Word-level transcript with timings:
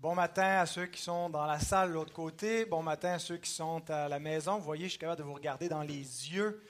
Bon 0.00 0.14
matin 0.14 0.60
à 0.60 0.64
ceux 0.64 0.86
qui 0.86 1.02
sont 1.02 1.28
dans 1.28 1.44
la 1.44 1.60
salle 1.60 1.90
de 1.90 1.92
l'autre 1.92 2.14
côté. 2.14 2.64
Bon 2.64 2.82
matin 2.82 3.10
à 3.10 3.18
ceux 3.18 3.36
qui 3.36 3.50
sont 3.50 3.82
à 3.90 4.08
la 4.08 4.18
maison. 4.18 4.56
Vous 4.56 4.64
voyez, 4.64 4.84
je 4.84 4.92
suis 4.92 4.98
capable 4.98 5.18
de 5.18 5.24
vous 5.24 5.34
regarder 5.34 5.68
dans 5.68 5.82
les 5.82 5.98
yeux, 6.32 6.64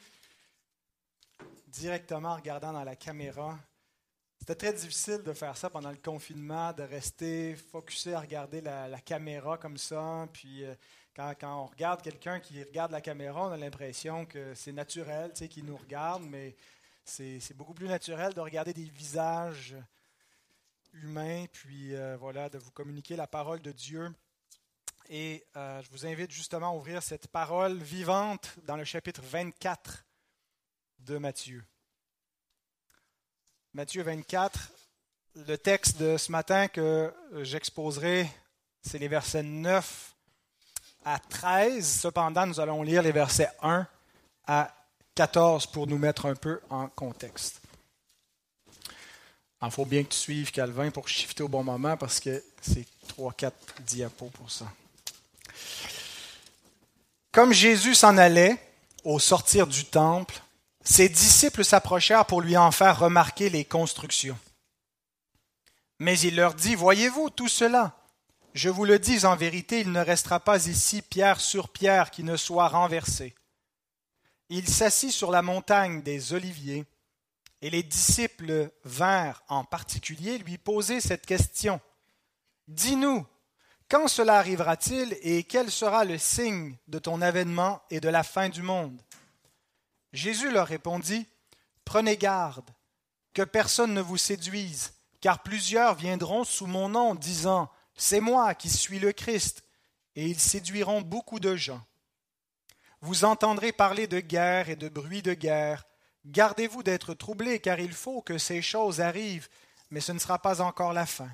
directement 1.68 2.30
en 2.30 2.34
regardant 2.34 2.72
dans 2.72 2.82
la 2.82 2.96
caméra. 2.96 3.56
C'était 4.40 4.56
très 4.56 4.72
difficile 4.72 5.22
de 5.22 5.32
faire 5.32 5.56
ça 5.56 5.70
pendant 5.70 5.92
le 5.92 5.96
confinement, 5.98 6.72
de 6.72 6.82
rester 6.82 7.54
focusé 7.54 8.14
à 8.14 8.20
regarder 8.20 8.62
la, 8.62 9.00
caméra 9.00 9.56
comme 9.58 9.76
ça. 9.76 10.26
Puis 10.32 10.64
euh, 10.64 10.74
quand, 11.14 11.32
on 11.44 11.66
regarde 11.66 12.02
quelqu'un 12.02 12.40
qui 12.40 12.60
regarde 12.60 12.90
la 12.90 13.00
caméra, 13.00 13.46
on 13.46 13.52
a 13.52 13.56
l'impression 13.56 14.26
que 14.26 14.54
c'est 14.54 14.72
naturel, 14.72 15.30
tu 15.34 15.38
sais, 15.38 15.48
qu'il 15.48 15.66
nous 15.66 15.76
regarde, 15.76 16.24
mais 16.24 16.56
c'est 17.04 17.56
beaucoup 17.56 17.74
plus 17.74 17.86
naturel 17.86 18.34
de 18.34 18.40
regarder 18.40 18.72
des 18.72 18.90
visages 18.90 19.76
humain, 20.92 21.46
puis 21.52 21.94
euh, 21.94 22.16
voilà, 22.18 22.48
de 22.48 22.58
vous 22.58 22.70
communiquer 22.70 23.16
la 23.16 23.26
parole 23.26 23.60
de 23.60 23.72
Dieu. 23.72 24.10
Et 25.08 25.44
euh, 25.56 25.82
je 25.82 25.90
vous 25.90 26.06
invite 26.06 26.30
justement 26.30 26.70
à 26.70 26.76
ouvrir 26.76 27.02
cette 27.02 27.26
parole 27.28 27.76
vivante 27.78 28.54
dans 28.66 28.76
le 28.76 28.84
chapitre 28.84 29.22
24 29.22 30.04
de 31.00 31.18
Matthieu. 31.18 31.64
Matthieu 33.72 34.02
24, 34.02 34.72
le 35.46 35.56
texte 35.56 35.98
de 35.98 36.16
ce 36.16 36.30
matin 36.32 36.68
que 36.68 37.12
j'exposerai, 37.42 38.28
c'est 38.82 38.98
les 38.98 39.08
versets 39.08 39.42
9 39.42 40.16
à 41.04 41.18
13. 41.18 42.00
Cependant, 42.00 42.46
nous 42.46 42.60
allons 42.60 42.82
lire 42.82 43.02
les 43.02 43.12
versets 43.12 43.50
1 43.62 43.86
à 44.46 44.74
14 45.14 45.66
pour 45.66 45.86
nous 45.86 45.98
mettre 45.98 46.26
un 46.26 46.34
peu 46.34 46.60
en 46.70 46.88
contexte. 46.88 47.59
Il 49.62 49.70
faut 49.70 49.84
bien 49.84 50.02
que 50.02 50.08
tu 50.08 50.18
suives 50.18 50.52
Calvin 50.52 50.90
pour 50.90 51.08
shifter 51.08 51.42
au 51.42 51.48
bon 51.48 51.62
moment 51.62 51.96
parce 51.96 52.18
que 52.18 52.42
c'est 52.62 52.86
3-4 53.18 53.52
diapos 53.86 54.30
pour 54.30 54.50
ça. 54.50 54.66
Comme 57.32 57.52
Jésus 57.52 57.94
s'en 57.94 58.16
allait 58.16 58.56
au 59.04 59.18
sortir 59.18 59.66
du 59.66 59.84
temple, 59.84 60.40
ses 60.82 61.08
disciples 61.08 61.64
s'approchèrent 61.64 62.24
pour 62.24 62.40
lui 62.40 62.56
en 62.56 62.70
faire 62.70 62.98
remarquer 62.98 63.50
les 63.50 63.64
constructions. 63.64 64.38
Mais 65.98 66.18
il 66.20 66.36
leur 66.36 66.54
dit, 66.54 66.74
Voyez-vous 66.74 67.30
tout 67.30 67.48
cela? 67.48 67.96
Je 68.54 68.68
vous 68.68 68.84
le 68.84 68.98
dis 68.98 69.26
en 69.26 69.36
vérité, 69.36 69.80
il 69.80 69.92
ne 69.92 70.00
restera 70.00 70.40
pas 70.40 70.66
ici 70.66 71.02
pierre 71.02 71.40
sur 71.40 71.68
pierre 71.68 72.10
qui 72.10 72.24
ne 72.24 72.36
soit 72.36 72.68
renversée. 72.68 73.34
Il 74.48 74.66
s'assit 74.68 75.12
sur 75.12 75.30
la 75.30 75.42
montagne 75.42 76.02
des 76.02 76.32
Oliviers 76.32 76.84
et 77.62 77.70
les 77.70 77.82
disciples 77.82 78.70
vinrent 78.84 79.42
en 79.48 79.64
particulier 79.64 80.38
lui 80.38 80.58
poser 80.58 81.00
cette 81.00 81.26
question. 81.26 81.80
Dis-nous, 82.68 83.26
quand 83.88 84.08
cela 84.08 84.38
arrivera-t-il 84.38 85.16
et 85.22 85.42
quel 85.42 85.70
sera 85.70 86.04
le 86.04 86.16
signe 86.16 86.76
de 86.88 86.98
ton 86.98 87.20
avènement 87.20 87.82
et 87.90 88.00
de 88.00 88.08
la 88.08 88.22
fin 88.22 88.48
du 88.48 88.62
monde? 88.62 89.00
Jésus 90.12 90.50
leur 90.50 90.68
répondit, 90.68 91.26
Prenez 91.84 92.16
garde, 92.16 92.70
que 93.34 93.42
personne 93.42 93.94
ne 93.94 94.00
vous 94.00 94.16
séduise, 94.16 94.92
car 95.20 95.42
plusieurs 95.42 95.96
viendront 95.96 96.44
sous 96.44 96.66
mon 96.66 96.88
nom, 96.88 97.14
disant, 97.14 97.68
C'est 97.96 98.20
moi 98.20 98.54
qui 98.54 98.70
suis 98.70 99.00
le 99.00 99.12
Christ, 99.12 99.64
et 100.14 100.26
ils 100.26 100.38
séduiront 100.38 101.02
beaucoup 101.02 101.40
de 101.40 101.56
gens. 101.56 101.84
Vous 103.00 103.24
entendrez 103.24 103.72
parler 103.72 104.06
de 104.06 104.20
guerre 104.20 104.68
et 104.68 104.76
de 104.76 104.88
bruit 104.88 105.22
de 105.22 105.34
guerre. 105.34 105.84
Gardez-vous 106.26 106.82
d'être 106.82 107.14
troublés, 107.14 107.60
car 107.60 107.80
il 107.80 107.92
faut 107.92 108.20
que 108.20 108.38
ces 108.38 108.60
choses 108.60 109.00
arrivent, 109.00 109.48
mais 109.90 110.00
ce 110.00 110.12
ne 110.12 110.18
sera 110.18 110.38
pas 110.38 110.60
encore 110.60 110.92
la 110.92 111.06
fin. 111.06 111.30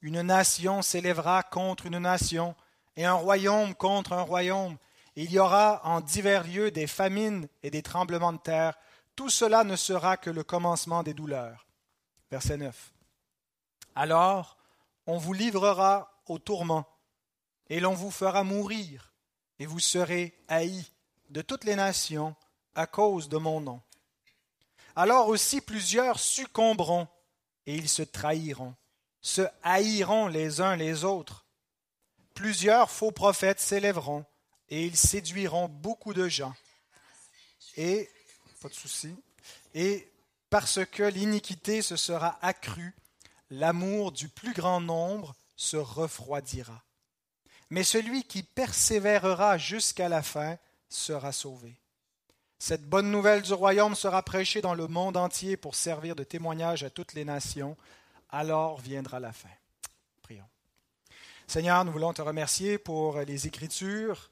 Une 0.00 0.22
nation 0.22 0.82
s'élèvera 0.82 1.42
contre 1.42 1.86
une 1.86 1.98
nation, 1.98 2.54
et 2.96 3.04
un 3.04 3.14
royaume 3.14 3.74
contre 3.74 4.14
un 4.14 4.22
royaume. 4.22 4.78
Il 5.16 5.30
y 5.30 5.38
aura 5.38 5.80
en 5.84 6.00
divers 6.00 6.44
lieux 6.44 6.70
des 6.70 6.86
famines 6.86 7.46
et 7.62 7.70
des 7.70 7.82
tremblements 7.82 8.32
de 8.32 8.38
terre. 8.38 8.78
Tout 9.14 9.30
cela 9.30 9.64
ne 9.64 9.76
sera 9.76 10.16
que 10.16 10.30
le 10.30 10.44
commencement 10.44 11.02
des 11.02 11.14
douleurs. 11.14 11.66
Verset 12.30 12.56
9. 12.56 12.92
Alors, 13.94 14.56
on 15.06 15.18
vous 15.18 15.32
livrera 15.32 16.22
au 16.26 16.38
tourment, 16.38 16.86
et 17.68 17.80
l'on 17.80 17.94
vous 17.94 18.10
fera 18.10 18.44
mourir, 18.44 19.12
et 19.58 19.66
vous 19.66 19.80
serez 19.80 20.34
haïs 20.48 20.92
de 21.30 21.42
toutes 21.42 21.64
les 21.64 21.76
nations 21.76 22.34
à 22.74 22.86
cause 22.86 23.28
de 23.28 23.38
mon 23.38 23.60
nom 23.60 23.80
alors 24.96 25.28
aussi 25.28 25.60
plusieurs 25.60 26.18
succomberont 26.18 27.06
et 27.66 27.74
ils 27.74 27.88
se 27.88 28.02
trahiront, 28.02 28.74
se 29.20 29.42
haïront 29.62 30.26
les 30.26 30.62
uns 30.62 30.74
les 30.74 31.04
autres. 31.04 31.44
Plusieurs 32.34 32.90
faux 32.90 33.12
prophètes 33.12 33.60
s'élèveront 33.60 34.24
et 34.68 34.86
ils 34.86 34.96
séduiront 34.96 35.68
beaucoup 35.68 36.14
de 36.14 36.28
gens. 36.28 36.54
Et, 37.76 38.08
parce 40.48 40.84
que 40.86 41.02
l'iniquité 41.02 41.82
se 41.82 41.96
sera 41.96 42.38
accrue, 42.40 42.94
l'amour 43.50 44.12
du 44.12 44.28
plus 44.28 44.54
grand 44.54 44.80
nombre 44.80 45.34
se 45.56 45.76
refroidira. 45.76 46.82
Mais 47.68 47.84
celui 47.84 48.24
qui 48.24 48.42
persévérera 48.42 49.58
jusqu'à 49.58 50.08
la 50.08 50.22
fin 50.22 50.56
sera 50.88 51.32
sauvé. 51.32 51.76
Cette 52.58 52.88
bonne 52.88 53.10
nouvelle 53.10 53.42
du 53.42 53.52
royaume 53.52 53.94
sera 53.94 54.22
prêchée 54.22 54.62
dans 54.62 54.74
le 54.74 54.88
monde 54.88 55.18
entier 55.18 55.58
pour 55.58 55.74
servir 55.74 56.16
de 56.16 56.24
témoignage 56.24 56.84
à 56.84 56.90
toutes 56.90 57.12
les 57.12 57.24
nations. 57.24 57.76
Alors 58.30 58.80
viendra 58.80 59.20
la 59.20 59.32
fin. 59.32 59.50
Prions. 60.22 60.48
Seigneur, 61.46 61.84
nous 61.84 61.92
voulons 61.92 62.14
te 62.14 62.22
remercier 62.22 62.78
pour 62.78 63.20
les 63.20 63.46
Écritures 63.46 64.30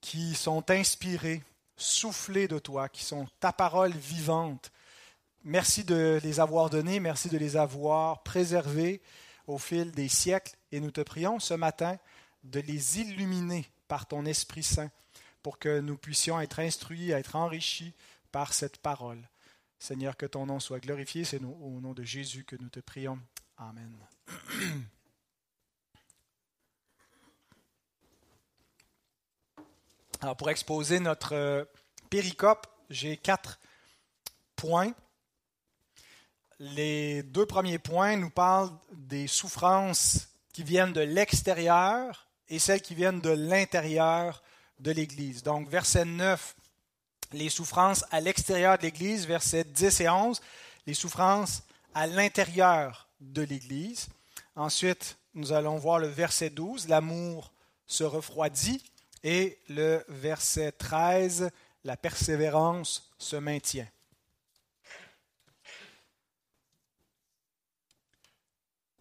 qui 0.00 0.34
sont 0.34 0.70
inspirées, 0.70 1.42
soufflées 1.76 2.46
de 2.46 2.60
toi, 2.60 2.88
qui 2.88 3.04
sont 3.04 3.26
ta 3.40 3.52
parole 3.52 3.92
vivante. 3.92 4.70
Merci 5.42 5.82
de 5.82 6.20
les 6.22 6.38
avoir 6.38 6.70
données, 6.70 7.00
merci 7.00 7.28
de 7.28 7.36
les 7.36 7.56
avoir 7.56 8.22
préservées 8.22 9.02
au 9.48 9.58
fil 9.58 9.90
des 9.90 10.08
siècles 10.08 10.54
et 10.70 10.78
nous 10.78 10.92
te 10.92 11.00
prions 11.00 11.40
ce 11.40 11.54
matin 11.54 11.98
de 12.44 12.60
les 12.60 13.00
illuminer 13.00 13.66
par 13.88 14.06
ton 14.06 14.24
Esprit 14.24 14.62
Saint 14.62 14.90
pour 15.46 15.60
que 15.60 15.78
nous 15.78 15.96
puissions 15.96 16.40
être 16.40 16.58
instruits, 16.58 17.12
être 17.12 17.36
enrichis 17.36 17.94
par 18.32 18.52
cette 18.52 18.78
parole. 18.78 19.28
Seigneur, 19.78 20.16
que 20.16 20.26
ton 20.26 20.46
nom 20.46 20.58
soit 20.58 20.80
glorifié. 20.80 21.22
C'est 21.22 21.40
au 21.40 21.80
nom 21.80 21.94
de 21.94 22.02
Jésus 22.02 22.42
que 22.42 22.56
nous 22.56 22.68
te 22.68 22.80
prions. 22.80 23.20
Amen. 23.56 23.96
Alors, 30.20 30.36
pour 30.36 30.50
exposer 30.50 30.98
notre 30.98 31.36
euh, 31.36 31.64
péricope, 32.10 32.66
j'ai 32.90 33.16
quatre 33.16 33.60
points. 34.56 34.94
Les 36.58 37.22
deux 37.22 37.46
premiers 37.46 37.78
points 37.78 38.16
nous 38.16 38.30
parlent 38.30 38.76
des 38.90 39.28
souffrances 39.28 40.26
qui 40.52 40.64
viennent 40.64 40.92
de 40.92 41.02
l'extérieur 41.02 42.26
et 42.48 42.58
celles 42.58 42.82
qui 42.82 42.96
viennent 42.96 43.20
de 43.20 43.30
l'intérieur 43.30 44.42
de 44.78 44.90
l'Église. 44.90 45.42
Donc, 45.42 45.68
verset 45.68 46.04
9, 46.04 46.54
les 47.32 47.48
souffrances 47.48 48.04
à 48.10 48.20
l'extérieur 48.20 48.78
de 48.78 48.82
l'Église. 48.82 49.26
Verset 49.26 49.64
10 49.64 50.00
et 50.00 50.08
11, 50.08 50.40
les 50.86 50.94
souffrances 50.94 51.62
à 51.94 52.06
l'intérieur 52.06 53.08
de 53.20 53.42
l'Église. 53.42 54.08
Ensuite, 54.54 55.18
nous 55.34 55.52
allons 55.52 55.76
voir 55.76 55.98
le 55.98 56.08
verset 56.08 56.50
12, 56.50 56.88
l'amour 56.88 57.52
se 57.86 58.04
refroidit. 58.04 58.82
Et 59.22 59.58
le 59.68 60.04
verset 60.08 60.72
13, 60.72 61.50
la 61.84 61.96
persévérance 61.96 63.10
se 63.18 63.36
maintient. 63.36 63.88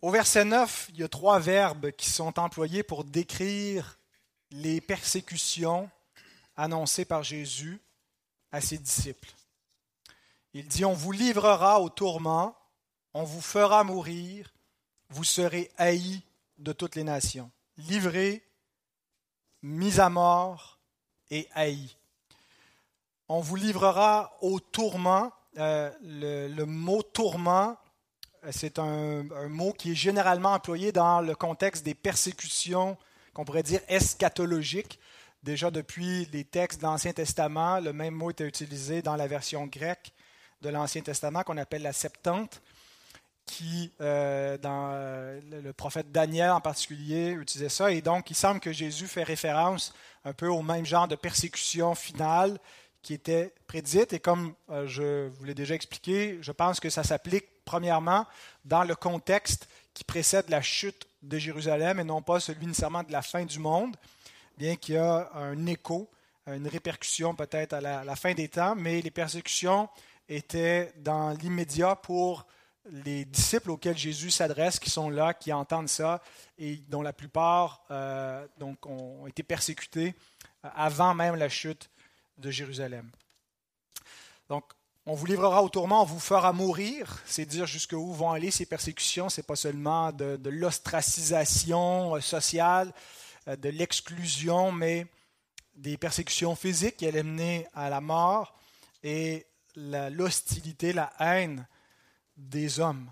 Au 0.02 0.12
verset 0.12 0.46
9, 0.46 0.90
il 0.94 1.00
y 1.00 1.04
a 1.04 1.08
trois 1.08 1.40
verbes 1.40 1.92
qui 1.92 2.10
sont 2.10 2.40
employés 2.40 2.84
pour 2.84 3.04
décrire 3.04 3.98
les 4.56 4.80
persécutions 4.80 5.90
annoncées 6.56 7.06
par 7.06 7.24
Jésus 7.24 7.82
à 8.52 8.62
ses 8.62 8.78
disciples. 8.78 9.32
Il 10.54 10.68
dit, 10.68 10.86
on 10.86 10.94
vous 10.94 11.12
livrera 11.12 11.82
au 11.82 11.90
tourment, 11.90 12.56
on 13.14 13.24
vous 13.24 13.42
fera 13.42 13.84
mourir, 13.84 14.54
vous 15.10 15.26
serez 15.26 15.72
haïs 15.78 16.22
de 16.58 16.72
toutes 16.72 16.96
les 16.96 17.04
nations. 17.04 17.52
Livrés, 17.78 18.44
mis 19.62 20.00
à 20.00 20.10
mort 20.10 20.80
et 21.30 21.50
haïs. 21.54 21.98
On 23.28 23.42
vous 23.42 23.58
livrera 23.58 24.38
au 24.42 24.60
tourment. 24.62 25.34
Euh, 25.58 25.92
le, 26.02 26.64
mot 26.64 27.02
tourment, 27.02 27.76
c'est 28.52 28.80
un, 28.80 29.30
un, 29.32 29.50
mot 29.50 29.74
qui 29.74 29.92
est 29.92 29.96
généralement 29.96 30.54
employé 30.54 30.94
dans 30.94 31.20
le 31.20 31.36
contexte 31.36 31.84
des 31.84 31.96
persécutions 31.96 32.98
qu'on 33.36 33.46
pourrait 33.46 33.64
dire 33.64 33.82
eschatologique. 33.88 35.00
Déjà 35.44 35.70
depuis 35.70 36.28
les 36.32 36.46
textes 36.46 36.80
de 36.80 36.86
l'Ancien 36.86 37.14
Testament, 37.14 37.80
le 37.80 37.94
même 37.94 38.16
mot 38.16 38.32
était 38.32 38.48
utilisé 38.48 39.04
dans 39.04 39.16
la 39.16 39.28
version 39.28 39.68
grecque 39.68 40.12
de 40.62 40.70
l'Ancien 40.70 41.02
Testament 41.02 41.44
qu'on 41.44 41.58
appelle 41.58 41.84
la 41.84 41.94
Septante. 41.94 42.64
qui, 43.46 43.92
euh, 44.02 44.58
dans 44.58 44.90
euh, 44.94 45.40
le 45.62 45.72
prophète 45.72 46.12
Daniel 46.12 46.50
en 46.50 46.62
particulier, 46.62 47.30
utilisait 47.30 47.70
ça. 47.70 47.92
Et 47.92 48.02
donc, 48.02 48.32
il 48.32 48.36
semble 48.36 48.60
que 48.60 48.72
Jésus 48.72 49.06
fait 49.06 49.22
référence 49.22 49.94
un 50.24 50.34
peu 50.34 50.48
au 50.48 50.64
même 50.64 50.84
genre 50.84 51.08
de 51.08 51.16
persécution 51.16 51.94
finale 51.94 52.58
qui 53.04 53.14
était 53.14 53.54
prédite. 53.68 54.14
Et 54.14 54.20
comme 54.20 54.56
euh, 54.72 54.88
je 54.88 55.28
vous 55.28 55.44
l'ai 55.44 55.54
déjà 55.54 55.76
expliqué, 55.76 56.40
je 56.42 56.52
pense 56.52 56.80
que 56.80 56.90
ça 56.90 57.04
s'applique 57.04 57.46
premièrement 57.66 58.26
dans 58.64 58.84
le 58.84 58.96
contexte 58.96 59.68
qui 59.96 60.04
précède 60.04 60.48
la 60.50 60.62
chute 60.62 61.08
de 61.24 61.40
Jérusalem 61.40 62.00
et 62.00 62.04
non 62.04 62.22
pas 62.22 62.40
celui 62.40 62.68
nécessairement 62.68 63.02
de 63.02 63.12
la 63.12 63.24
fin 63.24 63.46
du 63.46 63.58
monde, 63.58 63.96
bien 64.58 64.76
qu'il 64.76 64.96
y 64.96 64.98
a 65.00 65.32
un 65.34 65.66
écho, 65.66 66.12
une 66.46 66.68
répercussion 66.68 67.34
peut-être 67.34 67.74
à 67.74 67.82
la 67.82 68.16
fin 68.16 68.36
des 68.36 68.50
temps, 68.50 68.76
mais 68.76 69.02
les 69.02 69.10
persécutions 69.10 69.90
étaient 70.30 70.94
dans 70.98 71.32
l'immédiat 71.32 71.96
pour 71.96 72.46
les 72.86 73.26
disciples 73.26 73.72
auxquels 73.72 73.98
Jésus 73.98 74.32
s'adresse, 74.32 74.80
qui 74.80 74.90
sont 74.90 75.10
là, 75.10 75.34
qui 75.34 75.52
entendent 75.52 75.90
ça, 75.90 76.22
et 76.58 76.78
dont 76.88 77.02
la 77.02 77.14
plupart 77.14 77.84
euh, 77.92 78.46
ont 78.84 79.28
été 79.28 79.44
persécutés 79.44 80.16
euh, 80.64 80.70
avant 80.76 81.14
même 81.14 81.36
la 81.36 81.50
chute 81.50 81.90
de 82.38 82.52
Jérusalem. 82.52 83.10
Donc, 84.50 84.66
on 85.08 85.14
vous 85.14 85.26
livrera 85.26 85.62
au 85.62 85.70
tourment, 85.70 86.02
on 86.02 86.06
vous 86.06 86.20
fera 86.20 86.52
mourir. 86.52 87.22
C'est 87.26 87.46
dire 87.46 87.68
jusqu'où 87.68 88.14
vont 88.14 88.32
aller 88.32 88.50
ces 88.50 88.66
persécutions. 88.66 89.30
Ce 89.30 89.40
n'est 89.40 89.46
pas 89.46 89.56
seulement 89.56 90.12
de, 90.12 90.50
l'ostracisation 90.50 92.16
euh, 92.16 92.22
sociale, 92.22 92.92
de 93.48 93.70
l'exclusion, 93.70 94.72
mais 94.72 95.06
des 95.76 95.98
persécutions 95.98 96.56
physiques 96.56 96.98
qui 96.98 97.08
allaient 97.08 97.24
mener 97.24 97.68
à 97.74 97.90
la 97.90 98.02
mort 98.02 98.56
et 99.04 99.46
l'hostilité, 99.76 100.94
la 100.94 101.12
haine 101.20 101.68
des 102.38 102.80
hommes. 102.80 103.12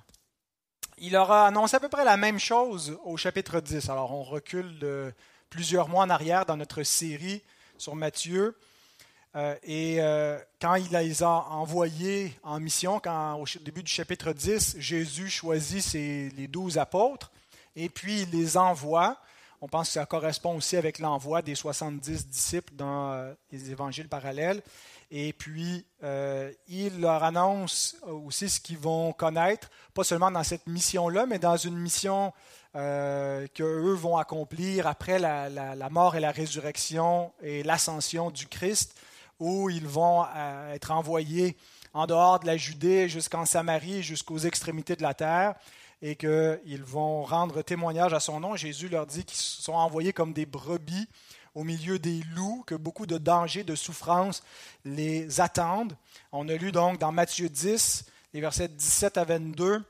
Il 0.97 1.15
aura 1.15 1.47
annoncé 1.47 1.75
à 1.75 1.79
peu 1.79 1.89
près 1.89 2.05
la 2.05 2.17
même 2.17 2.39
chose 2.39 2.97
au 3.03 3.17
chapitre 3.17 3.59
10. 3.59 3.89
Alors 3.89 4.11
on 4.11 4.23
recule 4.23 4.79
de 4.79 5.13
plusieurs 5.49 5.89
mois 5.89 6.05
en 6.05 6.09
arrière 6.09 6.45
dans 6.45 6.57
notre 6.57 6.83
série 6.83 7.43
sur 7.77 7.95
Matthieu. 7.95 8.57
Euh, 9.35 9.55
et 9.63 9.97
euh, 9.99 10.37
quand 10.61 10.75
il 10.75 10.91
les 10.91 11.23
a 11.23 11.47
envoyés 11.49 12.37
en 12.43 12.59
mission, 12.59 12.99
quand 12.99 13.35
au 13.35 13.45
début 13.61 13.81
du 13.81 13.91
chapitre 13.91 14.31
10, 14.31 14.75
Jésus 14.77 15.29
choisit 15.29 15.81
ses, 15.81 16.29
les 16.37 16.47
douze 16.47 16.77
apôtres 16.77 17.31
et 17.75 17.89
puis 17.89 18.21
il 18.21 18.29
les 18.29 18.57
envoie. 18.57 19.17
On 19.61 19.67
pense 19.67 19.87
que 19.87 19.93
ça 19.93 20.05
correspond 20.05 20.57
aussi 20.57 20.75
avec 20.75 20.99
l'envoi 20.99 21.41
des 21.41 21.55
70 21.55 22.27
disciples 22.27 22.73
dans 22.75 23.13
euh, 23.13 23.33
les 23.51 23.71
évangiles 23.71 24.09
parallèles. 24.09 24.61
Et 25.09 25.31
puis, 25.31 25.85
euh, 26.03 26.51
il 26.67 26.99
leur 26.99 27.23
annonce 27.23 27.95
aussi 28.01 28.49
ce 28.49 28.59
qu'ils 28.59 28.79
vont 28.79 29.13
connaître, 29.13 29.69
pas 29.93 30.03
seulement 30.03 30.31
dans 30.31 30.43
cette 30.43 30.67
mission-là, 30.67 31.25
mais 31.27 31.39
dans 31.39 31.55
une 31.55 31.77
mission 31.77 32.33
euh, 32.75 33.45
qu'eux 33.53 33.93
vont 33.93 34.17
accomplir 34.17 34.87
après 34.87 35.19
la, 35.19 35.89
mort 35.91 36.15
et 36.15 36.19
la 36.19 36.31
résurrection 36.31 37.31
et 37.41 37.61
l'ascension 37.61 38.31
du 38.31 38.47
Christ, 38.47 38.95
où 39.43 39.69
ils 39.69 39.85
vont 39.85 40.23
euh, 40.23 40.73
être 40.73 40.91
envoyés 40.91 41.57
en 41.93 42.07
dehors 42.07 42.39
de 42.39 42.47
la 42.47 42.55
Judée 42.55 43.09
jusqu'en 43.09 43.45
Samarie, 43.45 44.01
jusqu'aux 44.01 44.37
extrémités 44.37 44.95
de 44.95 45.03
la 45.03 45.13
terre, 45.13 45.55
et 46.01 46.15
qu'ils 46.15 46.83
vont 46.83 47.23
rendre 47.23 47.61
témoignage 47.61 48.13
à 48.13 48.21
son 48.21 48.39
nom. 48.39 48.55
Jésus 48.55 48.87
leur 48.87 49.05
dit 49.05 49.25
qu'ils 49.25 49.37
sont 49.37 49.73
envoyés 49.73 50.13
comme 50.13 50.31
des 50.31 50.45
brebis 50.45 51.07
au 51.55 51.63
milieu 51.63 51.99
des 51.99 52.21
loups, 52.35 52.63
que 52.65 52.73
beaucoup 52.73 53.05
de 53.05 53.17
dangers, 53.17 53.63
de 53.63 53.75
souffrances 53.75 54.43
les 54.85 55.41
attendent. 55.41 55.95
On 56.31 56.47
a 56.47 56.55
lu 56.55 56.71
donc 56.71 56.97
dans 56.97 57.11
Matthieu 57.11 57.49
10, 57.49 58.05
les 58.33 58.41
versets 58.41 58.69
17 58.69 59.17
à 59.17 59.25
22, 59.25 59.83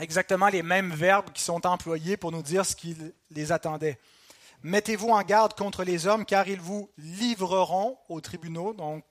exactement 0.00 0.48
les 0.48 0.62
mêmes 0.62 0.92
verbes 0.92 1.30
qui 1.32 1.42
sont 1.42 1.64
employés 1.66 2.16
pour 2.16 2.32
nous 2.32 2.42
dire 2.42 2.66
ce 2.66 2.74
qui 2.74 2.96
les 3.30 3.52
attendait. 3.52 3.98
Mettez-vous 4.64 5.08
en 5.08 5.22
garde 5.22 5.54
contre 5.54 5.82
les 5.82 6.06
hommes, 6.06 6.24
car 6.24 6.46
ils 6.46 6.60
vous 6.60 6.88
livreront 6.96 7.98
aux 8.08 8.20
tribunaux. 8.20 8.72
Donc, 8.74 9.04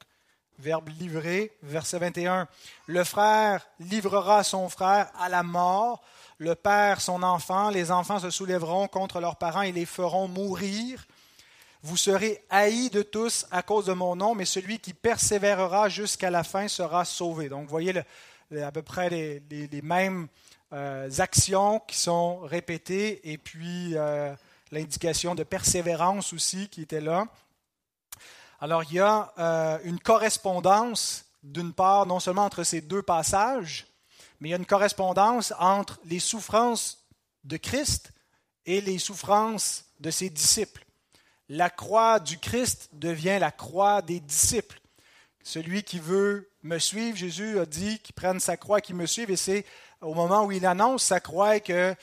verbe 0.59 0.89
livrer, 0.98 1.51
verset 1.62 2.00
21. 2.00 2.48
Le 2.88 3.03
frère 3.03 3.68
livrera 3.80 4.44
son 4.44 4.69
frère 4.69 5.12
à 5.19 5.27
la 5.27 5.44
mort, 5.44 6.01
le 6.38 6.56
père 6.56 7.01
son 7.01 7.21
enfant, 7.21 7.69
les 7.69 7.92
enfants 7.92 8.19
se 8.19 8.30
soulèveront 8.30 8.88
contre 8.88 9.19
leurs 9.19 9.36
parents 9.36 9.63
et 9.63 9.74
les 9.74 9.86
feront 9.86 10.27
mourir. 10.27 11.06
Vous 11.83 11.97
serez 11.97 12.45
haïs 12.50 12.89
de 12.89 13.01
tous 13.01 13.45
à 13.51 13.62
cause 13.62 13.88
de 13.88 13.94
mon 13.94 14.15
nom, 14.15 14.36
mais 14.36 14.45
celui 14.45 14.80
qui 14.80 14.94
persévérera 14.94 15.89
jusqu'à 15.89 16.30
la 16.30 16.44
fin 16.44 16.68
sera 16.68 17.04
sauvé. 17.04 17.50
Donc, 17.50 17.63
vous 17.63 17.69
voyez 17.69 17.94
à 18.56 18.71
peu 18.71 18.83
près 18.83 19.09
les, 19.09 19.81
mêmes 19.81 20.27
euh, 20.71 21.09
actions 21.18 21.80
qui 21.88 21.97
sont 21.97 22.39
répétées, 22.39 23.31
et 23.31 23.38
puis 23.38 23.97
euh, 23.97 24.33
l'indication 24.71 25.35
de 25.35 25.44
persévérance 25.44 26.33
aussi 26.33 26.69
qui 26.69 26.81
était 26.81 27.01
là. 27.01 27.27
Alors, 28.59 28.83
il 28.83 28.94
y 28.94 29.00
a 29.00 29.33
euh, 29.38 29.79
une 29.83 30.00
correspondance, 30.00 31.25
d'une 31.44 31.73
part, 31.73 32.06
non 32.06 32.19
seulement 32.19 32.45
entre 32.45 32.63
ces 32.63 32.81
deux 32.81 33.01
passages, 33.01 33.88
mais 34.39 34.50
il 34.50 34.51
y 34.51 34.56
a 34.56 34.57
une 34.57 34.65
correspondance 34.65 35.53
entre 35.59 36.00
les 36.06 36.19
souffrances 36.19 37.06
de 37.44 37.57
Christ 37.57 38.12
et 38.65 38.81
les 38.81 39.00
souffrances 39.00 39.85
de 40.00 40.12
ses 40.12 40.29
disciples 40.29 40.85
la 41.51 41.69
croix 41.69 42.21
du 42.21 42.38
Christ 42.38 42.89
devient 42.94 43.38
la 43.38 43.51
croix 43.51 44.01
des 44.01 44.21
disciples. 44.21 44.79
Celui 45.44 45.83
qui 45.83 46.00
veut 46.00 46.50
me 46.63 46.79
suivre, 46.79 47.18
Jésus 47.18 47.59
a 47.59 47.65
dit 47.65 48.00
qu'il 48.00 48.15
prenne 48.15 48.39
sa 48.39 48.56
croix, 48.56 48.79
qu'il 48.79 48.95
me 48.95 49.06
suive, 49.06 49.31
et 49.31 49.35
c'est 49.35 49.65
au 50.00 50.13
moment 50.13 50.45
où 50.45 50.53
il 50.53 50.65
annonce 50.65 51.03
sa 51.03 51.19
croix 51.19 51.59
que 51.59 51.94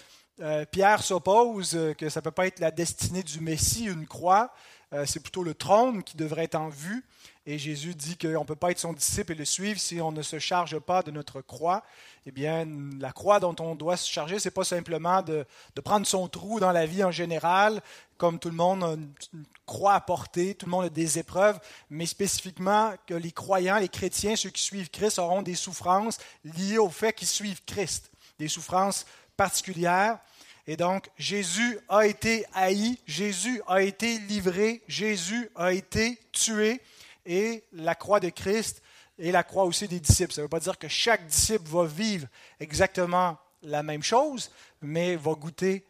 euh, 0.41 0.65
Pierre 0.71 1.03
s'oppose, 1.03 1.75
euh, 1.75 1.95
que 1.95 2.09
ça 2.09 2.21
ne 2.21 2.25
peut 2.25 2.31
pas 2.31 2.47
être 2.47 2.61
la 2.61 2.71
destinée 2.71 3.23
du 3.23 3.41
Messie, 3.41 3.85
une 3.87 4.07
croix, 4.07 4.53
euh, 4.95 5.05
c'est 5.07 5.21
plutôt 5.21 5.43
le 5.43 5.55
trône 5.55 6.03
qui 6.03 6.17
devrait 6.17 6.45
être 6.45 6.55
en 6.55 6.69
vue. 6.69 7.05
Et 7.45 7.59
Jésus 7.59 7.95
dit 7.95 8.17
qu'on 8.17 8.41
ne 8.41 8.45
peut 8.45 8.57
pas 8.57 8.71
être 8.71 8.79
son 8.79 8.93
disciple 8.93 9.33
et 9.33 9.35
le 9.35 9.45
suivre 9.45 9.81
si 9.81 10.01
on 10.01 10.13
ne 10.13 10.23
se 10.23 10.39
charge 10.39 10.79
pas 10.79 11.03
de 11.03 11.11
notre 11.11 11.41
croix. 11.41 11.83
Eh 12.27 12.31
bien, 12.31 12.67
la 13.01 13.13
croix 13.13 13.41
dont 13.41 13.57
on 13.61 13.75
doit 13.75 13.97
se 13.97 14.09
charger, 14.09 14.39
ce 14.39 14.49
n'est 14.49 14.53
pas 14.53 14.65
simplement 14.65 15.23
de, 15.23 15.47
prendre 15.83 16.07
son 16.07 16.29
trou 16.29 16.61
dans 16.61 16.73
la 16.73 16.85
vie 16.85 17.03
en 17.05 17.11
général, 17.11 17.81
comme 18.19 18.39
tout 18.39 18.51
le 18.51 18.55
monde 18.55 18.85
a 18.85 18.93
une 18.93 19.45
croix 19.65 19.95
à 19.95 20.01
porter, 20.01 20.55
tout 20.55 20.67
le 20.67 20.71
monde 20.71 20.85
a 20.85 20.91
des 20.91 21.19
épreuves, 21.19 21.59
mais 21.89 22.05
spécifiquement 22.05 22.93
que 23.07 23.15
les 23.15 23.33
croyants, 23.33 23.79
les 23.79 23.89
chrétiens, 23.89 24.37
ceux 24.37 24.51
qui 24.51 24.63
suivent 24.63 24.91
Christ, 24.91 25.19
auront 25.19 25.43
des 25.43 25.55
souffrances 25.55 26.19
liées 26.45 26.79
au 26.79 26.91
fait 26.91 27.15
qu'ils 27.15 27.29
suivent 27.29 27.63
Christ, 27.65 28.11
des 28.39 28.49
souffrances 28.49 29.07
particulières. 29.39 30.19
Et 30.67 30.77
donc, 30.77 31.09
Jésus 31.17 31.79
a 31.89 32.07
été 32.07 32.45
haï, 32.53 32.99
Jésus 33.07 33.63
a 33.67 33.81
été 33.81 34.19
livré, 34.19 34.83
Jésus 34.87 35.49
a 35.57 35.73
été 35.73 36.19
tué 36.33 36.83
et 37.25 37.65
la 37.73 37.95
croix 37.95 38.21
de 38.21 38.29
Christ 38.29 38.83
et 39.19 39.33
la 39.33 39.43
croix 39.43 39.65
aussi 39.65 39.89
des 39.89 40.01
disciples. 40.01 40.35
Ça 40.35 40.43
ne 40.43 40.45
veut 40.45 40.51
pas 40.51 40.61
dire 40.61 40.77
que 40.77 40.89
chaque 40.89 41.27
disciple 41.27 41.67
va 41.69 41.87
vivre 41.87 42.27
exactement 42.61 43.39
la 43.63 43.83
même 43.83 44.03
chose, 44.03 44.51
mais 44.83 45.17
va 45.17 45.33
goûter 45.33 45.85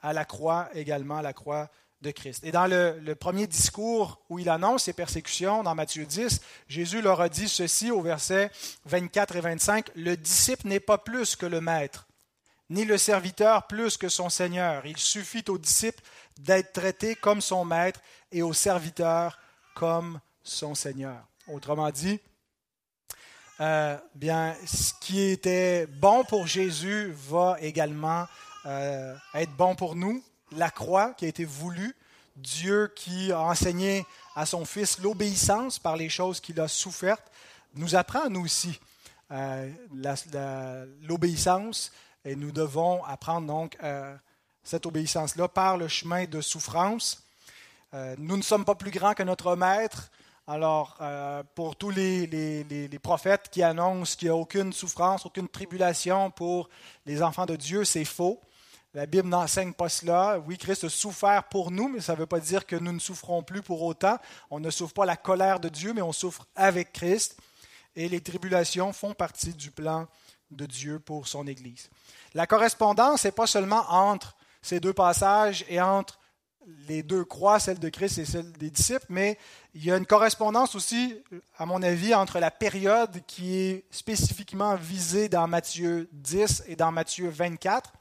à 0.00 0.14
la 0.14 0.24
croix 0.24 0.70
également, 0.74 1.18
à 1.18 1.22
la 1.22 1.34
croix 1.34 1.68
de 2.00 2.10
Christ. 2.10 2.44
Et 2.44 2.52
dans 2.52 2.66
le, 2.66 3.14
premier 3.14 3.46
discours 3.46 4.20
où 4.28 4.38
il 4.38 4.48
annonce 4.48 4.84
ses 4.84 4.92
persécutions, 4.92 5.62
dans 5.62 5.74
Matthieu 5.74 6.04
10, 6.04 6.40
Jésus 6.68 7.02
leur 7.02 7.20
a 7.20 7.28
dit 7.28 7.48
ceci 7.48 7.90
au 7.90 8.00
verset 8.00 8.50
24 8.86 9.36
et 9.36 9.40
25, 9.40 9.90
Le 9.94 10.16
disciple 10.16 10.68
n'est 10.68 10.80
pas 10.80 10.98
plus 10.98 11.36
que 11.36 11.46
le 11.46 11.60
maître, 11.60 12.06
ni 12.72 12.86
le 12.86 12.96
serviteur 12.96 13.66
plus 13.66 13.98
que 13.98 14.08
son 14.08 14.30
Seigneur. 14.30 14.86
Il 14.86 14.96
suffit 14.96 15.44
au 15.48 15.58
disciple 15.58 16.02
d'être 16.38 16.72
traité 16.72 17.14
comme 17.14 17.42
son 17.42 17.64
maître 17.64 18.00
et 18.32 18.42
au 18.42 18.54
serviteur 18.54 19.38
comme 19.74 20.18
son 20.42 20.74
Seigneur. 20.74 21.22
Autrement 21.48 21.90
dit, 21.90 22.18
euh, 23.60 23.96
bien, 24.14 24.56
ce 24.66 24.92
qui 25.00 25.20
était 25.20 25.86
bon 25.86 26.24
pour 26.24 26.46
Jésus 26.46 27.12
va 27.28 27.58
également 27.60 28.26
euh, 28.64 29.14
être 29.34 29.54
bon 29.54 29.74
pour 29.74 29.94
nous. 29.94 30.24
La 30.52 30.70
croix 30.70 31.12
qui 31.12 31.26
a 31.26 31.28
été 31.28 31.44
voulue, 31.44 31.94
Dieu 32.36 32.90
qui 32.96 33.32
a 33.32 33.40
enseigné 33.40 34.06
à 34.34 34.46
son 34.46 34.64
Fils 34.64 34.98
l'obéissance 34.98 35.78
par 35.78 35.96
les 35.96 36.08
choses 36.08 36.40
qu'il 36.40 36.58
a 36.58 36.68
souffertes, 36.68 37.30
nous 37.74 37.94
apprend 37.94 38.30
nous 38.30 38.44
aussi 38.44 38.80
euh, 39.30 39.70
l'obéissance 41.02 41.92
et 42.24 42.36
nous 42.36 42.52
devons 42.52 43.04
apprendre 43.04 43.46
donc 43.46 43.76
cette 44.62 44.86
obéissance-là 44.86 45.48
par 45.48 45.76
le 45.76 45.88
chemin 45.88 46.24
de 46.24 46.40
souffrance. 46.40 47.22
nous 48.18 48.36
ne 48.36 48.42
sommes 48.42 48.64
pas 48.64 48.74
plus 48.74 48.90
grands 48.90 49.14
que 49.14 49.22
notre 49.22 49.56
Maître. 49.56 50.10
Alors, 50.48 50.96
euh, 51.00 51.44
pour 51.54 51.76
tous 51.76 51.90
les, 51.90 52.88
prophètes 53.00 53.48
qui 53.50 53.62
annoncent 53.62 54.16
qu'il 54.16 54.26
n'y 54.26 54.32
a 54.32 54.36
aucune 54.36 54.72
souffrance, 54.72 55.24
aucune 55.24 55.48
tribulation 55.48 56.30
pour 56.32 56.68
les 57.06 57.22
enfants 57.22 57.46
de 57.46 57.54
Dieu, 57.54 57.84
c'est 57.84 58.04
faux. 58.04 58.40
La 58.92 59.06
Bible 59.06 59.28
n'enseigne 59.28 59.72
pas 59.72 59.88
cela. 59.88 60.40
Oui, 60.44 60.58
Christ 60.58 60.84
a 60.84 60.88
souffert 60.88 61.44
pour 61.44 61.70
nous, 61.70 61.88
mais 61.88 62.00
ça 62.00 62.14
ne 62.14 62.18
veut 62.18 62.26
pas 62.26 62.40
dire 62.40 62.66
que 62.66 62.76
nous 62.76 62.92
ne 62.92 62.98
souffrons 62.98 63.42
plus 63.42 63.62
pour 63.62 63.82
autant. 63.82 64.18
On 64.50 64.58
ne 64.58 64.68
souffre 64.70 64.92
pas 64.92 65.06
la 65.06 65.16
colère 65.16 65.60
de 65.60 65.68
Dieu, 65.68 65.92
mais 65.94 66.02
on 66.02 66.12
souffre 66.12 66.44
avec 66.56 66.92
Christ. 66.92 67.38
Et 67.94 68.08
les 68.08 68.20
tribulations 68.20 68.92
font 68.92 69.14
partie 69.14 69.54
du 69.54 69.70
plan 69.70 70.08
de 70.52 70.66
Dieu 70.66 70.98
pour 70.98 71.26
son 71.26 71.46
Église. 71.46 71.88
La 72.34 72.46
correspondance 72.46 73.24
n'est 73.24 73.32
pas 73.32 73.46
seulement 73.46 73.84
entre 73.88 74.36
ces 74.62 74.80
deux 74.80 74.92
passages 74.92 75.64
et 75.68 75.80
entre 75.80 76.18
les 76.88 77.02
deux 77.02 77.24
croix, 77.24 77.58
celle 77.58 77.78
de 77.78 77.88
Christ 77.88 78.18
et 78.18 78.24
celle 78.24 78.52
des 78.52 78.70
disciples, 78.70 79.06
mais 79.08 79.38
il 79.74 79.84
y 79.84 79.90
a 79.90 79.96
une 79.96 80.06
correspondance 80.06 80.74
aussi, 80.74 81.20
à 81.58 81.66
mon 81.66 81.82
avis, 81.82 82.14
entre 82.14 82.38
la 82.38 82.50
période 82.50 83.20
qui 83.26 83.56
est 83.56 83.84
spécifiquement 83.90 84.76
visée 84.76 85.28
dans 85.28 85.48
Matthieu 85.48 86.08
10 86.12 86.64
et 86.68 86.76
dans 86.76 86.92
Matthieu 86.92 87.28
24. 87.28 87.92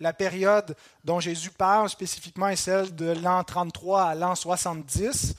La 0.00 0.12
période 0.12 0.76
dont 1.04 1.20
Jésus 1.20 1.50
parle 1.50 1.88
spécifiquement 1.88 2.48
est 2.48 2.56
celle 2.56 2.94
de 2.94 3.12
l'an 3.12 3.44
33 3.44 4.02
à 4.02 4.14
l'an 4.14 4.34
70, 4.34 5.34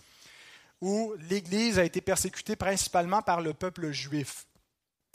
où 0.81 1.13
l'Église 1.29 1.79
a 1.79 1.83
été 1.83 1.99
persécutée 1.99 2.55
principalement 2.55 3.21
par 3.21 3.41
le 3.41 3.53
peuple 3.53 3.91
juif. 3.91 4.45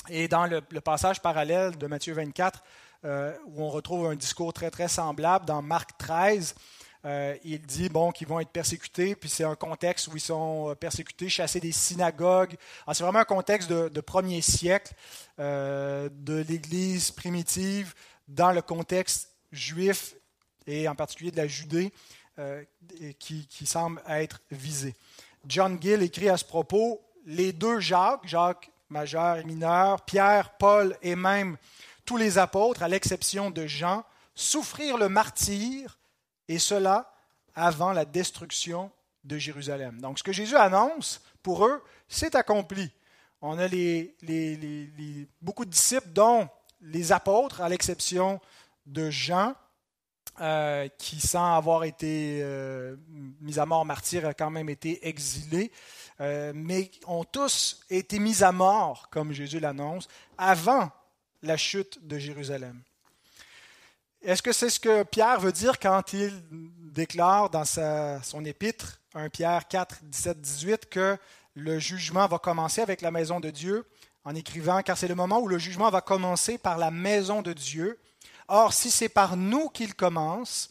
Et 0.09 0.29
dans 0.29 0.47
le, 0.47 0.61
passage 0.81 1.21
parallèle 1.21 1.77
de 1.77 1.87
Matthieu 1.87 2.15
24, 2.15 2.63
euh, 3.05 3.37
où 3.47 3.63
on 3.63 3.71
retrouve 3.71 4.07
un 4.07 4.15
discours 4.15 4.53
très 4.53 4.71
très 4.71 4.89
semblable 4.89 5.45
dans 5.45 5.63
Marc 5.63 5.97
13, 5.99 6.55
euh, 7.05 7.37
il 7.45 7.61
dit 7.63 7.89
bon 7.89 8.11
qu'ils 8.11 8.27
vont 8.27 8.41
être 8.41 8.51
persécutés, 8.51 9.15
puis 9.15 9.29
c'est 9.29 9.45
un 9.45 9.55
contexte 9.55 10.09
où 10.09 10.17
ils 10.17 10.21
sont 10.21 10.71
euh, 10.71 10.75
persécutés, 10.75 11.29
chassés 11.29 11.61
des 11.61 11.73
synagogues. 11.73 12.57
C'est 12.93 13.03
vraiment 13.03 13.21
un 13.21 13.25
contexte 13.25 13.71
de, 13.71 14.01
premier 14.01 14.41
siècle 14.41 14.93
de 15.39 16.45
l'Église 16.49 17.11
primitive 17.11 17.95
dans 18.29 18.53
le 18.53 18.63
contexte 18.63 19.31
juif 19.53 20.15
et 20.67 20.89
en 20.89 20.95
particulier 20.95 21.31
de 21.31 21.37
la 21.37 21.47
Judée 21.47 21.93
qui, 23.19 23.67
semble 23.67 24.03
être 24.09 24.41
visé. 24.51 24.95
John 25.47 25.79
Gill 25.81 26.03
écrit 26.03 26.29
à 26.29 26.37
ce 26.37 26.45
propos 26.45 27.01
les 27.25 27.53
deux 27.53 27.81
Jacques, 27.81 28.27
Jacques 28.27 28.71
majeur 28.89 29.39
et 29.39 29.45
mineur, 29.45 30.05
Pierre, 30.05 30.57
Paul 30.57 30.97
et 31.03 31.17
même 31.17 31.57
tous 32.05 32.17
les 32.17 32.39
apôtres, 32.39 32.83
à 32.83 32.89
l'exception 32.89 33.51
de 33.51 33.67
Jean, 33.67 34.05
souffrirent 34.35 34.99
le 34.99 35.09
martyr 35.09 35.99
et 36.49 36.59
cela 36.59 37.13
avant 37.55 37.93
la 37.93 38.05
destruction 38.05 38.91
de 39.25 39.39
Jérusalem. 39.39 40.01
Donc 40.01 40.19
ce 40.19 40.23
que 40.23 40.33
Jésus 40.33 40.57
annonce, 40.57 41.21
pour 41.43 41.67
eux, 41.67 41.83
c'est 42.09 42.35
accompli. 42.35 42.91
On 43.41 43.59
a 43.59 43.69
beaucoup 45.41 45.65
de 45.65 45.71
disciples, 45.71 46.09
dont 46.09 46.49
les 46.81 47.13
apôtres, 47.13 47.61
à 47.61 47.69
l'exception 47.69 48.41
de 48.87 49.11
Jean, 49.11 49.55
euh, 50.41 50.89
qui, 50.99 51.21
sans 51.21 51.57
avoir 51.57 51.85
été 51.85 52.41
euh, 52.43 52.97
mis 53.41 53.59
à 53.59 53.67
mort 53.67 53.85
martyr, 53.85 54.27
a 54.27 54.35
quand 54.35 54.51
même 54.51 54.69
été 54.69 55.07
exilé, 55.09 55.73
euh, 56.21 56.53
mais 56.55 56.91
ont 57.07 57.25
tous 57.25 57.81
été 57.91 58.19
mis 58.19 58.43
à 58.43 58.53
mort, 58.53 59.09
comme 59.11 59.33
Jésus 59.33 59.61
l'annonce, 59.61 60.09
avant 60.39 60.91
la 61.43 61.57
chute 61.57 62.07
de 62.07 62.19
Jérusalem. 62.19 62.81
Est-ce 64.23 64.43
que 64.43 64.53
c'est 64.53 64.71
ce 64.71 64.81
que 64.81 65.03
Pierre 65.05 65.41
veut 65.41 65.53
dire 65.53 65.79
quand 65.79 66.13
il 66.13 66.33
déclare 66.51 67.51
dans 67.51 67.65
son 67.65 68.45
épître, 68.45 69.01
1 69.15 69.29
Pierre 69.29 69.69
4, 69.69 70.01
17, 70.03 70.41
18, 70.41 70.87
que 70.87 71.17
le 71.55 71.79
jugement 71.79 72.27
va 72.27 72.39
commencer 72.39 72.81
avec 72.81 73.03
la 73.03 73.11
maison 73.11 73.41
de 73.41 73.51
Dieu, 73.51 73.87
en 74.25 74.35
écrivant, 74.35 74.83
car 74.83 74.99
c'est 74.99 75.09
le 75.09 75.15
moment 75.15 75.39
où 75.39 75.47
le 75.47 75.59
jugement 75.59 75.91
va 75.91 76.01
commencer 76.01 76.59
par 76.59 76.79
la 76.79 76.91
maison 76.91 77.43
de 77.43 77.53
Dieu. 77.53 78.01
Or, 78.49 78.73
si 78.73 78.91
c'est 78.91 79.09
par 79.09 79.37
nous 79.37 79.69
qu'il 79.69 79.95
commence, 79.95 80.71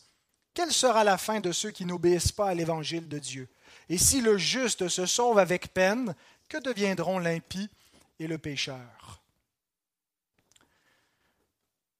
quelle 0.53 0.71
sera 0.71 1.03
la 1.03 1.17
fin 1.17 1.39
de 1.39 1.51
ceux 1.51 1.71
qui 1.71 1.85
n'obéissent 1.85 2.31
pas 2.31 2.49
à 2.49 2.53
l'évangile 2.53 3.07
de 3.07 3.19
Dieu? 3.19 3.47
Et 3.89 3.97
si 3.97 4.21
le 4.21 4.37
juste 4.37 4.87
se 4.87 5.05
sauve 5.05 5.39
avec 5.39 5.73
peine, 5.73 6.15
que 6.49 6.57
deviendront 6.57 7.19
l'impie 7.19 7.69
et 8.19 8.27
le 8.27 8.37
pécheur? 8.37 9.21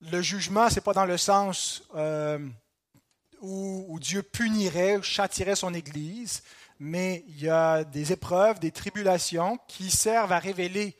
Le 0.02 0.22
jugement, 0.22 0.70
ce 0.70 0.76
n'est 0.76 0.82
pas 0.82 0.94
dans 0.94 1.06
le 1.06 1.18
sens 1.18 1.84
euh, 1.96 2.40
où, 3.42 3.98
Dieu 4.00 4.24
punirait, 4.24 5.02
châtirait 5.02 5.56
son 5.56 5.74
Église, 5.74 6.44
mais 6.80 7.24
il 7.28 7.44
y 7.44 7.50
a 7.50 7.84
des 7.84 8.12
épreuves, 8.12 8.60
des 8.60 8.72
tribulations 8.72 9.58
qui 9.68 9.90
servent 9.90 10.32
à 10.32 10.40
révéler 10.40 10.98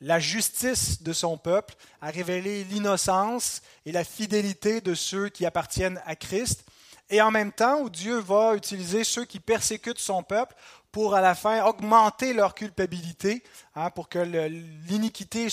la 0.00 0.18
justice 0.18 1.02
de 1.02 1.12
son 1.12 1.38
peuple, 1.38 1.74
à 2.02 2.10
révéler 2.10 2.64
l'innocence 2.64 3.62
et 3.86 3.92
la 3.92 4.04
fidélité 4.04 4.80
de 4.80 4.94
ceux 4.94 5.28
qui 5.28 5.46
appartiennent 5.46 6.02
à 6.04 6.16
Christ, 6.16 6.64
et 7.10 7.20
en 7.20 7.30
même 7.30 7.52
temps 7.52 7.80
où 7.80 7.90
Dieu 7.90 8.18
va 8.18 8.54
utiliser 8.54 9.04
ceux 9.04 9.24
qui 9.24 9.40
persécutent 9.40 9.98
son 9.98 10.22
peuple 10.22 10.54
pour 10.92 11.14
à 11.14 11.20
la 11.20 11.34
fin 11.34 11.64
augmenter 11.64 12.32
leur 12.32 12.54
culpabilité, 12.54 13.42
hein, 13.74 13.90
pour 13.90 14.08
que 14.08 14.18
l'iniquité 14.18 15.48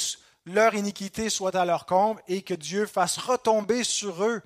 leur 0.45 0.75
iniquité 0.75 1.29
soit 1.29 1.55
à 1.55 1.65
leur 1.65 1.85
comble 1.85 2.21
et 2.27 2.41
que 2.41 2.53
Dieu 2.53 2.85
fasse 2.85 3.17
retomber 3.17 3.83
sur 3.83 4.23
eux 4.23 4.41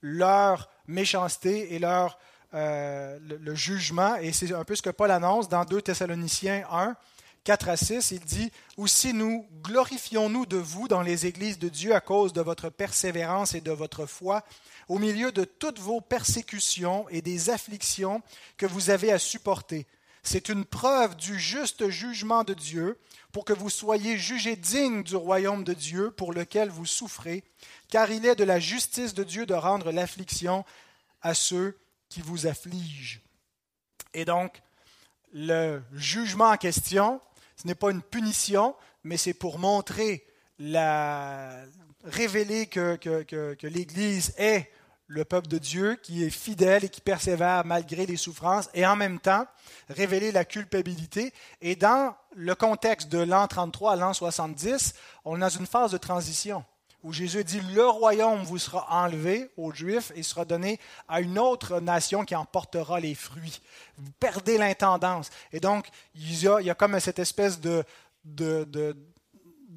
leur 0.00 0.68
méchanceté 0.86 1.74
et 1.74 1.78
leur 1.78 2.18
euh, 2.54 3.18
le, 3.20 3.54
jugement. 3.54 4.16
Et 4.16 4.32
c'est 4.32 4.52
un 4.52 4.64
peu 4.64 4.74
ce 4.74 4.82
que 4.82 4.90
Paul 4.90 5.10
annonce 5.10 5.48
dans 5.48 5.64
2 5.64 5.82
Thessaloniciens 5.82 6.64
1, 6.70 6.96
4 7.44 7.68
à 7.68 7.76
6. 7.76 8.10
Il 8.12 8.20
dit 8.20 8.50
Aussi 8.76 9.12
nous 9.12 9.46
glorifions-nous 9.62 10.46
de 10.46 10.56
vous 10.56 10.88
dans 10.88 11.02
les 11.02 11.26
églises 11.26 11.58
de 11.58 11.68
Dieu 11.68 11.94
à 11.94 12.00
cause 12.00 12.32
de 12.32 12.40
votre 12.40 12.68
persévérance 12.68 13.54
et 13.54 13.60
de 13.60 13.70
votre 13.70 14.06
foi, 14.06 14.44
au 14.88 14.98
milieu 14.98 15.32
de 15.32 15.44
toutes 15.44 15.78
vos 15.78 16.00
persécutions 16.00 17.08
et 17.08 17.22
des 17.22 17.50
afflictions 17.50 18.22
que 18.56 18.66
vous 18.66 18.90
avez 18.90 19.12
à 19.12 19.18
supporter. 19.18 19.86
C'est 20.22 20.48
une 20.48 20.64
preuve 20.64 21.16
du 21.16 21.38
juste 21.38 21.88
jugement 21.88 22.44
de 22.44 22.52
Dieu 22.52 22.98
pour 23.32 23.44
que 23.44 23.52
vous 23.52 23.70
soyez 23.70 24.18
jugés 24.18 24.56
dignes 24.56 25.02
du 25.02 25.16
royaume 25.16 25.64
de 25.64 25.72
Dieu 25.72 26.10
pour 26.10 26.32
lequel 26.32 26.68
vous 26.68 26.86
souffrez, 26.86 27.44
car 27.88 28.10
il 28.10 28.26
est 28.26 28.34
de 28.34 28.44
la 28.44 28.60
justice 28.60 29.14
de 29.14 29.24
Dieu 29.24 29.46
de 29.46 29.54
rendre 29.54 29.92
l'affliction 29.92 30.64
à 31.22 31.34
ceux 31.34 31.78
qui 32.08 32.20
vous 32.20 32.46
affligent. 32.46 33.20
Et 34.12 34.24
donc, 34.24 34.60
le 35.32 35.82
jugement 35.94 36.50
en 36.50 36.56
question, 36.56 37.20
ce 37.60 37.66
n'est 37.66 37.74
pas 37.74 37.90
une 37.90 38.00
punition, 38.02 38.74
mais 39.04 39.16
c'est 39.16 39.34
pour 39.34 39.58
montrer, 39.58 40.26
révéler 42.04 42.66
que 42.66 43.66
l'Église 43.66 44.32
est 44.38 44.70
le 45.06 45.24
peuple 45.24 45.48
de 45.48 45.58
Dieu 45.58 45.96
qui 46.02 46.24
est 46.24 46.30
fidèle 46.30 46.84
et 46.84 46.88
qui 46.88 47.00
persévère 47.00 47.64
malgré 47.66 48.06
les 48.06 48.16
souffrances, 48.16 48.70
et 48.72 48.86
en 48.86 48.96
même 48.96 49.18
temps 49.18 49.44
révéler 49.88 50.32
la 50.32 50.44
culpabilité. 50.44 51.34
Et 51.60 51.76
dans 51.76 52.14
le 52.34 52.54
contexte 52.54 53.08
de 53.10 53.18
l'an 53.18 53.46
33 53.46 53.92
à 53.92 53.96
l'an 53.96 54.14
70, 54.14 54.94
on 55.24 55.36
est 55.36 55.40
dans 55.40 55.48
une 55.48 55.66
phase 55.66 55.90
de 55.90 55.98
transition 55.98 56.64
où 57.02 57.12
Jésus 57.12 57.44
dit 57.44 57.60
le 57.74 57.86
royaume 57.86 58.42
vous 58.42 58.58
sera 58.58 58.86
enlevé 58.90 59.50
aux 59.56 59.72
Juifs 59.72 60.12
et 60.14 60.22
sera 60.22 60.44
donné 60.44 60.78
à 61.08 61.20
une 61.20 61.38
autre 61.38 61.80
nation 61.80 62.24
qui 62.24 62.34
en 62.34 62.44
portera 62.44 63.00
les 63.00 63.14
fruits. 63.14 63.60
Vous 63.96 64.12
perdez 64.18 64.58
l'intendance. 64.58 65.30
Et 65.52 65.60
donc, 65.60 65.88
il 66.14 66.42
y 66.42 66.48
a, 66.48 66.74
comme 66.74 66.98
cette 67.00 67.18
espèce 67.18 67.60
de, 67.60 67.84
de, 68.24 68.64
de 68.64 68.96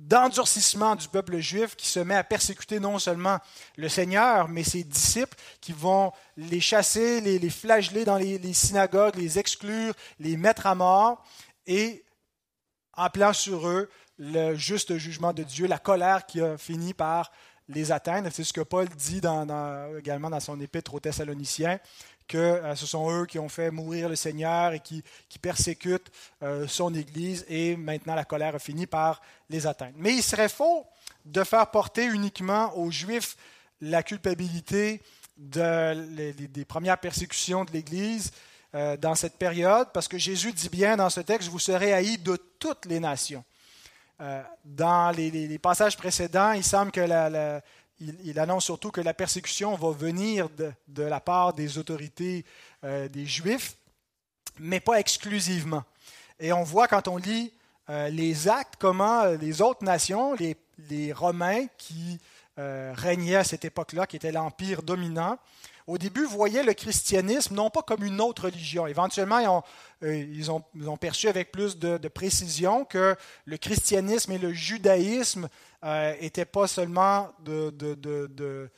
d'endurcissement 0.04 0.96
du 0.96 1.08
peuple 1.08 1.40
juif 1.40 1.76
qui 1.76 1.88
se 1.88 2.00
met 2.00 2.16
à 2.16 2.24
persécuter 2.24 2.80
non 2.80 3.00
seulement 3.00 3.40
le 3.78 3.88
Seigneur, 3.88 4.50
mais 4.50 4.64
ses 4.64 4.84
disciples 4.84 5.38
qui 5.62 5.72
vont 5.72 6.12
les 6.36 6.60
chasser, 6.60 7.22
les, 7.22 7.50
flageller 7.50 8.04
dans 8.04 8.18
les, 8.18 8.54
synagogues, 8.54 9.16
les 9.16 9.40
exclure, 9.40 9.94
les 10.20 10.36
mettre 10.36 10.68
à 10.68 10.76
mort, 10.76 11.24
et 11.68 12.04
en 12.96 13.34
sur 13.34 13.68
eux 13.68 13.90
le 14.18 14.56
juste 14.56 14.98
jugement 14.98 15.34
de 15.34 15.44
Dieu, 15.44 15.68
la 15.68 15.80
colère 15.80 16.26
qui 16.26 16.42
a 16.42 16.58
fini 16.58 16.94
par 16.94 17.32
les 17.70 17.92
atteindre. 17.92 18.30
C'est 18.32 18.44
ce 18.44 18.54
que 18.54 18.62
Paul 18.62 18.88
dit 18.90 19.22
également 19.98 20.30
dans 20.30 20.40
son 20.40 20.60
épître 20.60 20.94
aux 20.94 21.00
Thessaloniciens 21.00 21.80
que 22.28 22.38
euh, 22.38 22.76
ce 22.76 22.86
sont 22.86 23.12
eux 23.12 23.26
qui 23.26 23.40
ont 23.40 23.50
fait 23.50 23.72
mourir 23.72 24.10
le 24.10 24.16
Seigneur 24.16 24.74
et 24.74 24.80
qui, 24.80 25.04
persécutent 25.42 26.12
euh, 26.42 26.68
son 26.68 26.94
Église, 26.94 27.46
et 27.50 27.76
maintenant 27.76 28.16
la 28.16 28.24
colère 28.24 28.56
a 28.56 28.60
fini 28.60 28.88
par 28.88 29.22
les 29.50 29.68
atteindre. 29.68 29.96
Mais 29.98 30.14
il 30.14 30.24
serait 30.24 30.50
faux 30.50 30.86
de 31.26 31.44
faire 31.44 31.70
porter 31.70 32.06
uniquement 32.06 32.78
aux 32.78 32.92
Juifs 32.92 33.36
la 33.82 34.04
culpabilité 34.04 35.02
des 35.38 36.66
premières 36.66 37.00
persécutions 37.00 37.66
de 37.66 37.72
l'Église 37.72 38.32
euh, 38.76 38.96
dans 38.96 39.16
cette 39.16 39.38
période, 39.38 39.90
parce 39.94 40.08
que 40.08 40.18
Jésus 40.18 40.54
dit 40.54 40.70
bien 40.70 40.96
dans 40.96 41.10
ce 41.10 41.20
texte, 41.20 41.50
vous 41.50 41.60
serez 41.60 41.94
haïs 41.94 42.18
de 42.18 42.38
toutes 42.60 42.86
les 42.86 43.00
nations. 43.00 43.44
Dans 44.64 45.16
les, 45.16 45.58
passages 45.60 45.98
précédents, 45.98 46.52
il 46.52 46.64
semble 46.64 46.92
que 46.92 47.02
annonce 48.40 48.66
surtout 48.66 48.92
que 48.92 49.02
la 49.02 49.14
persécution 49.14 49.76
va 49.76 49.92
venir 49.92 50.50
de, 50.50 51.04
la 51.04 51.20
part 51.20 51.54
des 51.54 51.78
autorités 51.78 52.46
euh, 52.84 53.08
des 53.08 53.26
Juifs, 53.26 53.78
mais 54.60 54.80
pas 54.80 55.00
exclusivement. 55.00 55.84
Et 56.40 56.54
on 56.54 56.64
voit 56.64 56.88
quand 56.88 57.08
on 57.08 57.18
lit 57.18 57.54
euh, 57.90 58.10
les 58.10 58.48
actes, 58.48 58.76
comment 58.80 59.24
euh, 59.24 59.38
les 59.38 59.62
autres 59.62 59.84
nations, 59.84 60.36
les, 60.36 60.58
Romains 61.14 61.68
qui 61.78 62.20
euh, 62.60 62.94
régnait 62.96 63.38
à 63.38 63.44
cette 63.44 63.66
époque-là, 63.66 64.06
qui 64.06 64.16
était 64.16 64.32
l'empire 64.32 64.84
dominant, 64.84 65.40
au 65.88 65.98
début 65.98 66.26
voyaient 66.26 66.62
le 66.62 66.76
christianisme 66.76 67.56
non 67.56 67.72
pas 67.72 67.82
comme 67.82 68.04
une 68.04 68.22
autre 68.22 68.44
religion. 68.44 68.86
Éventuellement, 68.86 69.66
ils 70.04 70.52
ont, 70.52 70.64
euh, 70.80 70.96
perçu 70.98 71.28
avec 71.28 71.52
plus 71.52 71.80
de, 71.80 72.08
précision 72.10 72.86
que 72.86 73.16
le 73.46 73.58
christianisme 73.58 74.34
et 74.34 74.38
le 74.38 74.54
judaïsme 74.54 75.50
n'étaient 75.82 76.42
euh, 76.42 76.46
pas 76.46 76.68
seulement 76.68 77.32
de, 77.40 77.72
de, 77.72 78.70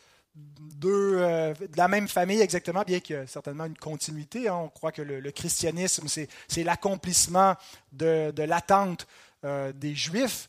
la 1.75 1.87
même 1.89 2.07
famille 2.07 2.39
exactement, 2.39 2.83
bien 2.83 3.01
qu'il 3.01 3.17
y 3.17 3.19
ait 3.19 3.27
certainement 3.27 3.65
une 3.65 3.77
continuité. 3.77 4.47
Hein. 4.47 4.55
On 4.55 4.69
croit 4.69 4.93
que 4.93 5.01
le, 5.01 5.31
christianisme, 5.31 6.07
c'est 6.07 6.63
l'accomplissement 6.63 7.55
de, 7.91 8.31
l'attente 8.37 9.05
des 9.43 9.95
Juifs 9.95 10.47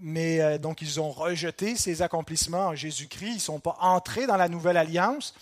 mais 0.00 0.40
euh, 0.40 0.58
donc 0.58 0.82
ils 0.82 1.00
ont 1.00 1.10
rejeté 1.10 1.76
ces 1.76 2.02
accomplissements 2.02 2.68
en 2.68 2.74
Jésus-Christ, 2.74 3.30
ils 3.30 3.34
ne 3.34 3.40
sont 3.40 3.60
pas 3.60 3.76
entrés 3.80 4.26
dans 4.26 4.36
la 4.36 4.48
nouvelle 4.48 4.76
alliance, 4.76 5.34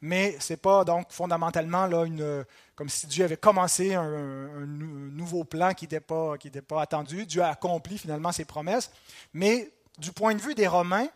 mais 0.00 0.36
ce 0.40 0.52
n'est 0.52 0.58
pas 0.58 0.84
donc 0.84 1.06
fondamentalement 1.10 1.86
là, 1.86 2.04
une, 2.04 2.44
comme 2.74 2.88
si 2.88 3.06
Dieu 3.06 3.24
avait 3.24 3.36
commencé 3.36 3.94
un, 3.94 4.66
nouveau 4.66 5.44
plan 5.44 5.72
qui 5.72 5.84
n'était 5.84 6.00
pas, 6.00 6.34
pas 6.68 6.82
attendu. 6.82 7.24
Dieu 7.26 7.42
a 7.42 7.48
accompli 7.48 7.98
finalement 7.98 8.32
ses 8.32 8.44
promesses, 8.44 8.90
mais 9.32 9.70
du 9.98 10.12
point 10.12 10.34
de 10.34 10.40
vue 10.40 10.54
des 10.54 10.66
Romains, 10.66 11.08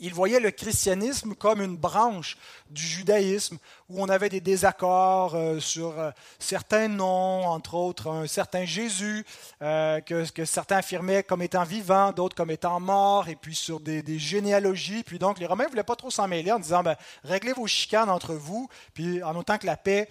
il 0.00 0.14
voyait 0.14 0.40
le 0.40 0.50
christianisme 0.50 1.34
comme 1.34 1.60
une 1.60 1.76
branche 1.76 2.36
du 2.70 2.82
judaïsme 2.82 3.58
où 3.88 4.02
on 4.02 4.08
avait 4.08 4.28
des 4.28 4.40
désaccords 4.40 5.34
euh, 5.34 5.60
sur 5.60 5.98
euh, 5.98 6.10
certains 6.38 6.88
noms, 6.88 7.46
entre 7.46 7.74
autres 7.74 8.08
un 8.08 8.26
certain 8.26 8.64
Jésus, 8.64 9.24
euh, 9.62 10.00
que, 10.00 10.24
certains 10.44 10.78
affirmaient 10.78 11.22
comme 11.22 11.42
étant 11.42 11.64
vivant, 11.64 12.12
d'autres 12.12 12.34
comme 12.34 12.50
étant 12.50 12.80
mort, 12.80 13.28
et 13.28 13.36
puis 13.36 13.54
sur 13.54 13.80
des, 13.80 14.02
généalogies. 14.18 15.02
Puis 15.02 15.18
donc 15.18 15.38
les 15.38 15.46
Romains 15.46 15.64
ne 15.64 15.70
voulaient 15.70 15.82
pas 15.82 15.96
trop 15.96 16.10
s'en 16.10 16.26
mêler 16.26 16.52
en 16.52 16.58
disant, 16.58 16.82
ben, 16.82 16.96
réglez 17.22 17.52
vos 17.52 17.66
chicanes 17.66 18.10
entre 18.10 18.34
vous, 18.34 18.68
puis 18.94 19.22
en 19.22 19.36
autant 19.36 19.58
que 19.58 19.66
la 19.66 19.76
paix 19.76 20.08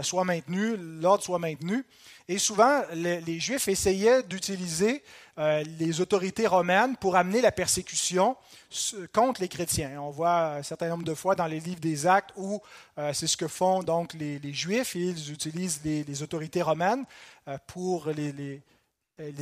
soit 0.00 0.24
maintenue, 0.24 0.76
l'ordre 0.78 1.22
soit 1.22 1.38
maintenu. 1.38 1.84
Et 2.26 2.38
souvent, 2.38 2.80
les 2.94 3.38
Juifs 3.38 3.68
essayaient 3.68 4.22
d'utiliser 4.22 5.02
les 5.36 6.00
autorités 6.00 6.46
romaines 6.46 6.96
pour 6.96 7.16
amener 7.16 7.40
la 7.40 7.52
persécution 7.52 8.36
contre 9.12 9.40
les 9.40 9.48
chrétiens. 9.48 10.00
On 10.00 10.10
voit 10.10 10.54
un 10.54 10.62
certain 10.62 10.88
nombre 10.88 11.04
de 11.04 11.14
fois 11.14 11.34
dans 11.34 11.46
les 11.46 11.60
livres 11.60 11.80
des 11.80 12.06
Actes 12.06 12.30
où 12.36 12.60
euh, 12.98 13.12
c'est 13.12 13.26
ce 13.26 13.36
que 13.36 13.48
font 13.48 13.82
donc 13.82 14.14
les, 14.14 14.40
Juifs. 14.52 14.94
Ils 14.94 15.32
utilisent 15.32 15.80
les, 15.84 16.22
autorités 16.22 16.62
romaines 16.62 17.04
euh, 17.48 17.56
pour 17.66 18.08
les, 18.10 18.62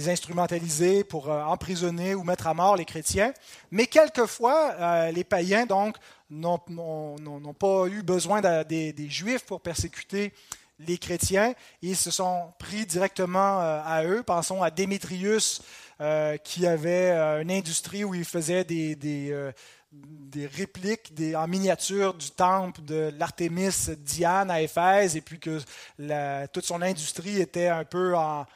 instrumentaliser, 0.08 1.04
pour 1.04 1.28
emprisonner 1.28 2.14
ou 2.14 2.24
mettre 2.24 2.46
à 2.46 2.54
mort 2.54 2.76
les 2.76 2.84
chrétiens. 2.84 3.32
Mais 3.70 3.86
quelquefois, 3.86 5.10
les 5.10 5.24
païens 5.24 5.64
donc 5.64 5.96
n'ont 6.28 6.58
pas 7.58 7.86
eu 7.86 8.02
besoin 8.02 8.42
des 8.64 9.08
Juifs 9.08 9.44
pour 9.46 9.62
persécuter 9.62 10.32
les 10.86 10.98
chrétiens. 10.98 11.54
Ils 11.82 11.96
se 11.96 12.10
sont 12.10 12.52
pris 12.58 12.86
directement 12.86 13.60
à 13.60 14.04
eux. 14.04 14.22
Pensons 14.22 14.62
à 14.62 14.70
Démétrius, 14.70 15.62
euh, 16.02 16.36
qui 16.36 16.66
avait 16.66 17.12
euh, 17.12 17.42
une 17.42 17.52
industrie 17.52 18.02
où 18.02 18.12
il 18.12 18.24
faisait 18.24 18.64
des, 18.64 18.96
des, 18.96 19.30
euh, 19.30 19.52
répliques 20.56 21.12
en 21.36 21.46
miniature 21.46 22.14
du 22.14 22.32
temple 22.32 22.80
de 22.82 23.14
l'Artémis 23.16 23.90
Diane 23.98 24.50
à 24.50 24.62
Éphèse, 24.62 25.16
et 25.16 25.20
puis 25.20 25.38
que 25.38 25.60
toute 26.46 26.64
son 26.64 26.82
industrie 26.82 27.40
était 27.40 27.68
un 27.68 27.84
peu 27.84 28.16
en, 28.16 28.46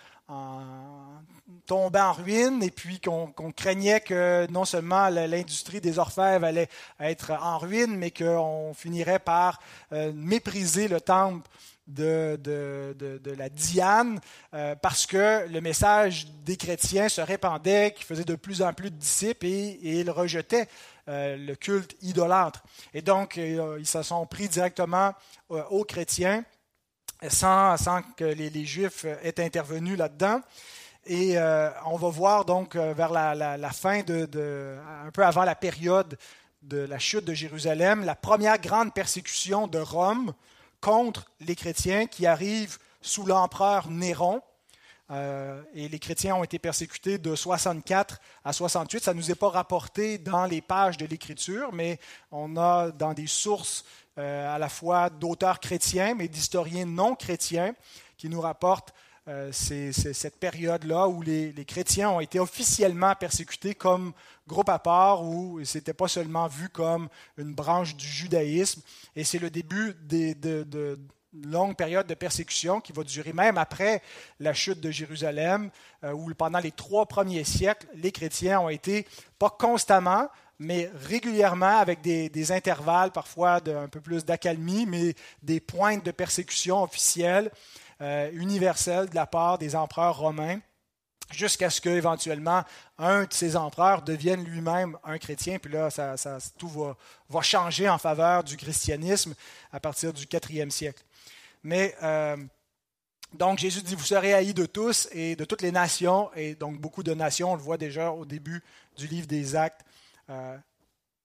tombée 1.66 2.00
en 2.00 2.14
ruine, 2.14 2.64
et 2.64 2.70
puis 2.72 2.98
qu'on 3.00 3.52
craignait 3.54 4.00
que 4.00 4.50
non 4.50 4.64
seulement 4.64 5.08
l'industrie 5.08 5.80
des 5.80 6.00
orfèvres 6.00 6.46
allait 6.46 6.68
être 6.98 7.30
en 7.30 7.58
ruine, 7.58 7.96
mais 7.96 8.10
qu'on 8.10 8.72
finirait 8.74 9.20
par 9.20 9.60
mépriser 9.92 10.88
le 10.88 11.00
temple 11.00 11.48
de, 11.86 12.38
de, 12.42 13.30
la 13.32 13.48
Diane 13.48 14.20
euh, 14.54 14.74
parce 14.76 15.06
que 15.06 15.46
le 15.48 15.60
message 15.60 16.26
des 16.44 16.56
chrétiens 16.56 17.08
se 17.08 17.20
répandait, 17.20 17.94
qui 17.96 18.04
faisait 18.04 18.24
de 18.24 18.34
plus 18.34 18.62
en 18.62 18.72
plus 18.72 18.90
de 18.90 18.96
disciples 18.96 19.46
et, 19.46 20.00
ils 20.00 20.10
rejetaient 20.10 20.68
euh, 21.08 21.36
le 21.36 21.54
culte 21.54 21.96
idolâtre. 22.02 22.62
Et 22.92 23.02
donc, 23.02 23.38
euh, 23.38 23.76
ils 23.78 23.86
se 23.86 24.02
sont 24.02 24.26
pris 24.26 24.48
directement 24.48 25.14
aux 25.48 25.84
chrétiens 25.84 26.44
sans, 27.28 27.76
sans 27.76 28.02
que 28.16 28.24
les, 28.24 28.64
Juifs 28.64 29.04
aient 29.04 29.40
intervenu 29.40 29.96
là-dedans. 29.96 30.40
Et 31.08 31.38
on 31.38 31.96
va 31.96 32.08
voir 32.08 32.44
donc 32.44 32.74
vers 32.74 33.12
la, 33.12 33.56
la 33.56 33.70
fin 33.70 34.02
de, 34.02 34.76
un 35.06 35.10
peu 35.12 35.24
avant 35.24 35.44
la 35.44 35.54
période 35.54 36.18
de 36.62 36.78
la 36.78 36.98
chute 36.98 37.24
de 37.24 37.32
Jérusalem, 37.32 38.04
la 38.04 38.16
première 38.16 38.58
grande 38.58 38.92
persécution 38.92 39.68
de 39.68 39.78
Rome 39.78 40.34
contre 40.80 41.26
les 41.40 41.56
chrétiens 41.56 42.06
qui 42.06 42.26
arrivent 42.26 42.78
sous 43.00 43.24
l'empereur 43.24 43.90
Néron. 43.90 44.42
Euh, 45.12 45.62
et 45.72 45.88
les 45.88 45.98
chrétiens 46.00 46.34
ont 46.34 46.42
été 46.42 46.58
persécutés 46.58 47.18
de 47.18 47.34
64 47.34 48.20
à 48.44 48.52
68. 48.52 49.04
Ça 49.04 49.14
ne 49.14 49.18
nous 49.18 49.30
est 49.30 49.36
pas 49.36 49.50
rapporté 49.50 50.18
dans 50.18 50.46
les 50.46 50.60
pages 50.60 50.96
de 50.96 51.06
l'Écriture, 51.06 51.72
mais 51.72 52.00
on 52.32 52.56
a 52.56 52.90
dans 52.90 53.14
des 53.14 53.28
sources 53.28 53.84
euh, 54.18 54.54
à 54.54 54.58
la 54.58 54.68
fois 54.68 55.10
d'auteurs 55.10 55.60
chrétiens, 55.60 56.14
mais 56.14 56.26
d'historiens 56.26 56.86
non 56.86 57.14
chrétiens 57.14 57.74
qui 58.16 58.28
nous 58.28 58.40
rapportent 58.40 58.92
euh, 59.28 59.50
cette 59.50 60.38
période-là 60.38 61.08
où 61.08 61.20
les, 61.20 61.52
chrétiens 61.66 62.10
ont 62.10 62.20
été 62.20 62.38
officiellement 62.38 63.12
persécutés 63.16 63.74
comme 63.74 64.12
groupe 64.46 64.68
à 64.68 64.78
part, 64.78 65.24
où 65.24 65.64
ce 65.64 65.78
n'était 65.78 65.94
pas 65.94 66.06
seulement 66.06 66.46
vu 66.46 66.68
comme 66.68 67.08
une 67.36 67.52
branche 67.52 67.96
du 67.96 68.06
judaïsme. 68.06 68.82
Et 69.16 69.24
c'est 69.24 69.40
le 69.40 69.50
début 69.50 69.94
de, 70.08 70.62
de, 70.62 70.98
longues 71.44 71.74
périodes 71.74 72.06
de 72.06 72.14
persécution 72.14 72.80
qui 72.80 72.92
va 72.92 73.02
durer 73.02 73.32
même 73.32 73.58
après 73.58 74.00
la 74.38 74.54
chute 74.54 74.80
de 74.80 74.92
Jérusalem, 74.92 75.70
euh, 76.04 76.12
où 76.12 76.32
pendant 76.34 76.60
les 76.60 76.70
trois 76.70 77.06
premiers 77.06 77.44
siècles, 77.44 77.88
les 77.94 78.12
chrétiens 78.12 78.60
ont 78.60 78.68
été, 78.68 79.08
pas 79.40 79.50
constamment, 79.50 80.28
mais 80.60 80.88
régulièrement, 80.94 81.78
avec 81.78 82.00
des, 82.00 82.28
des 82.28 82.52
intervalles 82.52 83.10
parfois 83.10 83.60
d'un 83.60 83.88
peu 83.88 84.00
plus 84.00 84.24
d'accalmie, 84.24 84.86
mais 84.86 85.14
des 85.42 85.60
pointes 85.60 86.04
de 86.04 86.12
persécution 86.12 86.82
officielles. 86.82 87.50
Euh, 88.02 88.30
universelle 88.34 89.08
de 89.08 89.14
la 89.14 89.26
part 89.26 89.56
des 89.56 89.74
empereurs 89.74 90.18
romains, 90.18 90.60
jusqu'à 91.30 91.70
ce 91.70 91.80
qu'éventuellement 91.80 92.62
un 92.98 93.24
de 93.24 93.32
ces 93.32 93.56
empereurs 93.56 94.02
devienne 94.02 94.44
lui-même 94.44 94.98
un 95.02 95.16
chrétien. 95.16 95.58
Puis 95.58 95.72
là, 95.72 95.88
ça, 95.88 96.16
tout 96.58 96.68
va, 96.68 97.40
changer 97.40 97.88
en 97.88 97.96
faveur 97.96 98.44
du 98.44 98.58
christianisme 98.58 99.34
à 99.72 99.80
partir 99.80 100.12
du 100.12 100.26
IVe 100.50 100.68
siècle. 100.68 101.02
Mais 101.62 101.96
euh, 102.02 102.36
donc 103.32 103.60
Jésus 103.60 103.80
dit, 103.80 103.94
vous 103.94 104.04
serez 104.04 104.34
haïs 104.34 104.52
de 104.52 104.66
tous 104.66 105.08
et 105.12 105.34
de 105.34 105.46
toutes 105.46 105.62
les 105.62 105.72
nations, 105.72 106.30
et 106.34 106.54
donc 106.54 106.78
beaucoup 106.78 107.02
de 107.02 107.14
nations, 107.14 107.52
on 107.52 107.56
le 107.56 107.62
voit 107.62 107.78
déjà 107.78 108.10
au 108.10 108.26
début 108.26 108.62
du 108.98 109.06
livre 109.06 109.26
des 109.26 109.56
Actes, 109.56 109.86
euh, 110.28 110.58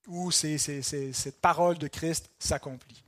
où 0.07 0.31
cette 0.31 1.41
parole 1.41 1.77
de 1.77 1.87
Christ 1.87 2.29
s'accomplit. 2.39 3.03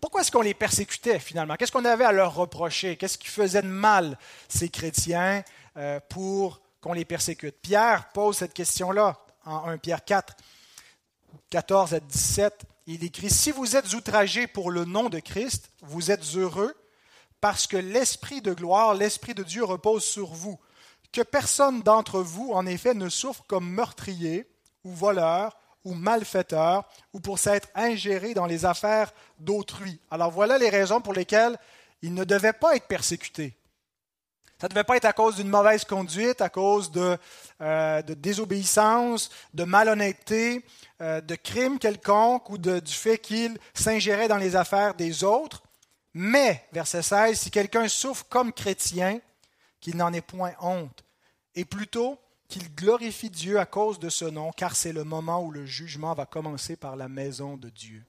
Pourquoi 0.00 0.20
est-ce 0.20 0.30
qu'on 0.30 0.42
les 0.42 0.54
persécutait 0.54 1.18
finalement? 1.18 1.56
Qu'est-ce 1.56 1.72
qu'on 1.72 1.84
avait 1.84 2.04
à 2.04 2.12
leur 2.12 2.34
reprocher? 2.34 2.96
Qu'est-ce 2.96 3.18
qui 3.18 3.28
faisait 3.28 3.62
de 3.62 3.68
mal 3.68 4.18
ces 4.48 4.68
chrétiens 4.68 5.42
euh, 5.76 6.00
pour 6.08 6.60
qu'on 6.80 6.92
les 6.92 7.04
persécute? 7.04 7.56
Pierre 7.60 8.10
pose 8.12 8.36
cette 8.36 8.54
question-là 8.54 9.18
en 9.44 9.68
1 9.68 9.78
Pierre 9.78 10.04
4, 10.04 10.36
14 11.50 11.94
à 11.94 12.00
17. 12.00 12.64
Il 12.86 13.04
écrit, 13.04 13.30
Si 13.30 13.50
vous 13.50 13.76
êtes 13.76 13.92
outragés 13.94 14.46
pour 14.46 14.70
le 14.70 14.84
nom 14.84 15.08
de 15.08 15.18
Christ, 15.18 15.70
vous 15.82 16.10
êtes 16.10 16.24
heureux 16.36 16.74
parce 17.40 17.66
que 17.66 17.76
l'Esprit 17.76 18.40
de 18.40 18.54
gloire, 18.54 18.94
l'Esprit 18.94 19.34
de 19.34 19.42
Dieu 19.42 19.64
repose 19.64 20.04
sur 20.04 20.32
vous. 20.32 20.58
Que 21.12 21.22
personne 21.22 21.82
d'entre 21.82 22.20
vous, 22.20 22.52
en 22.52 22.66
effet, 22.66 22.94
ne 22.94 23.08
souffre 23.08 23.44
comme 23.46 23.68
meurtrier 23.68 24.48
ou 24.84 24.92
voleur 24.92 25.56
ou 25.86 25.94
malfaiteur 25.94 26.84
ou 27.12 27.20
pour 27.20 27.38
s'être 27.38 27.68
ingéré 27.74 28.34
dans 28.34 28.44
les 28.44 28.64
affaires 28.64 29.12
d'autrui. 29.38 30.00
Alors 30.10 30.32
voilà 30.32 30.58
les 30.58 30.68
raisons 30.68 31.00
pour 31.00 31.12
lesquelles 31.12 31.56
il 32.02 32.12
ne 32.12 32.24
devait 32.24 32.52
pas 32.52 32.74
être 32.74 32.88
persécuté. 32.88 33.56
Ça 34.60 34.66
ne 34.66 34.70
devait 34.70 34.84
pas 34.84 34.96
être 34.96 35.04
à 35.04 35.12
cause 35.12 35.36
d'une 35.36 35.48
mauvaise 35.48 35.84
conduite, 35.84 36.40
à 36.40 36.48
cause 36.48 36.90
de, 36.90 37.16
euh, 37.60 38.02
désobéissance, 38.02 39.30
de 39.54 39.64
malhonnêteté, 39.64 40.64
euh, 41.02 41.20
de 41.20 41.34
crime 41.36 41.78
quelconque 41.78 42.50
ou 42.50 42.58
du 42.58 42.80
fait 42.92 43.18
qu'il 43.18 43.56
s'ingérait 43.74 44.28
dans 44.28 44.38
les 44.38 44.56
affaires 44.56 44.94
des 44.94 45.24
autres. 45.24 45.62
Mais, 46.14 46.66
verset 46.72 47.02
16, 47.02 47.38
si 47.38 47.50
quelqu'un 47.50 47.86
souffre 47.86 48.24
comme 48.28 48.52
chrétien, 48.52 49.20
qu'il 49.78 49.98
n'en 49.98 50.12
ait 50.12 50.22
point 50.22 50.54
honte, 50.60 51.04
et 51.54 51.64
plutôt 51.64 52.18
qu'il 52.48 52.74
glorifie 52.74 53.30
Dieu 53.30 53.58
à 53.58 53.66
cause 53.66 53.98
de 53.98 54.08
ce 54.08 54.24
nom, 54.24 54.52
car 54.52 54.76
c'est 54.76 54.92
le 54.92 55.04
moment 55.04 55.42
où 55.42 55.50
le 55.50 55.66
jugement 55.66 56.14
va 56.14 56.26
commencer 56.26 56.76
par 56.76 56.96
la 56.96 57.08
maison 57.08 57.56
de 57.56 57.68
Dieu. 57.68 58.04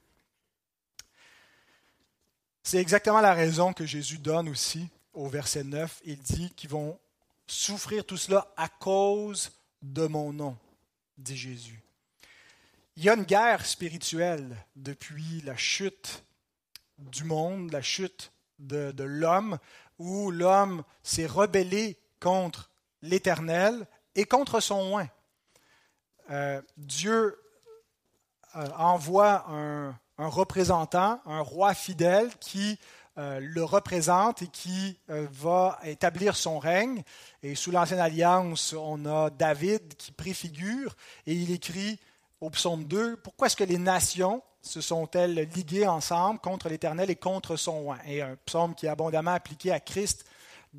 C'est 2.63 2.79
exactement 2.79 3.21
la 3.21 3.33
raison 3.33 3.73
que 3.73 3.85
Jésus 3.85 4.17
donne 4.17 4.49
aussi 4.49 4.89
au 5.13 5.27
verset 5.29 5.63
9. 5.63 6.01
Il 6.05 6.19
dit 6.19 6.51
qu'ils 6.51 6.69
vont 6.69 6.99
souffrir 7.47 8.05
tout 8.05 8.17
cela 8.17 8.53
à 8.57 8.67
cause 8.67 9.51
de 9.81 10.05
mon 10.05 10.33
nom, 10.33 10.57
dit 11.17 11.37
Jésus. 11.37 11.81
Il 12.97 13.03
y 13.03 13.09
a 13.09 13.13
une 13.13 13.23
guerre 13.23 13.65
spirituelle 13.65 14.57
depuis 14.75 15.41
la 15.41 15.55
chute 15.55 16.23
du 16.97 17.23
monde, 17.23 17.71
la 17.71 17.81
chute 17.81 18.31
de, 18.59 19.03
l'homme, 19.03 19.59
où 19.99 20.31
l'homme 20.31 20.83
s'est 21.03 21.27
rebellé 21.27 21.97
contre 22.19 22.69
l'Éternel 23.01 23.87
et 24.17 24.25
contre 24.25 24.59
son 24.59 24.95
oint. 24.95 25.07
Euh, 26.29 26.61
Dieu 26.75 27.37
euh, 28.57 28.67
envoie 28.77 29.45
un, 29.47 29.95
représentant, 30.17 31.21
un 31.25 31.39
roi 31.39 31.73
fidèle 31.73 32.29
qui 32.41 32.77
euh, 33.17 33.39
le 33.41 33.63
représente 33.63 34.41
et 34.41 34.47
qui 34.47 34.99
va 35.07 35.79
établir 35.85 36.35
son 36.35 36.59
règne. 36.59 37.03
Et 37.43 37.55
sous 37.55 37.71
l'Ancienne 37.71 37.99
Alliance, 37.99 38.73
on 38.77 39.05
a 39.05 39.29
David 39.29 39.95
qui 39.95 40.11
préfigure 40.11 40.95
et 41.25 41.33
il 41.33 41.51
écrit 41.51 41.99
au 42.41 42.49
psaume 42.49 42.83
2, 42.83 43.17
pourquoi 43.17 43.47
est-ce 43.47 43.55
que 43.55 43.63
les 43.63 43.79
nations 43.79 44.43
se 44.61 44.81
sont-elles 44.81 45.47
liguées 45.55 45.87
ensemble 45.87 46.39
contre 46.39 46.69
l'Éternel 46.69 47.09
et 47.09 47.15
contre 47.15 47.55
son 47.55 47.79
roi 47.79 47.97
Et 48.05 48.21
un 48.21 48.35
psaume 48.45 48.75
qui 48.75 48.85
est 48.85 48.89
abondamment 48.89 49.31
appliqué 49.31 49.71
à 49.71 49.79
Christ 49.79 50.25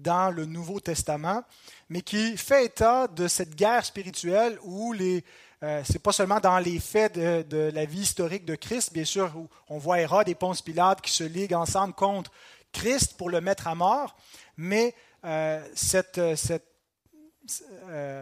dans 0.03 0.31
le 0.31 0.45
Nouveau 0.45 0.81
Testament, 0.81 1.43
mais 1.89 2.03
qui 2.03 2.37
fait 2.37 2.67
état 2.67 3.07
de 3.09 3.29
cette 3.29 3.55
guerre 3.55 3.85
spirituelle 3.85 4.59
où 4.63 4.93
les, 4.93 5.25
euh, 5.63 5.83
c'est 5.85 6.03
pas 6.03 6.13
seulement 6.13 6.41
dans 6.41 6.59
les 6.59 6.79
faits 6.79 7.15
de, 7.19 7.71
la 7.75 7.85
vie 7.85 8.01
historique 8.01 8.45
de 8.45 8.55
Christ, 8.55 8.93
bien 8.93 9.05
sûr, 9.05 9.33
où 9.37 9.49
on 9.69 9.79
voit 9.79 10.01
Hérode 10.01 10.29
et 10.29 10.35
Ponce 10.35 10.63
Pilate 10.63 11.01
qui 11.01 11.11
se 11.11 11.25
liguent 11.25 11.55
ensemble 11.55 11.95
contre 11.95 12.31
Christ 12.73 13.17
pour 13.17 13.31
le 13.31 13.41
mettre 13.41 13.67
à 13.67 13.75
mort, 13.75 14.17
mais 14.57 14.95
euh, 15.25 15.67
cette, 15.75 16.19
euh, 16.19 16.37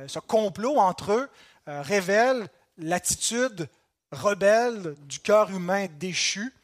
ce 0.08 0.18
complot 0.20 0.78
entre 0.78 1.12
eux 1.12 1.28
révèle 1.66 2.48
l'attitude 2.78 3.68
rebelle 4.12 4.94
du 5.00 5.18
cœur 5.18 5.50
humain 5.50 5.86
déchu 5.98 6.54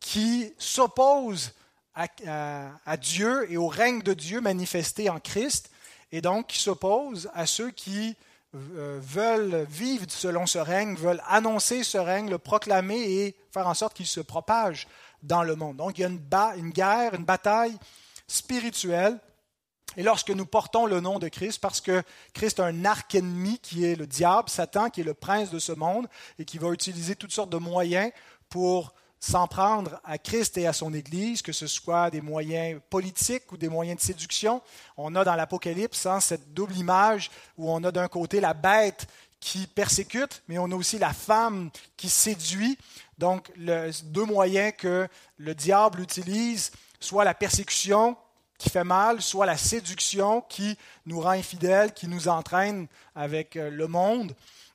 qui 0.00 0.52
s'oppose 0.58 1.52
à, 1.94 2.96
Dieu 2.96 3.50
et 3.50 3.56
au 3.56 3.68
règne 3.68 4.02
de 4.02 4.14
Dieu 4.14 4.40
manifesté 4.40 5.10
en 5.10 5.20
Christ, 5.20 5.70
et 6.10 6.20
donc 6.20 6.48
qui 6.48 6.58
s'oppose 6.58 7.30
à 7.34 7.46
ceux 7.46 7.70
qui 7.70 8.16
euh, 8.54 8.98
veulent 9.02 9.66
vivre 9.68 10.06
selon 10.08 10.46
ce 10.46 10.58
règne, 10.58 10.94
veulent 10.94 11.22
annoncer 11.26 11.84
ce 11.84 11.98
règne, 11.98 12.30
le 12.30 12.38
proclamer 12.38 13.00
et 13.00 13.36
faire 13.50 13.66
en 13.66 13.74
sorte 13.74 13.94
qu'il 13.94 14.06
se 14.06 14.20
propage 14.20 14.88
dans 15.22 15.42
le 15.42 15.56
monde. 15.56 15.76
Donc 15.76 15.98
il 15.98 16.02
y 16.02 16.04
a 16.04 16.08
une, 16.08 16.20
une 16.58 16.70
guerre, 16.70 17.14
une 17.14 17.24
bataille 17.24 17.76
spirituelle 18.26 19.18
et 19.96 20.02
lorsque 20.02 20.30
nous 20.30 20.46
portons 20.46 20.86
le 20.86 21.00
nom 21.00 21.18
de 21.18 21.28
Christ, 21.28 21.58
parce 21.60 21.80
que 21.80 22.02
Christ 22.32 22.60
a 22.60 22.64
un 22.64 22.84
arc 22.84 23.14
ennemi 23.14 23.58
qui 23.58 23.84
est 23.84 23.94
le 23.94 24.06
diable, 24.06 24.48
Satan, 24.48 24.88
qui 24.88 25.02
est 25.02 25.04
le 25.04 25.14
prince 25.14 25.50
de 25.50 25.58
ce 25.58 25.72
monde 25.72 26.08
et 26.38 26.44
qui 26.44 26.58
va 26.58 26.70
utiliser 26.70 27.14
toutes 27.14 27.32
sortes 27.32 27.50
de 27.50 27.58
moyens 27.58 28.10
pour 28.48 28.94
s'en 29.22 29.46
prendre 29.46 30.00
à 30.02 30.18
Christ 30.18 30.58
et 30.58 30.66
à 30.66 30.72
son 30.72 30.92
Église, 30.92 31.42
que 31.42 31.52
ce 31.52 31.68
soit 31.68 32.10
des 32.10 32.20
moyens 32.20 32.80
politiques 32.90 33.52
ou 33.52 33.56
des 33.56 33.68
moyens 33.68 34.00
de 34.00 34.04
séduction. 34.04 34.60
On 34.96 35.14
a 35.14 35.22
dans 35.22 35.36
l'Apocalypse 35.36 36.06
hein, 36.06 36.18
cette 36.18 36.52
double 36.52 36.76
image 36.76 37.30
où 37.56 37.70
on 37.70 37.84
a 37.84 37.92
d'un 37.92 38.08
côté 38.08 38.40
la 38.40 38.52
bête 38.52 39.06
qui 39.38 39.68
persécute, 39.68 40.42
mais 40.48 40.58
on 40.58 40.72
a 40.72 40.74
aussi 40.74 40.98
la 40.98 41.12
femme 41.12 41.70
qui 41.96 42.08
séduit. 42.08 42.76
Donc, 43.16 43.52
deux 43.56 44.24
moyens 44.24 44.72
que 44.76 45.06
le 45.36 45.54
diable 45.54 46.00
utilise, 46.00 46.72
soit 46.98 47.22
la 47.24 47.34
persécution 47.34 48.16
qui 48.58 48.70
fait 48.70 48.82
mal, 48.82 49.22
soit 49.22 49.46
la 49.46 49.56
séduction 49.56 50.40
qui 50.40 50.76
nous 51.06 51.20
rend 51.20 51.30
infidèles, 51.30 51.92
qui 51.92 52.08
nous 52.08 52.26
entraîne 52.26 52.88
avec 53.14 53.56
euh, 53.56 53.70
le 53.70 53.86
monde. 53.86 54.34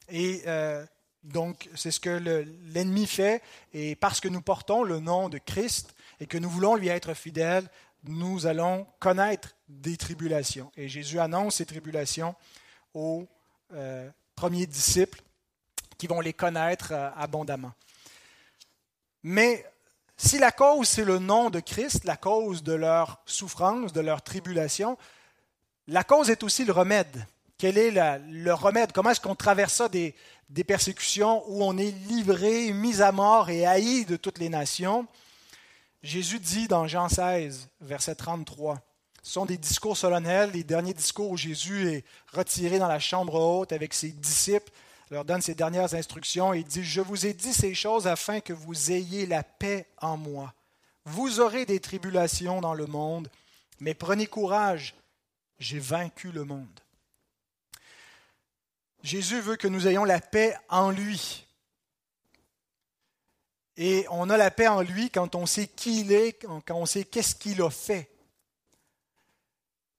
Et 0.09 0.43
euh, 0.47 0.85
donc, 1.23 1.69
c'est 1.75 1.91
ce 1.91 1.99
que 1.99 2.45
l'ennemi 2.73 3.05
fait. 3.05 3.41
Et 3.73 3.95
parce 3.95 4.19
que 4.19 4.27
nous 4.27 4.41
portons 4.41 4.83
le 4.83 4.99
nom 4.99 5.29
de 5.29 5.37
Christ 5.37 5.93
et 6.19 6.27
que 6.27 6.37
nous 6.37 6.49
voulons 6.49 6.75
lui 6.75 6.87
être 6.87 7.13
fidèles, 7.13 7.67
nous 8.03 8.45
allons 8.45 8.87
connaître 8.99 9.55
des 9.67 9.97
tribulations. 9.97 10.71
Et 10.77 10.87
Jésus 10.87 11.19
annonce 11.19 11.55
ces 11.55 11.65
tribulations 11.65 12.35
aux 12.93 13.27
euh, 13.73 14.09
premiers 14.35 14.65
disciples 14.65 15.21
qui 15.97 16.07
vont 16.07 16.21
les 16.21 16.33
connaître 16.33 16.93
abondamment. 17.15 17.73
Mais 19.23 19.65
si 20.15 20.39
la 20.39 20.51
cause, 20.51 20.87
c'est 20.87 21.03
le 21.03 21.19
nom 21.19 21.49
de 21.49 21.59
Christ, 21.59 22.03
la 22.03 22.17
cause 22.17 22.63
de 22.63 22.73
leur 22.73 23.21
souffrance, 23.25 23.93
de 23.93 24.01
leur 24.01 24.21
tribulation, 24.21 24.97
la 25.87 26.03
cause 26.03 26.29
est 26.29 26.43
aussi 26.43 26.65
le 26.65 26.71
remède. 26.71 27.25
Quel 27.57 27.77
est 27.77 27.91
le 27.91 28.53
remède? 28.53 28.91
Comment 28.91 29.09
est-ce 29.09 29.21
qu'on 29.21 29.35
traverse 29.35 29.73
ça 29.73 29.89
des, 29.89 30.15
des, 30.49 30.63
persécutions 30.63 31.43
où 31.47 31.63
on 31.63 31.77
est 31.77 31.91
livré, 32.07 32.71
mis 32.71 33.01
à 33.01 33.11
mort 33.11 33.49
et 33.49 33.65
haï 33.65 34.05
de 34.05 34.15
toutes 34.15 34.37
les 34.37 34.49
nations? 34.49 35.07
Jésus 36.03 36.39
dit 36.39 36.67
dans 36.67 36.87
Jean 36.87 37.09
16, 37.09 37.69
verset 37.81 38.15
33, 38.15 38.79
ce 39.23 39.31
sont 39.31 39.45
des 39.45 39.57
discours 39.57 39.97
solennels, 39.97 40.51
les 40.53 40.63
derniers 40.63 40.93
discours 40.93 41.31
où 41.31 41.37
Jésus 41.37 41.89
est 41.89 42.05
retiré 42.31 42.77
dans 42.79 42.87
la 42.87 42.99
chambre 42.99 43.35
haute 43.35 43.71
avec 43.71 43.93
ses 43.93 44.11
disciples 44.11 44.71
leur 45.09 45.25
donne 45.25 45.41
ses 45.41 45.55
dernières 45.55 45.93
instructions 45.93 46.53
et 46.53 46.63
dit, 46.63 46.83
je 46.83 47.01
vous 47.01 47.25
ai 47.25 47.33
dit 47.33 47.53
ces 47.53 47.73
choses 47.73 48.07
afin 48.07 48.39
que 48.39 48.53
vous 48.53 48.91
ayez 48.91 49.25
la 49.25 49.43
paix 49.43 49.87
en 50.01 50.17
moi. 50.17 50.53
Vous 51.05 51.39
aurez 51.39 51.65
des 51.65 51.79
tribulations 51.79 52.59
dans 52.59 52.73
le 52.73 52.85
monde, 52.85 53.29
mais 53.79 53.93
prenez 53.93 54.27
courage, 54.27 54.95
j'ai 55.59 55.79
vaincu 55.79 56.31
le 56.31 56.43
monde. 56.43 56.79
Jésus 59.07 59.39
veut 59.39 59.55
que 59.55 59.69
nous 59.69 59.87
ayons 59.87 60.03
la 60.03 60.19
paix 60.19 60.53
en 60.67 60.91
lui. 60.91 61.47
Et 63.77 64.05
on 64.09 64.29
a 64.29 64.35
la 64.35 64.51
paix 64.51 64.67
en 64.67 64.81
lui 64.81 65.09
quand 65.09 65.33
on 65.33 65.45
sait 65.45 65.67
qui 65.67 66.01
il 66.01 66.11
est, 66.11 66.33
quand 66.33 66.61
on 66.71 66.85
sait 66.85 67.05
qu'est-ce 67.05 67.33
qu'il 67.33 67.61
a 67.61 67.69
fait. 67.69 68.11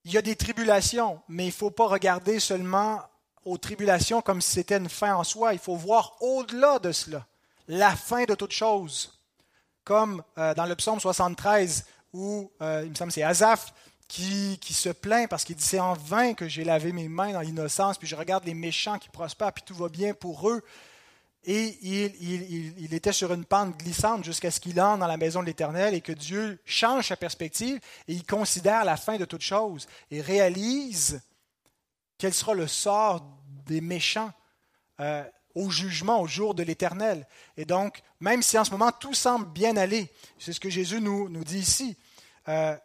Il 0.05 0.13
y 0.13 0.19
a 0.19 0.23
des 0.23 0.37
tribulations, 0.37 1.23
mais 1.27 1.45
il 1.45 1.49
ne 1.49 1.53
faut 1.53 1.71
pas 1.71 1.87
regarder 1.87 2.39
seulement 2.39 3.01
aux 3.47 3.57
tribulations 3.57 4.21
comme 4.21 4.43
si 4.43 4.51
c'était 4.51 4.77
une 4.77 4.91
fin 4.91 5.15
en 5.15 5.25
soi. 5.25 5.55
Il 5.55 5.59
faut 5.59 5.77
voir 5.77 6.17
au-delà 6.21 6.79
de 6.79 6.93
cela, 6.93 7.27
la 7.67 7.97
fin 7.97 8.25
de 8.25 8.35
toute 8.35 8.53
chose. 8.53 9.19
Comme 9.85 10.23
euh, 10.37 10.53
dans 10.53 10.67
le 10.67 10.77
psaume 10.77 11.01
73, 11.01 11.87
où 12.13 12.53
euh, 12.61 12.83
il 12.85 12.91
me 12.91 12.95
semble 12.95 13.13
c'est 13.13 13.23
Azaph 13.23 13.73
qui, 14.09 14.59
se 14.73 14.89
plaint 14.89 15.29
parce 15.29 15.45
qu'il 15.45 15.57
dit 15.57 15.65
c'est 15.65 15.81
en 15.81 15.93
vain 15.93 16.35
que 16.35 16.49
j'ai 16.49 16.65
lavé 16.65 16.93
mes 16.93 17.09
mains 17.09 17.33
dans 17.33 17.41
l'innocence, 17.41 17.99
puis 17.99 18.09
je 18.09 18.17
regarde 18.17 18.45
les 18.45 18.55
méchants 18.55 18.99
qui 18.99 19.11
prospèrent, 19.11 19.53
puis 19.53 19.65
tout 19.65 19.75
va 19.75 19.89
bien 19.89 20.15
pour 20.15 20.49
eux. 20.49 20.63
Et 21.45 21.79
il, 21.83 22.15
il, 22.21 22.75
il 22.79 22.95
était 22.95 23.13
sur 23.13 23.33
une 23.33 23.45
pente 23.45 23.77
glissante 23.79 24.25
jusqu'à 24.25 24.51
ce 24.51 24.61
qu'il 24.61 24.81
entre 24.81 24.99
dans 24.99 25.07
la 25.07 25.17
maison 25.17 25.41
de 25.41 25.47
l'Éternel 25.47 25.95
et 25.95 26.01
que 26.01 26.13
Dieu 26.13 26.61
change 26.65 27.09
sa 27.09 27.17
perspective 27.17 27.79
et 28.09 28.13
il 28.13 28.27
considère 28.27 28.85
la 28.85 28.97
fin 28.97 29.17
de 29.17 29.25
toute 29.25 29.43
chose 29.43 29.87
et 30.11 30.21
réalise 30.21 31.21
quel 32.19 32.35
sera 32.35 32.55
le 32.55 32.67
sort 32.67 33.25
des 33.67 33.81
méchants 33.81 34.33
euh, 35.01 35.25
au 35.55 35.71
jugement, 35.71 36.21
au 36.21 36.27
jour 36.27 36.55
de 36.55 36.63
l'éternel. 36.63 37.27
Et 37.57 37.65
donc, 37.65 38.03
même 38.21 38.43
si 38.43 38.59
en 38.59 38.65
ce 38.65 38.71
moment 38.71 38.93
tout 38.93 39.15
semble 39.15 39.47
bien 39.47 39.77
aller, 39.77 40.13
c'est 40.39 40.53
ce 40.53 40.61
que 40.61 40.71
Jésus 40.71 41.01
nous, 41.01 41.29
nous 41.29 41.45
dit 41.45 41.59
ici, 41.59 41.97
euh, 42.49 42.77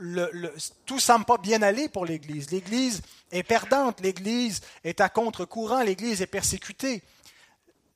le, 0.00 0.52
tout 0.86 0.94
ne 0.94 1.00
semble 1.00 1.26
pas 1.26 1.36
bien 1.36 1.62
aller 1.62 1.88
pour 1.88 2.06
l'Église. 2.06 2.50
L'Église 2.50 3.02
est 3.30 3.42
perdante, 3.42 4.00
l'Église 4.00 4.62
est 4.82 5.00
à 5.00 5.08
contre-courant, 5.08 5.82
l'Église 5.82 6.22
est 6.22 6.26
persécutée. 6.26 7.02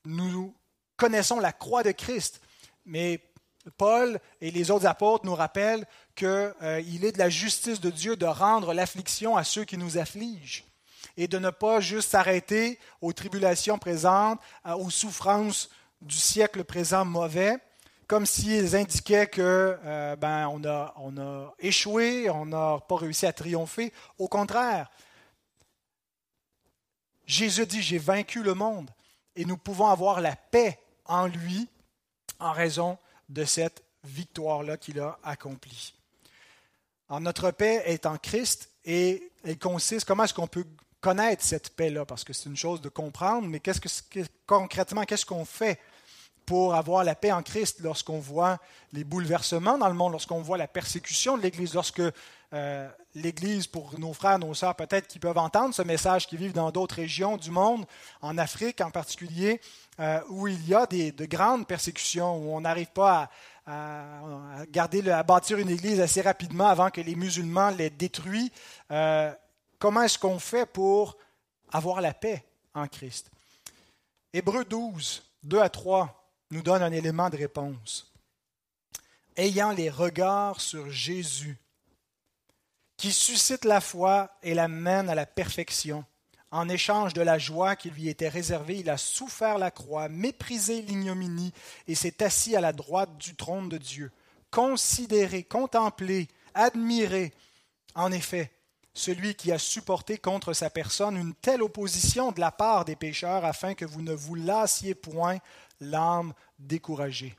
Nous 0.04 0.54
connaissons 0.96 1.40
la 1.40 1.52
croix 1.52 1.82
de 1.82 1.92
Christ, 1.92 2.40
mais 2.84 3.20
Paul 3.78 4.20
et 4.42 4.50
les 4.50 4.70
autres 4.70 4.86
apôtres 4.86 5.24
nous 5.24 5.34
rappellent 5.34 5.86
qu'il 6.14 6.28
euh, 6.28 6.78
est 6.78 7.12
de 7.12 7.18
la 7.18 7.30
justice 7.30 7.80
de 7.80 7.90
Dieu 7.90 8.16
de 8.16 8.26
rendre 8.26 8.74
l'affliction 8.74 9.36
à 9.36 9.42
ceux 9.42 9.64
qui 9.64 9.78
nous 9.78 9.96
affligent 9.96 10.64
et 11.16 11.26
de 11.26 11.38
ne 11.38 11.50
pas 11.50 11.80
juste 11.80 12.10
s'arrêter 12.10 12.78
aux 13.00 13.12
tribulations 13.12 13.78
présentes, 13.78 14.40
aux 14.64 14.90
souffrances 14.90 15.70
du 16.02 16.16
siècle 16.16 16.64
présent 16.64 17.04
mauvais, 17.04 17.58
comme 18.06 18.26
s'ils 18.26 18.76
indiquaient 18.76 19.26
que 19.26 19.78
euh, 19.84 20.16
ben, 20.16 20.48
on, 20.48 20.64
a, 20.64 20.94
on 20.96 21.52
échoué, 21.58 22.28
on 22.30 22.46
n'a 22.46 22.78
pas 22.88 22.96
réussi 22.96 23.26
à 23.26 23.32
triompher. 23.32 23.92
Au 24.18 24.28
contraire, 24.28 24.90
Jésus 27.26 27.66
dit, 27.66 27.82
j'ai 27.82 27.98
vaincu 27.98 28.42
le 28.42 28.54
monde 28.54 28.90
et 29.36 29.44
nous 29.44 29.56
pouvons 29.56 29.86
avoir 29.86 30.20
la 30.20 30.36
paix 30.36 30.78
en 31.06 31.26
lui 31.26 31.68
en 32.38 32.52
raison 32.52 32.98
de 33.28 33.44
cette 33.44 33.82
victoire-là 34.04 34.76
qu'il 34.76 35.00
a 35.00 35.18
accomplie. 35.22 35.94
Alors, 37.08 37.20
notre 37.20 37.50
paix 37.50 37.82
est 37.86 38.06
en 38.06 38.18
Christ 38.18 38.70
et 38.84 39.30
elle 39.44 39.58
consiste, 39.58 40.06
comment 40.06 40.24
est-ce 40.24 40.34
qu'on 40.34 40.46
peut 40.46 40.66
connaître 41.00 41.42
cette 41.42 41.70
paix-là, 41.76 42.06
parce 42.06 42.24
que 42.24 42.32
c'est 42.32 42.48
une 42.48 42.56
chose 42.56 42.80
de 42.80 42.88
comprendre, 42.88 43.46
mais 43.46 43.60
qu'est-ce 43.60 43.80
que, 43.80 44.20
concrètement, 44.46 45.04
qu'est-ce 45.04 45.26
qu'on 45.26 45.44
fait 45.44 45.78
pour 46.46 46.74
avoir 46.74 47.04
la 47.04 47.14
paix 47.14 47.32
en 47.32 47.42
Christ 47.42 47.80
lorsqu'on 47.80 48.18
voit 48.18 48.58
les 48.92 49.04
bouleversements 49.04 49.78
dans 49.78 49.88
le 49.88 49.94
monde, 49.94 50.12
lorsqu'on 50.12 50.40
voit 50.40 50.58
la 50.58 50.68
persécution 50.68 51.36
de 51.36 51.42
l'Église, 51.42 51.74
lorsque 51.74 52.02
euh, 52.54 52.88
l'Église, 53.14 53.66
pour 53.66 53.98
nos 53.98 54.12
frères, 54.12 54.38
nos 54.38 54.54
sœurs 54.54 54.76
peut-être 54.76 55.08
qui 55.08 55.18
peuvent 55.18 55.38
entendre 55.38 55.74
ce 55.74 55.82
message, 55.82 56.26
qui 56.26 56.36
vivent 56.36 56.52
dans 56.52 56.70
d'autres 56.70 56.96
régions 56.96 57.36
du 57.36 57.50
monde, 57.50 57.84
en 58.22 58.38
Afrique 58.38 58.80
en 58.80 58.90
particulier, 58.90 59.60
euh, 59.98 60.20
où 60.28 60.46
il 60.46 60.68
y 60.68 60.74
a 60.74 60.86
des, 60.86 61.10
de 61.10 61.24
grandes 61.24 61.66
persécutions, 61.66 62.36
où 62.36 62.54
on 62.54 62.60
n'arrive 62.60 62.90
pas 62.92 63.30
à, 63.66 64.64
garder, 64.70 65.08
à 65.10 65.22
bâtir 65.22 65.58
une 65.58 65.70
Église 65.70 66.00
assez 66.00 66.20
rapidement 66.20 66.66
avant 66.66 66.90
que 66.90 67.00
les 67.00 67.16
musulmans 67.16 67.70
les 67.70 67.90
détruisent. 67.90 68.50
Euh, 68.90 69.32
comment 69.78 70.02
est-ce 70.02 70.18
qu'on 70.18 70.38
fait 70.38 70.66
pour 70.66 71.16
avoir 71.72 72.00
la 72.00 72.14
paix 72.14 72.44
en 72.74 72.86
Christ? 72.86 73.30
Hébreu 74.32 74.64
12, 74.64 75.22
2 75.44 75.60
à 75.60 75.68
3 75.68 76.23
nous 76.50 76.62
donne 76.62 76.82
un 76.82 76.92
élément 76.92 77.30
de 77.30 77.36
réponse. 77.36 78.12
Ayant 79.36 79.72
les 79.72 79.90
regards 79.90 80.60
sur 80.60 80.90
Jésus, 80.90 81.58
qui 82.96 83.12
suscite 83.12 83.64
la 83.64 83.80
foi 83.80 84.30
et 84.42 84.54
la 84.54 84.68
mène 84.68 85.08
à 85.08 85.14
la 85.14 85.26
perfection. 85.26 86.04
En 86.50 86.68
échange 86.68 87.14
de 87.14 87.22
la 87.22 87.38
joie 87.38 87.74
qui 87.74 87.90
lui 87.90 88.08
était 88.08 88.28
réservée, 88.28 88.78
il 88.78 88.88
a 88.88 88.96
souffert 88.96 89.58
la 89.58 89.72
croix, 89.72 90.08
méprisé 90.08 90.82
l'ignominie 90.82 91.52
et 91.88 91.96
s'est 91.96 92.22
assis 92.22 92.54
à 92.54 92.60
la 92.60 92.72
droite 92.72 93.18
du 93.18 93.34
trône 93.34 93.68
de 93.68 93.78
Dieu. 93.78 94.12
Considéré, 94.52 95.42
contemplé, 95.42 96.28
admiré, 96.54 97.32
en 97.96 98.12
effet, 98.12 98.52
celui 98.92 99.34
qui 99.34 99.50
a 99.50 99.58
supporté 99.58 100.18
contre 100.18 100.52
sa 100.52 100.70
personne 100.70 101.16
une 101.16 101.34
telle 101.34 101.62
opposition 101.62 102.30
de 102.30 102.38
la 102.38 102.52
part 102.52 102.84
des 102.84 102.94
pécheurs 102.94 103.44
afin 103.44 103.74
que 103.74 103.84
vous 103.84 104.02
ne 104.02 104.14
vous 104.14 104.36
lassiez 104.36 104.94
point 104.94 105.38
l'âme 105.84 106.34
découragée. 106.58 107.36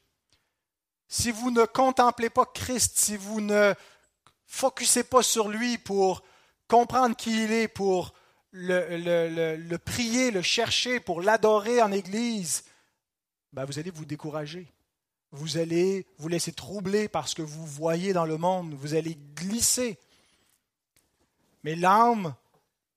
Si 1.08 1.32
vous 1.32 1.52
ne 1.52 1.66
contemplez 1.66 2.30
pas 2.30 2.46
Christ, 2.46 2.98
si 2.98 3.18
vous 3.18 3.42
ne 3.42 3.74
focussez 4.46 5.04
pas 5.04 5.24
sur 5.24 5.50
lui 5.50 5.78
pour 5.78 6.24
comprendre 6.68 7.16
qui 7.16 7.44
il 7.44 7.52
est, 7.52 7.68
pour 7.68 8.14
le, 8.52 9.78
prier, 9.78 10.32
le 10.32 10.42
chercher, 10.42 11.00
pour 11.00 11.22
l'adorer 11.22 11.82
en 11.82 11.92
Église, 11.92 12.64
ben 13.54 13.66
vous 13.66 13.80
allez 13.80 13.92
vous 13.92 14.06
décourager. 14.06 14.72
Vous 15.32 15.58
allez 15.58 16.08
vous 16.18 16.30
laisser 16.30 16.54
troubler 16.54 17.08
par 17.08 17.28
ce 17.28 17.36
que 17.36 17.42
vous 17.42 17.66
voyez 17.66 18.14
dans 18.14 18.26
le 18.26 18.38
monde. 18.38 18.74
Vous 18.74 18.96
allez 18.96 19.18
glisser. 19.36 20.00
Mais 21.64 21.76
l'âme 21.76 22.36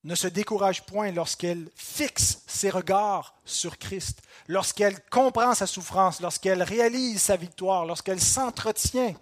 ne 0.04 0.14
se 0.14 0.28
décourage 0.28 0.84
point 0.84 1.10
lorsqu'elle 1.10 1.70
fixe 1.74 2.42
ses 2.46 2.70
regards 2.70 3.34
sur 3.44 3.78
Christ, 3.78 4.22
lorsqu'elle 4.46 5.02
comprend 5.10 5.54
sa 5.54 5.66
souffrance, 5.66 6.20
lorsqu'elle 6.20 6.62
réalise 6.62 7.20
sa 7.20 7.36
victoire, 7.36 7.84
lorsqu'elle 7.84 8.20
s'entretient 8.20 9.14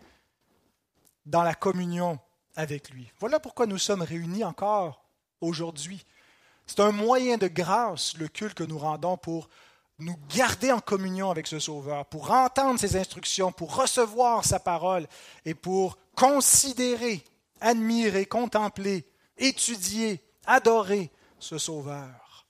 dans 1.24 1.42
la 1.42 1.54
communion 1.54 2.18
avec 2.54 2.90
lui. 2.90 3.10
Voilà 3.18 3.40
pourquoi 3.40 3.66
nous 3.66 3.78
sommes 3.78 4.02
réunis 4.02 4.44
encore 4.44 5.04
aujourd'hui. 5.40 6.04
C'est 6.66 6.80
un 6.80 6.92
moyen 6.92 7.36
de 7.36 7.48
grâce, 7.48 8.16
le 8.16 8.28
culte 8.28 8.54
que 8.54 8.64
nous 8.64 8.78
rendons 8.78 9.16
pour 9.16 9.48
nous 9.98 10.16
garder 10.34 10.72
en 10.72 10.80
communion 10.80 11.30
avec 11.30 11.46
ce 11.46 11.58
Sauveur, 11.58 12.04
pour 12.06 12.30
entendre 12.30 12.78
ses 12.78 12.96
instructions, 12.96 13.50
pour 13.50 13.74
recevoir 13.74 14.44
sa 14.44 14.58
parole 14.58 15.06
et 15.44 15.54
pour 15.54 15.96
considérer, 16.14 17.24
admirer, 17.60 18.26
contempler, 18.26 19.06
étudier, 19.38 20.22
adorer 20.46 21.10
ce 21.38 21.58
Sauveur. 21.58 22.46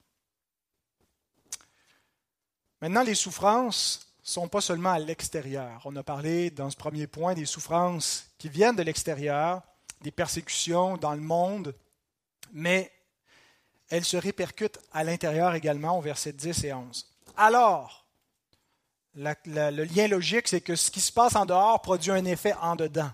Maintenant, 2.81 3.03
les 3.03 3.15
souffrances 3.15 4.07
ne 4.23 4.29
sont 4.29 4.49
pas 4.49 4.61
seulement 4.61 4.93
à 4.93 4.99
l'extérieur. 4.99 5.81
On 5.85 5.97
a 5.97 6.03
parlé 6.03 6.51
dans 6.51 6.71
ce 6.71 6.77
premier 6.77 7.07
point 7.07 7.35
des 7.35 7.47
souffrances 7.47 8.27
qui 8.39 8.49
viennent 8.49 8.77
de 8.77 8.83
l'extérieur, 8.83 9.63
des 10.03 10.11
persécutions 10.11 10.97
dans 10.97 11.15
le 11.15 11.21
monde, 11.21 11.75
mais 12.53 12.93
elles 13.89 14.05
se 14.05 14.17
répercutent 14.17 14.79
à 14.93 15.05
l'intérieur 15.05 15.55
également 15.55 15.99
au 15.99 16.03
verset 16.03 16.33
10 16.33 16.65
et 16.65 16.73
11. 16.73 17.07
Alors, 17.37 18.07
le 19.15 19.85
lien 19.85 20.09
logique, 20.09 20.49
c'est 20.49 20.61
que 20.61 20.77
ce 20.77 20.91
qui 20.91 21.01
se 21.01 21.13
passe 21.13 21.37
en 21.37 21.47
dehors 21.47 21.81
produit 21.81 22.11
un 22.11 22.25
effet 22.25 22.55
en 22.61 22.77
dedans. 22.77 23.11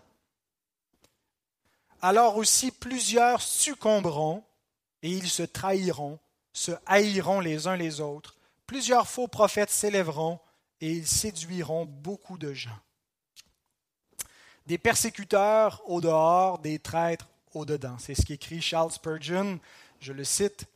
Alors 2.00 2.36
aussi 2.36 2.72
plusieurs 2.72 3.40
succomberont 3.40 4.42
et 5.02 5.10
ils 5.10 5.28
se 5.28 5.42
trahiront, 5.42 6.18
se 6.52 6.72
haïront 6.86 7.40
les 7.40 7.66
uns 7.66 7.76
les 7.76 8.00
autres. 8.00 8.36
Plusieurs 8.66 9.08
faux 9.08 9.28
prophètes 9.28 9.70
s'élèveront 9.70 10.40
et 10.80 10.92
ils 10.92 11.06
séduiront 11.06 11.84
beaucoup 11.86 12.38
de 12.38 12.52
gens. 12.52 12.78
Des 14.66 14.78
persécuteurs 14.78 15.82
au 15.86 16.00
dehors, 16.00 16.58
des 16.58 16.78
traîtres 16.78 17.28
au 17.54 17.64
dedans. 17.64 17.96
C'est 17.98 18.14
ce 18.14 18.22
qu'écrit 18.22 18.62
Charles 18.62 18.92
Spurgeon, 18.92 19.58
je 20.00 20.12
le 20.12 20.24
cite. 20.24 20.66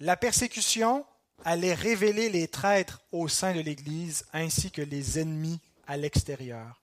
La 0.00 0.16
persécution 0.16 1.04
allait 1.44 1.74
révéler 1.74 2.28
les 2.28 2.48
traîtres 2.48 3.00
au 3.12 3.28
sein 3.28 3.54
de 3.54 3.60
l'Église 3.60 4.26
ainsi 4.32 4.70
que 4.70 4.82
les 4.82 5.18
ennemis 5.18 5.60
à 5.86 5.96
l'extérieur. 5.96 6.82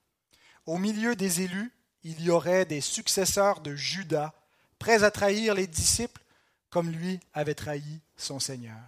Au 0.66 0.78
milieu 0.78 1.14
des 1.14 1.42
élus, 1.42 1.72
il 2.02 2.20
y 2.20 2.30
aurait 2.30 2.64
des 2.64 2.80
successeurs 2.80 3.60
de 3.60 3.74
Judas, 3.74 4.32
prêts 4.78 5.04
à 5.04 5.10
trahir 5.10 5.54
les 5.54 5.66
disciples 5.66 6.23
comme 6.74 6.90
lui 6.90 7.20
avait 7.32 7.54
trahi 7.54 8.00
son 8.16 8.40
Seigneur. 8.40 8.80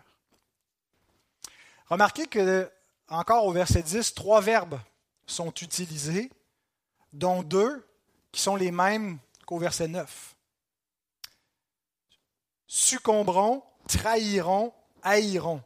Remarquez 1.89 2.27
que, 2.27 2.69
encore 3.07 3.47
au 3.47 3.53
verset 3.53 3.85
10, 3.85 4.13
trois 4.13 4.41
verbes 4.41 4.81
sont 5.25 5.55
utilisés, 5.63 6.29
dont 7.13 7.45
deux 7.45 7.87
qui 8.33 8.41
sont 8.41 8.57
les 8.57 8.73
mêmes 8.73 9.21
qu'au 9.47 9.59
verset 9.59 9.87
9. 9.87 10.35
Succomberont, 12.67 13.63
trahiront, 13.87 14.75
haïront. 15.05 15.63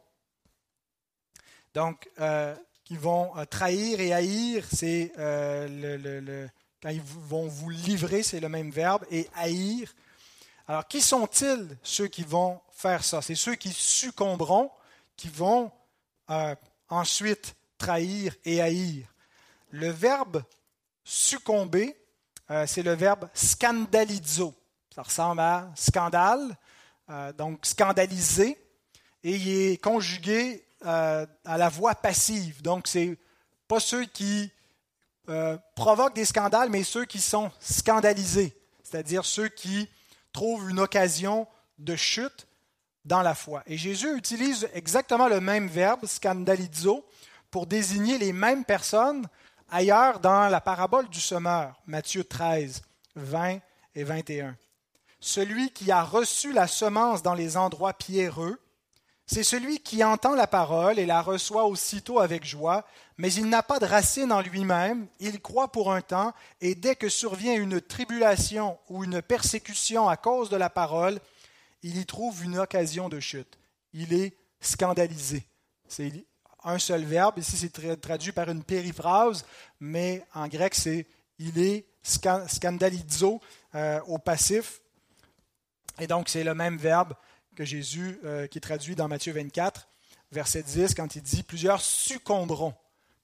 Donc, 1.73 2.07
euh, 2.19 2.55
qui 2.83 2.97
vont 2.97 3.35
euh, 3.35 3.45
trahir 3.45 3.99
et 3.99 4.13
haïr, 4.13 4.63
c'est 4.71 5.11
euh, 5.17 5.67
le, 5.67 6.47
quand 6.83 6.89
ils 6.89 7.01
vont 7.01 7.47
vous 7.47 7.71
livrer, 7.71 8.21
c'est 8.21 8.39
le 8.39 8.49
même 8.49 8.69
verbe, 8.69 9.07
et 9.09 9.27
haïr, 9.33 9.91
alors, 10.71 10.87
qui 10.87 11.01
sont-ils 11.01 11.77
ceux 11.83 12.07
qui 12.07 12.23
vont 12.23 12.61
faire 12.71 13.03
ça? 13.03 13.21
C'est 13.21 13.35
ceux 13.35 13.55
qui 13.55 13.73
succomberont, 13.73 14.71
qui 15.17 15.27
vont 15.27 15.69
euh, 16.29 16.55
ensuite 16.87 17.57
trahir 17.77 18.33
et 18.45 18.61
haïr. 18.61 19.05
Le 19.71 19.89
verbe 19.89 20.41
succomber, 21.03 21.97
euh, 22.51 22.65
c'est 22.67 22.83
le 22.83 22.93
verbe 22.93 23.27
scandalizo. 23.33 24.55
Ça 24.95 25.01
ressemble 25.01 25.41
à 25.41 25.69
scandale, 25.75 26.57
euh, 27.09 27.33
donc 27.33 27.65
scandaliser, 27.65 28.57
et 29.25 29.35
il 29.35 29.49
est 29.49 29.77
conjugué 29.83 30.65
à 30.85 31.27
la 31.45 31.67
voix 31.67 31.95
passive. 31.95 32.61
Donc, 32.61 32.87
c'est 32.87 33.17
pas 33.67 33.81
ceux 33.81 34.05
qui 34.05 34.49
provoquent 35.75 36.15
des 36.15 36.23
scandales, 36.23 36.69
mais 36.69 36.85
ceux 36.85 37.03
qui 37.03 37.19
sont 37.19 37.51
scandalisés, 37.59 38.57
c'est-à-dire 38.83 39.25
ceux 39.25 39.49
qui 39.49 39.89
trouve 40.33 40.69
une 40.69 40.79
occasion 40.79 41.47
de 41.79 41.95
chute 41.95 42.47
dans 43.05 43.21
la 43.21 43.35
foi. 43.35 43.63
Et 43.65 43.77
Jésus 43.77 44.15
utilise 44.15 44.69
exactement 44.73 45.27
le 45.27 45.39
même 45.39 45.67
verbe, 45.67 46.05
scandalizo, 46.05 47.05
pour 47.49 47.67
désigner 47.67 48.17
les 48.17 48.33
mêmes 48.33 48.63
personnes 48.63 49.27
ailleurs 49.69 50.19
dans 50.19 50.49
la 50.49 50.61
parabole 50.61 51.09
du 51.09 51.19
semeur, 51.19 51.81
Matthieu 51.85 52.23
13, 52.23 52.81
20 53.15 53.59
et 53.95 54.03
21. 54.03 54.55
Celui 55.19 55.71
qui 55.71 55.91
a 55.91 56.03
reçu 56.03 56.51
la 56.51 56.67
semence 56.67 57.21
dans 57.23 57.33
les 57.33 57.57
endroits 57.57 57.93
pierreux, 57.93 58.59
c'est 59.31 59.43
celui 59.43 59.79
qui 59.79 60.03
entend 60.03 60.35
la 60.35 60.45
parole 60.45 60.99
et 60.99 61.05
la 61.05 61.21
reçoit 61.21 61.65
aussitôt 61.65 62.19
avec 62.19 62.43
joie, 62.43 62.85
mais 63.17 63.31
il 63.33 63.45
n'a 63.45 63.63
pas 63.63 63.79
de 63.79 63.85
racine 63.85 64.29
en 64.33 64.41
lui-même, 64.41 65.07
il 65.21 65.39
croit 65.39 65.71
pour 65.71 65.93
un 65.93 66.01
temps, 66.01 66.33
et 66.59 66.75
dès 66.75 66.97
que 66.97 67.07
survient 67.07 67.55
une 67.55 67.79
tribulation 67.79 68.77
ou 68.89 69.05
une 69.05 69.21
persécution 69.21 70.09
à 70.09 70.17
cause 70.17 70.49
de 70.49 70.57
la 70.57 70.69
parole, 70.69 71.17
il 71.81 71.97
y 71.97 72.05
trouve 72.05 72.43
une 72.43 72.59
occasion 72.59 73.07
de 73.07 73.21
chute. 73.21 73.57
Il 73.93 74.13
est 74.13 74.35
scandalisé. 74.59 75.45
C'est 75.87 76.11
un 76.65 76.77
seul 76.77 77.05
verbe, 77.05 77.37
ici 77.37 77.55
c'est 77.55 78.01
traduit 78.01 78.33
par 78.33 78.49
une 78.49 78.65
périphrase, 78.65 79.45
mais 79.79 80.25
en 80.33 80.49
grec 80.49 80.75
c'est 80.75 81.07
il 81.39 81.57
est 81.57 81.85
scandalizo 82.03 83.39
euh, 83.75 84.01
au 84.07 84.17
passif. 84.17 84.81
Et 85.99 86.07
donc 86.07 86.27
c'est 86.27 86.43
le 86.43 86.53
même 86.53 86.75
verbe 86.75 87.13
que 87.55 87.65
Jésus, 87.65 88.19
euh, 88.23 88.47
qui 88.47 88.57
est 88.57 88.61
traduit 88.61 88.95
dans 88.95 89.07
Matthieu 89.07 89.33
24, 89.33 89.87
verset 90.31 90.63
10, 90.63 90.93
quand 90.95 91.15
il 91.15 91.21
dit 91.21 91.43
Plusieurs 91.43 91.81
succomberont. 91.81 92.73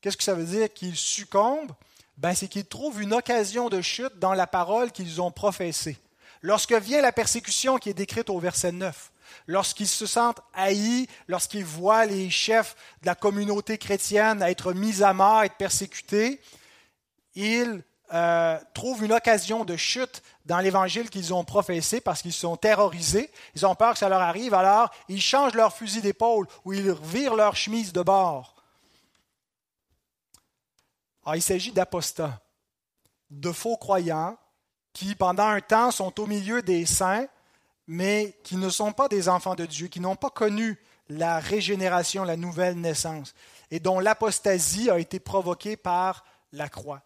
Qu'est-ce 0.01 0.17
que 0.17 0.23
ça 0.23 0.33
veut 0.33 0.45
dire? 0.45 0.71
Qu'ils 0.73 0.95
succombent? 0.95 1.71
Ben, 2.17 2.33
C'est 2.33 2.47
qu'ils 2.47 2.65
trouvent 2.65 3.01
une 3.01 3.13
occasion 3.13 3.69
de 3.69 3.81
chute 3.81 4.19
dans 4.19 4.33
la 4.33 4.47
parole 4.47 4.91
qu'ils 4.91 5.21
ont 5.21 5.31
professée. 5.31 5.97
Lorsque 6.41 6.73
vient 6.73 7.01
la 7.01 7.11
persécution 7.11 7.77
qui 7.77 7.89
est 7.89 7.93
décrite 7.93 8.29
au 8.29 8.39
verset 8.39 8.71
9, 8.71 9.11
lorsqu'ils 9.47 9.87
se 9.87 10.05
sentent 10.05 10.41
haïs, 10.53 11.07
lorsqu'ils 11.27 11.65
voient 11.65 12.05
les 12.05 12.29
chefs 12.29 12.75
de 13.01 13.07
la 13.07 13.15
communauté 13.15 13.77
chrétienne 13.77 14.41
être 14.41 14.73
mis 14.73 15.03
à 15.03 15.13
mort, 15.13 15.43
être 15.43 15.55
persécutés, 15.55 16.39
ils 17.35 17.83
euh, 18.13 18.57
trouvent 18.73 19.03
une 19.03 19.11
occasion 19.11 19.65
de 19.65 19.75
chute 19.75 20.23
dans 20.45 20.59
l'évangile 20.59 21.09
qu'ils 21.09 21.33
ont 21.33 21.43
professé 21.43 21.99
parce 21.99 22.21
qu'ils 22.21 22.33
sont 22.33 22.55
terrorisés, 22.55 23.29
ils 23.55 23.65
ont 23.65 23.75
peur 23.75 23.93
que 23.93 23.99
ça 23.99 24.09
leur 24.09 24.21
arrive, 24.21 24.53
alors 24.53 24.89
ils 25.09 25.21
changent 25.21 25.55
leur 25.55 25.73
fusil 25.73 26.01
d'épaule 26.01 26.47
ou 26.63 26.73
ils 26.73 26.91
virent 26.91 27.35
leur 27.35 27.55
chemise 27.55 27.91
de 27.91 28.01
bord. 28.01 28.55
Alors, 31.25 31.35
il 31.35 31.41
s'agit 31.41 31.73
d'apostats, 31.73 32.39
de 33.29 33.51
faux 33.51 33.75
croyants 33.75 34.37
qui, 34.93 35.13
pendant 35.13 35.47
un 35.47 35.59
temps, 35.59 35.91
sont 35.91 36.21
au 36.21 36.25
milieu 36.25 36.61
des 36.61 36.85
saints, 36.85 37.27
mais 37.85 38.37
qui 38.43 38.55
ne 38.55 38.69
sont 38.69 38.93
pas 38.93 39.09
des 39.09 39.27
enfants 39.27 39.55
de 39.55 39.65
Dieu, 39.65 39.87
qui 39.87 39.99
n'ont 39.99 40.15
pas 40.15 40.29
connu 40.29 40.79
la 41.09 41.39
régénération, 41.39 42.23
la 42.23 42.37
nouvelle 42.37 42.79
naissance, 42.79 43.33
et 43.71 43.81
dont 43.81 43.99
l'apostasie 43.99 44.89
a 44.89 44.99
été 44.99 45.19
provoquée 45.19 45.75
par 45.75 46.23
la 46.53 46.69
croix. 46.69 47.01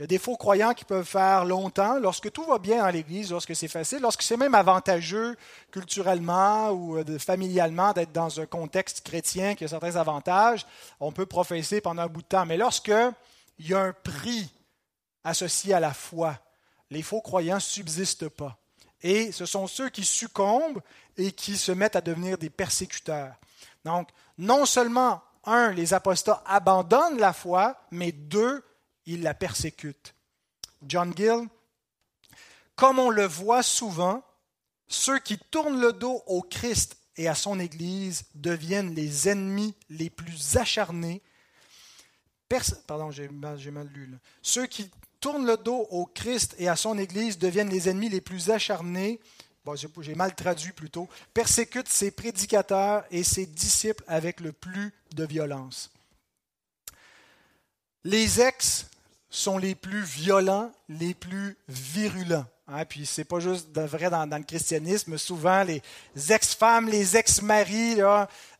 Il 0.00 0.04
y 0.04 0.04
a 0.04 0.06
des 0.06 0.18
faux 0.18 0.38
croyants 0.38 0.72
qui 0.72 0.86
peuvent 0.86 1.04
faire 1.04 1.44
longtemps 1.44 1.98
lorsque 1.98 2.32
tout 2.32 2.44
va 2.44 2.56
bien 2.56 2.78
dans 2.78 2.88
l'Église, 2.88 3.32
lorsque 3.32 3.54
c'est 3.54 3.68
facile, 3.68 3.98
lorsque 4.00 4.22
c'est 4.22 4.38
même 4.38 4.54
avantageux 4.54 5.36
culturellement 5.70 6.70
ou 6.70 6.96
euh, 6.96 7.18
familialement 7.18 7.92
d'être 7.92 8.10
dans 8.10 8.40
un 8.40 8.46
contexte 8.46 9.02
chrétien 9.02 9.54
qui 9.54 9.64
a 9.64 9.68
certains 9.68 9.96
avantages. 9.96 10.66
On 11.00 11.12
peut 11.12 11.26
professer 11.26 11.82
pendant 11.82 12.00
un 12.00 12.06
bout 12.06 12.22
de 12.22 12.28
temps. 12.28 12.46
Mais 12.46 12.56
lorsque 12.56 12.90
il 13.58 13.68
y 13.68 13.74
a 13.74 13.80
un 13.80 13.92
prix 13.92 14.50
associé 15.22 15.74
à 15.74 15.80
la 15.80 15.92
foi, 15.92 16.34
les 16.88 17.02
faux 17.02 17.20
croyants 17.20 17.56
ne 17.56 17.60
subsistent 17.60 18.30
pas. 18.30 18.56
Et 19.02 19.32
ce 19.32 19.44
sont 19.44 19.66
ceux 19.66 19.90
qui 19.90 20.06
succombent 20.06 20.80
et 21.18 21.30
qui 21.30 21.58
se 21.58 21.72
mettent 21.72 21.96
à 21.96 22.00
devenir 22.00 22.38
des 22.38 22.48
persécuteurs. 22.48 23.34
Donc, 23.84 24.08
non 24.38 24.64
seulement, 24.64 25.20
un, 25.44 25.72
les 25.72 25.92
apostats 25.92 26.42
abandonnent 26.46 27.18
la 27.18 27.34
foi, 27.34 27.76
mais 27.90 28.12
deux, 28.12 28.64
il 29.10 29.22
la 29.22 29.34
persécute. 29.34 30.14
John 30.82 31.12
Gill, 31.16 31.48
comme 32.76 32.98
on 32.98 33.10
le 33.10 33.26
voit 33.26 33.62
souvent, 33.62 34.24
ceux 34.86 35.18
qui 35.18 35.36
tournent 35.38 35.80
le 35.80 35.92
dos 35.92 36.22
au 36.26 36.42
Christ 36.42 36.96
et 37.16 37.28
à 37.28 37.34
son 37.34 37.58
Église 37.58 38.24
deviennent 38.36 38.94
les 38.94 39.28
ennemis 39.28 39.74
les 39.88 40.10
plus 40.10 40.56
acharnés. 40.56 41.22
Pardon, 42.86 43.10
j'ai 43.10 43.28
mal, 43.28 43.88
lu. 43.92 44.16
Ceux 44.42 44.66
qui 44.66 44.90
tournent 45.20 45.46
le 45.46 45.56
dos 45.56 45.86
au 45.90 46.06
Christ 46.06 46.54
et 46.58 46.68
à 46.68 46.76
son 46.76 46.96
Église 46.96 47.38
deviennent 47.38 47.68
les 47.68 47.88
ennemis 47.88 48.08
les 48.08 48.20
plus 48.20 48.50
acharnés. 48.50 49.20
Bon, 49.64 49.74
j'ai 49.76 50.14
mal 50.14 50.34
traduit 50.34 50.72
plutôt. 50.72 51.08
Persécutent 51.34 51.88
ses 51.88 52.10
prédicateurs 52.10 53.04
et 53.10 53.24
ses 53.24 53.46
disciples 53.46 54.04
avec 54.06 54.40
le 54.40 54.52
plus 54.52 54.92
de 55.12 55.24
violence. 55.24 55.90
Les 58.04 58.40
ex 58.40 58.86
sont 59.30 59.58
les 59.58 59.74
plus 59.74 60.02
violents, 60.02 60.70
les 60.88 61.14
plus 61.14 61.56
virulents. 61.68 62.46
Hein, 62.72 62.84
puis 62.84 63.04
c'est 63.04 63.24
pas 63.24 63.40
juste 63.40 63.76
vrai 63.76 64.10
dans, 64.10 64.26
le 64.26 64.44
christianisme. 64.44 65.18
Souvent, 65.18 65.64
les 65.64 65.82
ex-femmes, 66.30 66.88
les 66.88 67.16
ex-maris, 67.16 68.00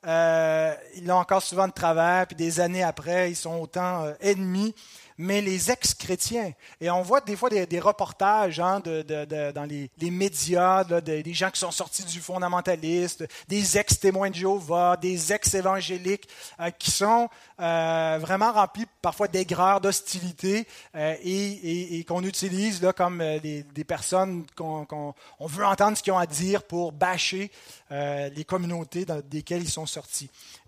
euh, 0.06 0.74
ils 0.96 1.10
ont 1.10 1.16
encore 1.16 1.42
souvent 1.42 1.68
de 1.68 1.72
travers, 1.72 2.26
puis 2.26 2.36
des 2.36 2.60
années 2.60 2.82
après, 2.82 3.30
ils 3.30 3.36
sont 3.36 3.60
autant 3.60 4.04
euh, 4.04 4.12
ennemis 4.20 4.74
mais 5.20 5.42
les 5.42 5.70
ex-chrétiens. 5.70 6.52
Et 6.80 6.90
on 6.90 7.02
voit 7.02 7.20
des 7.20 7.36
fois 7.36 7.50
des, 7.50 7.80
reportages 7.80 8.58
hein, 8.58 8.80
dans 8.80 9.68
les, 9.68 10.10
médias, 10.10 10.82
des 10.82 11.34
gens 11.34 11.50
qui 11.50 11.60
sont 11.60 11.70
sortis 11.70 12.04
du 12.04 12.20
fondamentaliste, 12.20 13.28
des 13.46 13.76
ex-témoins 13.76 14.30
de 14.30 14.36
Jéhovah, 14.36 14.96
des 14.96 15.32
ex-évangéliques 15.32 16.26
euh, 16.58 16.70
qui 16.70 16.90
sont 16.90 17.28
euh, 17.60 18.18
vraiment 18.18 18.50
remplis 18.50 18.86
parfois 19.02 19.28
d'aigreur, 19.28 19.82
d'hostilité 19.82 20.66
et, 20.94 22.04
qu'on 22.08 22.24
utilise 22.24 22.80
comme 22.96 23.18
des, 23.42 23.84
personnes 23.86 24.46
qu'on 24.56 25.14
veut 25.40 25.66
entendre 25.66 25.98
ce 25.98 26.02
qu'ils 26.02 26.14
ont 26.14 26.18
à 26.18 26.26
dire 26.26 26.62
pour 26.62 26.92
bâcher 26.92 27.50
les 27.90 28.44
communautés 28.46 29.04
dans 29.04 29.20
desquelles 29.20 29.62
ils 29.62 29.70
sont 29.70 29.86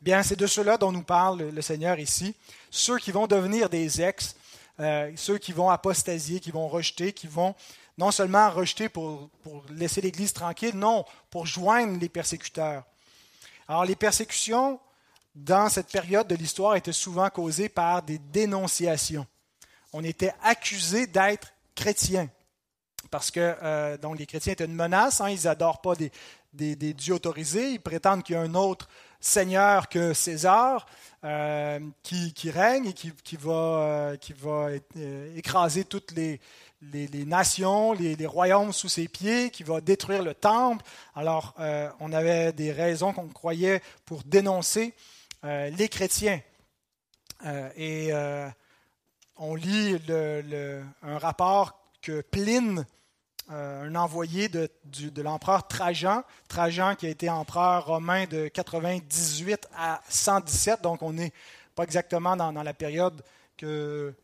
Bien, 0.00 0.22
c'est 0.22 0.36
de 0.38 0.46
cela 0.46 0.76
dont 0.76 0.92
nous 0.92 1.02
parle 1.02 1.42
le 1.50 1.62
Seigneur 1.62 1.98
ici. 1.98 2.34
Ceux 2.70 2.98
qui 2.98 3.12
vont 3.12 3.26
devenir 3.26 3.68
des 3.68 4.00
ex, 4.00 4.34
euh, 4.80 5.12
ceux 5.16 5.38
qui 5.38 5.52
vont 5.52 5.70
apostasier, 5.70 6.40
qui 6.40 6.50
vont 6.50 6.68
rejeter, 6.68 7.12
qui 7.12 7.26
vont 7.26 7.54
non 7.98 8.10
seulement 8.10 8.50
rejeter 8.50 8.88
pour, 8.88 9.28
pour 9.42 9.64
laisser 9.70 10.00
l'Église 10.00 10.32
tranquille, 10.32 10.74
non, 10.74 11.04
pour 11.30 11.46
joindre 11.46 11.98
les 12.00 12.08
persécuteurs. 12.08 12.84
Alors 13.68 13.84
les 13.84 13.96
persécutions, 13.96 14.80
dans 15.34 15.68
cette 15.68 15.88
période 15.88 16.26
de 16.26 16.34
l'histoire, 16.34 16.76
étaient 16.76 16.92
souvent 16.92 17.28
causées 17.30 17.68
par 17.68 18.02
des 18.02 18.18
dénonciations. 18.18 19.26
On 19.92 20.02
était 20.02 20.32
accusé 20.42 21.06
d'être 21.06 21.52
chrétien 21.74 22.28
parce 23.10 23.30
que 23.30 23.56
euh, 23.62 23.98
donc 23.98 24.18
les 24.18 24.26
chrétiens 24.26 24.54
étaient 24.54 24.64
une 24.64 24.74
menace, 24.74 25.20
hein, 25.20 25.28
ils 25.28 25.44
n'adorent 25.44 25.82
pas 25.82 25.94
des, 25.94 26.10
des, 26.52 26.94
dieux 26.94 27.14
autorisés, 27.14 27.72
ils 27.72 27.80
prétendent 27.80 28.22
qu'il 28.22 28.34
y 28.34 28.38
a 28.38 28.40
un 28.40 28.54
autre 28.54 28.88
Seigneur 29.22 29.88
que 29.88 30.12
César, 30.12 30.84
euh, 31.24 31.78
qui, 32.02 32.50
règne 32.50 32.86
et 32.88 32.92
qui, 32.92 33.36
va, 33.36 33.52
euh, 33.52 34.16
qui 34.16 34.32
va 34.32 34.70
euh, 34.96 35.36
écraser 35.36 35.84
toutes 35.84 36.10
les, 36.10 36.40
les, 36.80 37.24
nations, 37.24 37.92
les, 37.92 38.26
royaumes 38.26 38.72
sous 38.72 38.88
ses 38.88 39.06
pieds, 39.06 39.50
qui 39.50 39.62
va 39.62 39.80
détruire 39.80 40.24
le 40.24 40.34
temple. 40.34 40.84
Alors, 41.14 41.54
on 42.00 42.12
avait 42.12 42.52
des 42.52 42.72
raisons 42.72 43.12
qu'on 43.12 43.28
croyait 43.28 43.80
pour 44.04 44.24
dénoncer 44.24 44.92
les 45.44 45.88
chrétiens. 45.88 46.40
et 47.76 48.10
on 49.36 49.54
lit 49.54 49.98
un 51.02 51.18
rapport 51.18 51.78
que 52.02 52.20
Pline 52.22 52.84
euh, 53.50 53.88
un 53.88 53.94
envoyé 53.96 54.48
de, 54.48 54.70
l'empereur 55.20 55.66
Trajan, 55.66 56.22
Trajan 56.48 56.94
qui 56.94 57.06
a 57.06 57.08
été 57.08 57.28
empereur 57.28 57.86
romain 57.86 58.24
de 58.26 58.46
98 58.46 59.68
à 59.76 60.00
117, 60.08 60.80
donc 60.80 61.02
on 61.02 61.12
n'est 61.12 61.32
pas 61.74 61.82
exactement 61.82 62.36
dans, 62.36 62.52
la 62.52 62.72
période 62.72 63.20
que 63.56 64.14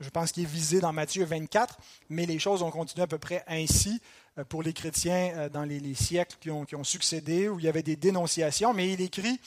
je 0.00 0.10
pense 0.10 0.32
qui 0.32 0.42
est 0.42 0.46
visée 0.46 0.80
dans 0.80 0.92
Matthieu 0.92 1.24
24, 1.24 1.78
mais 2.08 2.26
les 2.26 2.40
choses 2.40 2.62
ont 2.62 2.70
continué 2.72 3.04
à 3.04 3.06
peu 3.06 3.18
près 3.18 3.44
ainsi 3.46 4.02
euh, 4.38 4.44
pour 4.44 4.64
les 4.64 4.72
chrétiens 4.72 5.32
euh, 5.36 5.48
dans 5.48 5.64
les, 5.64 5.94
siècles 5.94 6.36
qui 6.40 6.50
ont, 6.50 6.84
succédé, 6.84 7.48
où 7.48 7.60
il 7.60 7.64
y 7.64 7.68
avait 7.68 7.84
des 7.84 7.96
dénonciations, 7.96 8.74
mais 8.74 8.92
il 8.92 9.00
écrit 9.00 9.40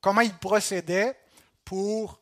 comment 0.00 0.20
il 0.20 0.34
procédait 0.34 1.16
pour 1.64 2.20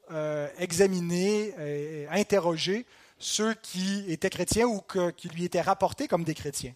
examiner, 0.58 1.54
et 1.58 2.08
interroger 2.10 2.86
ceux 3.20 3.54
qui 3.54 4.04
étaient 4.10 4.30
chrétiens 4.30 4.66
ou 4.66 4.82
qui 5.16 5.28
lui 5.28 5.44
étaient 5.44 5.60
rapportés 5.60 6.08
comme 6.08 6.24
des 6.24 6.34
chrétiens. 6.34 6.74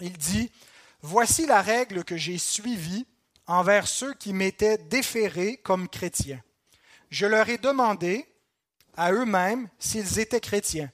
Il 0.00 0.16
dit, 0.16 0.50
Voici 1.02 1.46
la 1.46 1.62
règle 1.62 2.02
que 2.02 2.16
j'ai 2.16 2.38
suivie 2.38 3.06
envers 3.46 3.86
ceux 3.86 4.14
qui 4.14 4.32
m'étaient 4.32 4.78
déférés 4.78 5.58
comme 5.58 5.88
chrétiens. 5.88 6.42
Je 7.10 7.26
leur 7.26 7.48
ai 7.48 7.58
demandé 7.58 8.26
à 8.96 9.12
eux-mêmes 9.12 9.68
s'ils 9.78 10.18
étaient 10.18 10.40
chrétiens. 10.40 10.90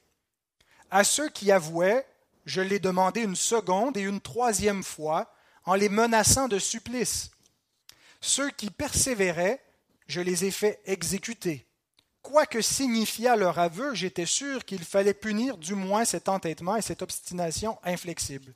À 0.90 1.04
ceux 1.04 1.30
qui 1.30 1.50
avouaient, 1.50 2.06
je 2.44 2.60
l'ai 2.60 2.78
demandé 2.78 3.22
une 3.22 3.36
seconde 3.36 3.96
et 3.96 4.02
une 4.02 4.20
troisième 4.20 4.82
fois 4.82 5.32
en 5.64 5.74
les 5.74 5.88
menaçant 5.88 6.46
de 6.46 6.58
supplice. 6.58 7.30
Ceux 8.20 8.50
qui 8.50 8.70
persévéraient, 8.70 9.62
je 10.06 10.20
les 10.20 10.44
ai 10.44 10.50
fait 10.50 10.80
exécuter. 10.84 11.66
Quoi 12.24 12.46
que 12.46 12.62
signifiât 12.62 13.36
leur 13.36 13.58
aveu, 13.58 13.94
j'étais 13.94 14.24
sûr 14.24 14.64
qu'il 14.64 14.82
fallait 14.82 15.12
punir 15.12 15.58
du 15.58 15.74
moins 15.74 16.06
cet 16.06 16.30
entêtement 16.30 16.74
et 16.74 16.80
cette 16.80 17.02
obstination 17.02 17.78
inflexible. 17.84 18.54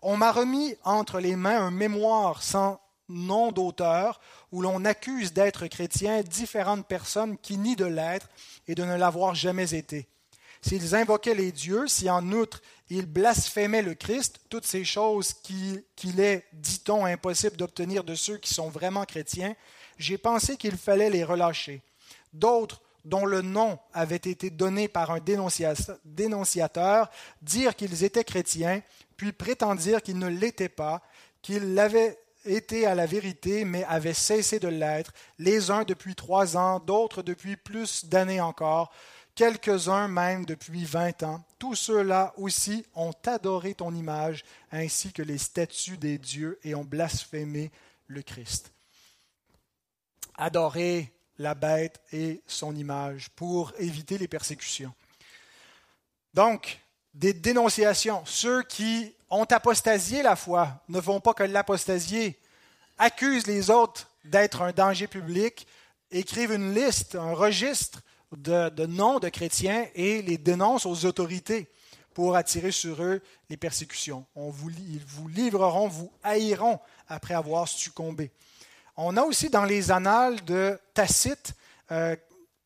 On 0.00 0.16
m'a 0.16 0.32
remis 0.32 0.74
entre 0.82 1.20
les 1.20 1.36
mains 1.36 1.60
un 1.60 1.70
mémoire 1.70 2.42
sans 2.42 2.80
nom 3.10 3.52
d'auteur 3.52 4.18
où 4.50 4.62
l'on 4.62 4.86
accuse 4.86 5.34
d'être 5.34 5.66
chrétien 5.66 6.22
différentes 6.22 6.86
personnes 6.86 7.36
qui 7.36 7.58
nient 7.58 7.76
de 7.76 7.84
l'être 7.84 8.30
et 8.66 8.74
de 8.74 8.82
ne 8.82 8.96
l'avoir 8.96 9.34
jamais 9.34 9.74
été. 9.74 10.08
S'ils 10.62 10.94
invoquaient 10.94 11.34
les 11.34 11.52
dieux, 11.52 11.86
si 11.88 12.08
en 12.08 12.32
outre 12.32 12.62
ils 12.88 13.04
blasphémaient 13.04 13.82
le 13.82 13.94
Christ, 13.94 14.40
toutes 14.48 14.66
ces 14.66 14.86
choses 14.86 15.34
qu'il 15.34 16.20
est, 16.20 16.46
dit-on, 16.54 17.04
impossible 17.04 17.58
d'obtenir 17.58 18.04
de 18.04 18.14
ceux 18.14 18.38
qui 18.38 18.54
sont 18.54 18.70
vraiment 18.70 19.04
chrétiens, 19.04 19.54
j'ai 19.98 20.16
pensé 20.16 20.56
qu'il 20.56 20.78
fallait 20.78 21.10
les 21.10 21.24
relâcher. 21.24 21.82
D'autres 22.32 22.80
dont 23.06 23.24
le 23.24 23.40
nom 23.40 23.78
avait 23.94 24.16
été 24.16 24.50
donné 24.50 24.88
par 24.88 25.12
un 25.12 25.20
dénonciateur, 26.04 27.10
dire 27.40 27.76
qu'ils 27.76 28.04
étaient 28.04 28.24
chrétiens, 28.24 28.82
puis 29.16 29.32
prétendirent 29.32 30.02
qu'ils 30.02 30.18
ne 30.18 30.28
l'étaient 30.28 30.68
pas, 30.68 31.02
qu'ils 31.40 31.74
l'avaient 31.74 32.18
été 32.44 32.84
à 32.84 32.94
la 32.94 33.06
vérité, 33.06 33.64
mais 33.64 33.84
avaient 33.84 34.12
cessé 34.12 34.58
de 34.58 34.68
l'être, 34.68 35.12
les 35.38 35.70
uns 35.70 35.84
depuis 35.84 36.14
trois 36.14 36.56
ans, 36.56 36.80
d'autres 36.80 37.22
depuis 37.22 37.56
plus 37.56 38.04
d'années 38.06 38.40
encore, 38.40 38.92
quelques-uns 39.34 40.08
même 40.08 40.44
depuis 40.44 40.84
vingt 40.84 41.22
ans. 41.22 41.44
Tous 41.58 41.74
ceux-là 41.76 42.34
aussi 42.36 42.84
ont 42.94 43.14
adoré 43.24 43.74
ton 43.74 43.94
image, 43.94 44.44
ainsi 44.72 45.12
que 45.12 45.22
les 45.22 45.38
statues 45.38 45.98
des 45.98 46.18
dieux, 46.18 46.58
et 46.64 46.74
ont 46.74 46.84
blasphémé 46.84 47.70
le 48.08 48.22
Christ. 48.22 48.72
Adorer 50.36 51.12
la 51.38 51.54
bête 51.54 52.00
et 52.12 52.40
son 52.46 52.74
image 52.74 53.28
pour 53.30 53.72
éviter 53.78 54.18
les 54.18 54.28
persécutions. 54.28 54.92
Donc, 56.34 56.80
des 57.14 57.32
dénonciations. 57.32 58.22
Ceux 58.26 58.62
qui 58.62 59.14
ont 59.30 59.44
apostasié 59.44 60.22
la 60.22 60.36
foi 60.36 60.82
ne 60.88 61.00
vont 61.00 61.20
pas 61.20 61.34
que 61.34 61.42
l'apostasier, 61.42 62.38
accusent 62.98 63.46
les 63.46 63.70
autres 63.70 64.10
d'être 64.24 64.62
un 64.62 64.72
danger 64.72 65.06
public, 65.06 65.66
écrivent 66.10 66.52
une 66.52 66.74
liste, 66.74 67.14
un 67.14 67.32
registre 67.34 68.00
de, 68.36 68.86
noms 68.86 69.18
de 69.18 69.28
chrétiens 69.28 69.86
et 69.94 70.22
les 70.22 70.38
dénoncent 70.38 70.86
aux 70.86 71.04
autorités 71.04 71.68
pour 72.14 72.36
attirer 72.36 72.70
sur 72.70 73.02
eux 73.02 73.22
les 73.50 73.56
persécutions. 73.56 74.24
On 74.34 74.50
vous, 74.50 74.70
ils 74.70 75.04
vous 75.06 75.28
livreront, 75.28 75.88
vous 75.88 76.10
haïront 76.22 76.80
après 77.08 77.34
avoir 77.34 77.68
succombé. 77.68 78.30
On 78.96 79.16
a 79.18 79.22
aussi 79.22 79.50
dans 79.50 79.64
les 79.64 79.90
annales 79.90 80.42
de 80.44 80.78
Tacite, 80.94 81.52
euh, 81.92 82.16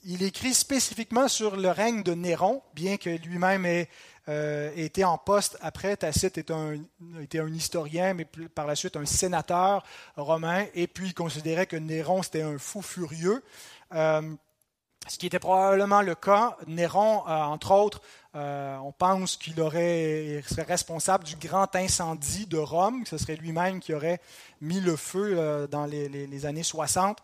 il 0.05 0.22
écrit 0.22 0.55
spécifiquement 0.55 1.26
sur 1.26 1.57
le 1.57 1.68
règne 1.70 2.05
de 2.05 2.14
Néron, 2.14 2.62
bien 2.72 2.97
que 2.97 3.11
lui-même 3.11 3.66
ait 3.66 3.89
euh, 4.28 4.70
été 4.76 5.05
en 5.05 5.18
poste 5.18 5.59
après. 5.61 5.97
Tacite 5.97 6.39
était 6.39 6.53
un, 6.53 7.49
historien, 7.49 8.14
mais 8.14 8.26
par 8.55 8.66
la 8.66 8.76
suite 8.76 8.97
un 8.97 9.07
sénateur 9.07 9.85
romain, 10.16 10.66
et 10.74 10.87
puis 10.87 11.09
il 11.09 11.14
considérait 11.14 11.66
que 11.66 11.76
Néron 11.76 12.22
c'était 12.22 12.43
un 12.43 12.59
fou 12.59 12.81
furieux. 12.81 13.43
Euh, 13.93 14.22
ce 15.09 15.18
qui 15.18 15.26
était 15.26 15.38
probablement 15.38 16.03
le 16.03 16.14
cas. 16.14 16.57
Néron, 16.66 17.26
euh, 17.26 17.30
entre 17.30 17.72
autres, 17.72 18.01
euh, 18.36 18.76
on 18.78 18.92
pense 18.92 19.36
qu'il 19.36 19.61
aurait, 19.61 20.42
serait 20.46 20.62
responsable 20.62 21.24
du 21.24 21.36
grand 21.36 21.74
incendie 21.74 22.46
de 22.46 22.59
Rome, 22.59 23.03
que 23.03 23.09
ce 23.09 23.18
serait 23.18 23.36
lui-même 23.36 23.80
qui 23.80 23.92
aurait 23.92 24.20
mis 24.61 24.80
le 24.80 24.94
feu 24.96 25.34
euh, 25.36 25.66
dans 25.66 25.86
les, 25.86 26.46
années 26.46 26.62
60. 26.62 27.18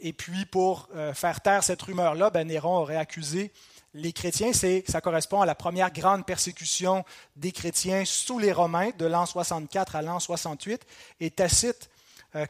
et 0.00 0.12
puis, 0.12 0.44
pour 0.46 0.88
faire 1.14 1.40
taire 1.40 1.62
cette 1.62 1.80
rumeur-là, 1.82 2.30
ben, 2.30 2.46
Néron 2.46 2.76
aurait 2.78 2.96
accusé 2.96 3.52
les 3.94 4.12
chrétiens. 4.12 4.52
Ça 4.52 5.00
correspond 5.00 5.40
à 5.40 5.46
la 5.46 5.54
première 5.54 5.92
grande 5.92 6.26
persécution 6.26 7.04
des 7.36 7.52
chrétiens 7.52 8.04
sous 8.04 8.38
les 8.38 8.52
Romains, 8.52 8.90
de 8.98 9.06
l'an 9.06 9.24
64 9.24 9.96
à 9.96 10.02
l'an 10.02 10.20
68. 10.20 10.84
Et 11.20 11.30
Tacite 11.30 11.90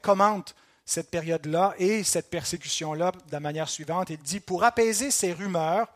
commente 0.03 0.57
cette 0.85 1.11
période-là 1.11 1.75
et 1.79 2.03
cette 2.03 2.31
persécution-là 2.31 3.13
de 3.13 3.33
la 3.33 3.41
manière 3.41 3.69
suivante. 3.69 4.11
Il 4.11 4.19
dit, 4.19 4.41
pour 4.41 4.65
apaiser 4.65 5.11
ces 5.11 5.33
rumeurs, 5.33 5.89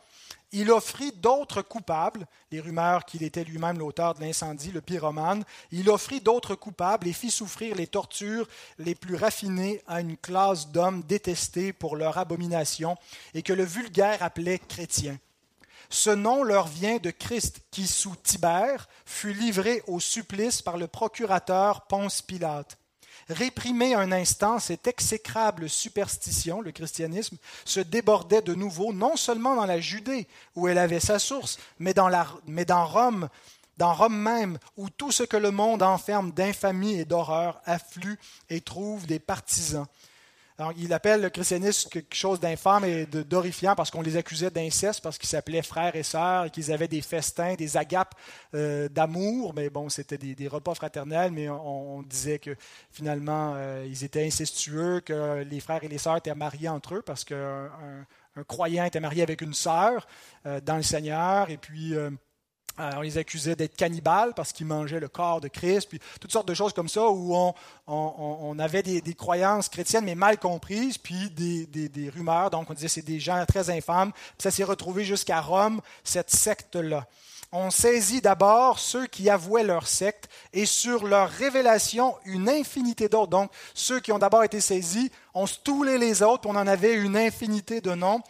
il 0.53 0.71
offrit 0.71 1.13
d'autres 1.13 1.61
coupables, 1.61 2.27
les 2.51 2.61
rumeurs 2.61 3.05
qu'il 3.05 3.23
était 3.23 3.45
lui-même 3.45 3.79
l'auteur 3.79 4.15
de 4.15 4.23
l'incendie, 4.23 4.73
le 4.73 4.81
pyromane, 4.81 5.45
il 5.73 5.91
offrit 5.91 6.23
d'autres 6.23 6.55
coupables 6.55 7.07
et 7.07 7.13
fit 7.13 7.31
souffrir 7.31 7.77
les 7.77 7.87
tortures 7.87 8.49
les 8.79 8.95
plus 8.95 9.15
raffinées 9.15 9.83
à 9.87 10.01
une 10.01 10.17
classe 10.17 10.69
d'hommes 10.69 11.03
détestés 11.03 11.75
pour 11.75 11.97
leur 11.97 12.17
abomination 12.17 12.97
et 13.35 13.43
que 13.43 13.53
le 13.53 13.65
vulgaire 13.65 14.23
appelait 14.23 14.59
chrétiens. 14.59 15.19
Ce 15.91 16.11
nom 16.11 16.43
leur 16.43 16.67
vient 16.67 16.97
de 16.97 17.11
Christ 17.11 17.61
qui, 17.71 17.87
sous 17.87 18.17
Tibère, 18.17 18.89
fut 19.05 19.33
livré 19.33 19.83
au 19.87 20.01
supplice 20.01 20.63
par 20.63 20.79
le 20.79 20.87
procurateur 20.87 21.87
Ponce 21.87 22.23
Pilate. 22.23 22.79
Réprimer 23.29 23.95
un 23.95 24.11
instant 24.13 24.59
cette 24.59 24.87
exécrable 24.87 25.69
superstition, 25.69 26.61
le 26.61 26.73
christianisme, 26.73 27.37
se 27.65 27.81
débordait 27.81 28.43
de 28.43 28.55
nouveau 28.55 28.93
non 28.93 29.17
seulement 29.17 29.55
dans 29.55 29.67
la 29.67 29.81
Judée, 29.81 30.27
où 30.57 30.67
elle 30.67 30.79
avait 30.79 31.01
sa 31.01 31.19
source, 31.19 31.59
mais 31.79 31.93
dans, 31.93 32.11
mais 32.47 32.65
dans 32.65 32.87
Rome, 32.87 33.29
dans 33.77 33.95
Rome 33.95 34.17
même, 34.17 34.59
où 34.77 34.89
tout 34.91 35.13
ce 35.13 35.23
que 35.23 35.37
le 35.37 35.51
monde 35.51 35.83
enferme 35.83 36.33
d'infamie 36.33 36.95
et 36.95 37.05
d'horreur 37.05 37.61
afflue 37.67 38.19
et 38.49 38.61
trouve 38.61 39.07
des 39.07 39.19
partisans 39.19 39.87
il 40.77 40.93
appelle 40.93 41.23
le 41.23 41.31
christianisme 41.31 41.89
quelque 41.89 42.15
chose 42.15 42.41
d'infâme 42.41 42.85
et 42.85 43.07
d'horrifiant 43.07 43.77
parce 43.77 43.91
qu'on 43.91 44.03
les 44.03 44.17
accusait 44.17 44.51
d'inceste, 44.51 45.01
parce 45.03 45.17
qu'ils 45.17 45.29
s'appelaient 45.29 45.63
frères 45.63 45.95
et 45.95 46.03
sœurs, 46.03 46.47
et 46.47 46.51
qu'ils 46.51 46.73
avaient 46.73 46.89
des 46.89 47.01
festins, 47.01 47.55
des 47.55 47.77
agapes 47.77 48.15
euh, 48.55 48.89
d'amour. 48.89 49.55
Mais 49.55 49.71
bon, 49.71 49.89
c'était 49.89 50.19
des, 50.19 50.49
repas 50.49 50.75
fraternels, 50.75 51.31
mais 51.31 51.49
on, 51.49 52.03
disait 52.03 52.39
que 52.39 52.57
finalement, 52.91 53.55
euh, 53.57 53.87
ils 53.89 54.03
étaient 54.05 54.27
incestueux, 54.27 55.01
que 55.01 55.45
les 55.45 55.61
frères 55.61 55.85
et 55.85 55.89
les 55.89 55.99
sœurs 55.99 56.17
étaient 56.17 56.35
mariés 56.35 56.69
entre 56.69 56.97
eux 56.97 57.03
parce 57.03 57.25
qu'un 57.25 57.71
un, 58.37 58.45
croyant 58.45 58.85
était 58.85 59.01
marié 59.01 59.23
avec 59.23 59.41
une 59.41 59.55
sœur 59.55 60.07
euh, 60.47 60.61
dans 60.61 60.77
le 60.77 60.83
Seigneur, 60.83 61.51
et 61.51 61.57
puis 61.57 61.95
euh, 62.81 62.91
on 62.97 63.01
les 63.01 63.19
accusait 63.19 63.57
d'être 63.57 63.77
cannibales 63.77 64.35
parce 64.35 64.53
qu'ils 64.53 64.67
mangeaient 64.67 65.01
le 65.01 65.09
corps 65.09 65.41
de 65.41 65.49
Christ, 65.49 65.89
puis 65.89 66.01
toutes 66.21 66.33
sortes 66.33 66.49
de 66.49 66.55
choses 66.55 66.73
comme 66.73 66.89
ça 66.89 67.09
où 67.09 67.35
on, 67.87 68.59
avait 68.59 68.83
des, 68.83 69.15
croyances 69.15 69.69
chrétiennes 69.69 70.05
mais 70.05 70.15
mal 70.15 70.39
comprises, 70.39 70.99
puis 70.99 71.31
des, 71.31 72.11
rumeurs. 72.15 72.51
Donc 72.51 72.71
on 72.71 72.75
disait 72.75 72.89
c'est 72.89 73.03
des 73.03 73.21
gens 73.21 73.45
très 73.47 73.71
infâmes. 73.71 74.13
Puis 74.13 74.43
ça 74.43 74.51
s'est 74.51 74.65
retrouvé 74.65 75.05
jusqu'à 75.05 75.41
Rome, 75.41 75.81
cette 76.05 76.31
secte-là. 76.31 77.07
On 77.51 77.71
saisit 77.71 78.21
d'abord 78.21 78.79
ceux 78.79 79.07
qui 79.07 79.31
avouaient 79.31 79.65
leur 79.65 79.87
secte 79.87 80.29
et 80.53 80.67
sur 80.67 81.07
leur 81.07 81.31
révélation 81.31 82.15
une 82.27 82.49
infinité 82.49 83.09
d'autres. 83.09 83.31
Donc 83.31 83.51
ceux 83.73 84.01
qui 84.01 84.13
ont 84.13 84.19
d'abord 84.19 84.45
été 84.45 84.61
saisis, 84.61 85.11
on 85.33 85.47
stoulait 85.47 85.97
les 85.97 86.23
autres, 86.23 86.47
on 86.47 86.57
en 86.57 86.67
avait 86.67 86.93
une 86.95 87.17
infinité 87.17 87.81
de 87.81 87.95
noms 87.95 88.23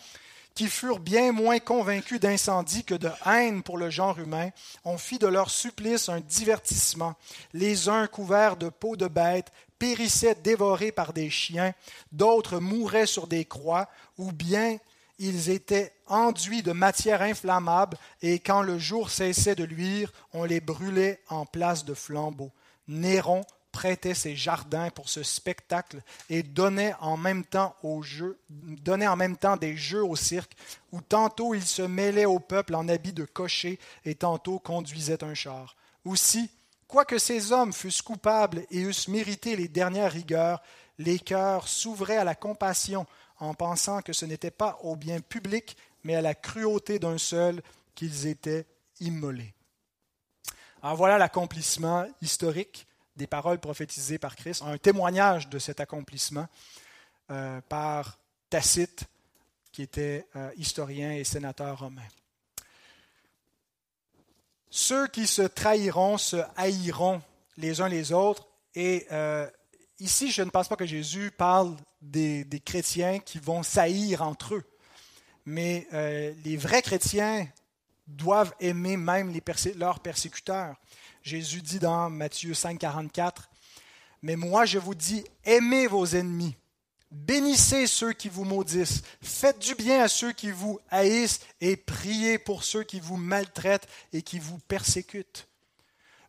qui 0.58 0.66
furent 0.66 0.98
bien 0.98 1.30
moins 1.30 1.60
convaincus 1.60 2.18
d'incendie 2.18 2.82
que 2.82 2.96
de 2.96 3.08
haine 3.24 3.62
pour 3.62 3.78
le 3.78 3.90
genre 3.90 4.18
humain, 4.18 4.50
on 4.84 4.98
fit 4.98 5.20
de 5.20 5.28
leur 5.28 5.50
supplice 5.50 6.08
un 6.08 6.18
divertissement. 6.18 7.14
Les 7.52 7.88
uns 7.88 8.08
couverts 8.08 8.56
de 8.56 8.68
peau 8.68 8.96
de 8.96 9.06
bête 9.06 9.52
périssaient 9.78 10.34
dévorés 10.34 10.90
par 10.90 11.12
des 11.12 11.30
chiens, 11.30 11.74
d'autres 12.10 12.58
mouraient 12.58 13.06
sur 13.06 13.28
des 13.28 13.44
croix, 13.44 13.88
ou 14.16 14.32
bien 14.32 14.78
ils 15.20 15.48
étaient 15.48 15.92
enduits 16.08 16.64
de 16.64 16.72
matière 16.72 17.22
inflammable, 17.22 17.96
et 18.20 18.40
quand 18.40 18.62
le 18.62 18.80
jour 18.80 19.10
cessait 19.10 19.54
de 19.54 19.62
luire, 19.62 20.12
on 20.32 20.42
les 20.42 20.60
brûlait 20.60 21.20
en 21.28 21.46
place 21.46 21.84
de 21.84 21.94
flambeaux. 21.94 22.50
Néron 22.88 23.44
prêtait 23.72 24.14
ses 24.14 24.34
jardins 24.34 24.90
pour 24.90 25.08
ce 25.08 25.22
spectacle 25.22 26.02
et 26.28 26.42
donnait 26.42 26.94
en 27.00 27.16
même 27.16 27.44
temps 27.44 27.76
des 29.56 29.76
jeux 29.76 30.04
au 30.04 30.16
cirque 30.16 30.56
où 30.92 31.00
tantôt 31.00 31.54
il 31.54 31.64
se 31.64 31.82
mêlait 31.82 32.24
au 32.24 32.38
peuple 32.40 32.74
en 32.74 32.88
habit 32.88 33.12
de 33.12 33.24
cocher 33.24 33.78
et 34.04 34.14
tantôt 34.14 34.58
conduisait 34.58 35.22
un 35.22 35.34
char. 35.34 35.76
Aussi, 36.04 36.50
quoique 36.86 37.18
ces 37.18 37.52
hommes 37.52 37.72
fussent 37.72 38.02
coupables 38.02 38.64
et 38.70 38.80
eussent 38.80 39.08
mérité 39.08 39.54
les 39.54 39.68
dernières 39.68 40.12
rigueurs, 40.12 40.62
les 40.98 41.18
cœurs 41.18 41.68
s'ouvraient 41.68 42.16
à 42.16 42.24
la 42.24 42.34
compassion 42.34 43.06
en 43.38 43.54
pensant 43.54 44.02
que 44.02 44.12
ce 44.12 44.24
n'était 44.24 44.50
pas 44.50 44.78
au 44.82 44.96
bien 44.96 45.20
public, 45.20 45.76
mais 46.02 46.16
à 46.16 46.22
la 46.22 46.34
cruauté 46.34 46.98
d'un 46.98 47.18
seul 47.18 47.62
qu'ils 47.94 48.26
étaient 48.26 48.66
immolés. 49.00 49.54
Alors 50.82 50.96
voilà 50.96 51.18
l'accomplissement 51.18 52.06
historique 52.20 52.87
des 53.18 53.26
paroles 53.26 53.58
prophétisées 53.58 54.18
par 54.18 54.36
Christ, 54.36 54.62
un 54.62 54.78
témoignage 54.78 55.48
de 55.48 55.58
cet 55.58 55.80
accomplissement 55.80 56.46
euh, 57.30 57.60
par 57.68 58.18
Tacite, 58.48 59.04
qui 59.72 59.82
était 59.82 60.26
euh, 60.36 60.50
historien 60.56 61.12
et 61.12 61.24
sénateur 61.24 61.80
romain. 61.80 62.08
Ceux 64.70 65.08
qui 65.08 65.26
se 65.26 65.42
trahiront 65.42 66.16
se 66.16 66.36
haïront 66.56 67.20
les 67.56 67.80
uns 67.80 67.88
les 67.88 68.12
autres. 68.12 68.46
Et 68.74 69.06
euh, 69.10 69.48
ici, 69.98 70.30
je 70.30 70.42
ne 70.42 70.50
pense 70.50 70.68
pas 70.68 70.76
que 70.76 70.86
Jésus 70.86 71.32
parle 71.36 71.76
des, 72.00 72.46
chrétiens 72.64 73.18
qui 73.18 73.38
vont 73.38 73.62
saillir 73.62 74.22
entre 74.22 74.54
eux. 74.54 74.64
Mais 75.44 75.88
les 76.44 76.58
vrais 76.58 76.82
chrétiens 76.82 77.48
doivent 78.06 78.54
aimer 78.60 78.98
même 78.98 79.32
leurs 79.76 80.00
persécuteurs. 80.00 80.76
Jésus 81.22 81.62
dit 81.62 81.78
dans 81.78 82.10
Matthieu 82.10 82.54
5, 82.54 82.78
44, 82.78 83.50
Mais 84.22 84.36
moi 84.36 84.64
je 84.64 84.78
vous 84.78 84.94
dis, 84.94 85.24
aimez 85.44 85.86
vos 85.86 86.06
ennemis, 86.06 86.56
bénissez 87.10 87.86
ceux 87.86 88.12
qui 88.12 88.28
vous 88.28 88.44
maudissent, 88.44 89.02
faites 89.22 89.58
du 89.58 89.74
bien 89.74 90.02
à 90.02 90.08
ceux 90.08 90.32
qui 90.32 90.50
vous 90.50 90.80
haïssent 90.90 91.40
et 91.60 91.76
priez 91.76 92.38
pour 92.38 92.64
ceux 92.64 92.84
qui 92.84 93.00
vous 93.00 93.16
maltraitent 93.16 93.88
et 94.12 94.22
qui 94.22 94.38
vous 94.38 94.58
persécutent. 94.58 95.48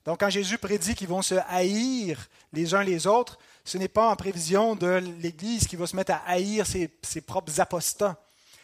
Donc 0.06 0.22
quand 0.22 0.30
Jésus 0.30 0.58
prédit 0.58 0.96
qu'ils 0.96 1.08
vont 1.08 1.22
se 1.22 1.36
haïr 1.48 2.30
les 2.54 2.74
uns 2.74 2.84
les 2.84 3.06
autres, 3.06 3.38
ce 3.64 3.78
n'est 3.78 3.88
pas 3.88 4.10
en 4.10 4.16
prévision 4.16 4.76
de 4.76 4.88
l'Église 5.22 5.68
qui 5.68 5.76
va 5.76 5.86
se 5.86 5.96
mettre 5.96 6.14
à 6.14 6.24
haïr 6.26 6.66
ses, 6.66 7.22
propres 7.22 7.60
apostats, 7.60 8.20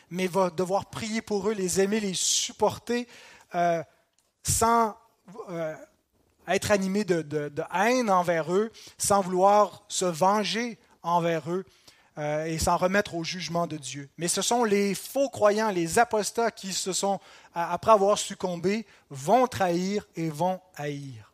mais 0.10 0.28
va 0.28 0.50
devoir 0.50 0.90
prier 0.90 1.22
pour 1.22 1.50
eux, 1.50 1.54
les 1.54 1.82
aimer, 1.82 2.00
les 2.00 2.14
supporter 2.14 3.08
euh, 3.54 3.84
sans 4.44 4.98
euh, 5.50 5.76
être 6.48 6.72
animé 6.72 7.04
de, 7.04 7.52
haine 7.74 8.10
envers 8.10 8.54
eux, 8.54 8.72
sans 8.98 9.22
vouloir 9.22 9.84
se 9.88 10.06
venger 10.06 10.78
envers 11.04 11.50
eux, 11.52 11.66
euh, 12.18 12.46
et 12.46 12.58
s'en 12.58 12.78
remettre 12.78 13.16
au 13.16 13.24
jugement 13.24 13.68
de 13.68 13.76
Dieu. 13.76 14.10
Mais 14.18 14.30
ce 14.30 14.42
sont 14.42 14.64
les 14.64 14.96
faux 14.96 15.30
croyants, 15.30 15.70
les 15.70 16.00
apostats 16.00 16.50
qui 16.50 16.72
se 16.72 16.94
sont, 16.94 17.20
après 17.54 17.92
avoir 17.92 18.18
succombé, 18.18 18.86
vont 19.10 19.48
trahir 19.48 20.08
et 20.16 20.30
vont 20.30 20.62
haïr. 20.76 21.34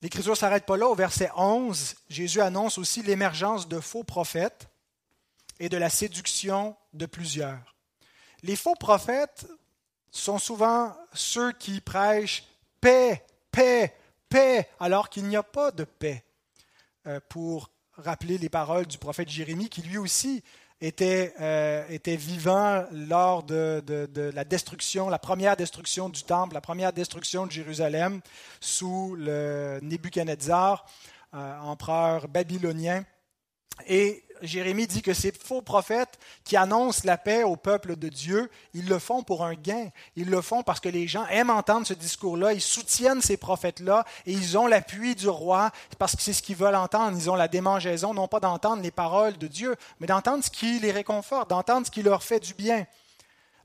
L'Écriture 0.00 0.32
ne 0.32 0.36
s'arrête 0.36 0.66
pas 0.66 0.76
là. 0.76 0.86
Au 0.86 0.94
verset 0.94 1.30
11, 1.36 1.96
Jésus 2.08 2.40
annonce 2.40 2.78
aussi 2.78 3.02
l'émergence 3.02 3.68
de 3.68 3.80
faux 3.80 4.04
prophètes 4.04 4.68
et 5.58 5.68
de 5.68 5.76
la 5.76 5.90
séduction 5.90 6.76
de 6.92 7.06
plusieurs. 7.06 7.74
Les 8.42 8.56
faux 8.56 8.74
prophètes 8.74 9.46
sont 10.20 10.38
souvent 10.38 10.96
ceux 11.12 11.52
qui 11.52 11.80
prêchent 11.80 12.44
paix, 12.80 13.24
paix, 13.50 13.94
paix, 14.28 14.68
alors 14.80 15.08
qu'il 15.08 15.24
n'y 15.24 15.36
a 15.36 15.42
pas 15.42 15.70
de 15.70 15.84
paix. 15.84 16.24
Euh, 17.06 17.20
pour 17.28 17.70
rappeler 17.96 18.36
les 18.36 18.48
paroles 18.48 18.86
du 18.86 18.98
prophète 18.98 19.28
Jérémie, 19.28 19.68
qui 19.68 19.82
lui 19.82 19.96
aussi 19.96 20.42
était, 20.80 21.32
euh, 21.40 21.98
vivant 22.04 22.84
lors 22.92 23.42
de, 23.42 23.82
de, 23.86 24.30
la 24.34 24.44
destruction, 24.44 25.08
la 25.08 25.18
première 25.18 25.56
destruction 25.56 26.08
du 26.08 26.22
temple, 26.22 26.54
la 26.54 26.60
première 26.60 26.92
destruction 26.92 27.46
de 27.46 27.52
Jérusalem 27.52 28.20
sous 28.60 29.14
le 29.18 29.78
Nebuchadnezzar, 29.82 30.84
euh, 31.34 31.58
empereur 31.60 32.28
babylonien. 32.28 33.04
Et 33.86 34.24
Jérémie 34.42 34.86
dit 34.86 35.02
que 35.02 35.14
ces 35.14 35.32
faux 35.32 35.62
prophètes 35.62 36.18
qui 36.44 36.56
annoncent 36.56 37.02
la 37.04 37.16
paix 37.16 37.42
au 37.42 37.56
peuple 37.56 37.96
de 37.96 38.08
Dieu, 38.08 38.50
ils 38.74 38.88
le 38.88 38.98
font 38.98 39.22
pour 39.22 39.44
un 39.44 39.54
gain. 39.54 39.88
Ils 40.16 40.28
le 40.28 40.40
font 40.40 40.62
parce 40.62 40.80
que 40.80 40.88
les 40.88 41.08
gens 41.08 41.26
aiment 41.26 41.50
entendre 41.50 41.86
ce 41.86 41.94
discours-là, 41.94 42.52
ils 42.52 42.60
soutiennent 42.60 43.22
ces 43.22 43.36
prophètes-là 43.36 44.04
et 44.26 44.32
ils 44.32 44.58
ont 44.58 44.66
l'appui 44.66 45.14
du 45.14 45.28
roi 45.28 45.70
parce 45.98 46.16
que 46.16 46.22
c'est 46.22 46.32
ce 46.32 46.42
qu'ils 46.42 46.56
veulent 46.56 46.74
entendre. 46.74 47.16
Ils 47.16 47.30
ont 47.30 47.34
la 47.34 47.48
démangeaison, 47.48 48.14
non 48.14 48.28
pas 48.28 48.40
d'entendre 48.40 48.82
les 48.82 48.90
paroles 48.90 49.38
de 49.38 49.46
Dieu, 49.46 49.76
mais 50.00 50.06
d'entendre 50.06 50.44
ce 50.44 50.50
qui 50.50 50.78
les 50.78 50.92
réconforte, 50.92 51.50
d'entendre 51.50 51.86
ce 51.86 51.90
qui 51.90 52.02
leur 52.02 52.22
fait 52.22 52.40
du 52.40 52.54
bien. 52.54 52.86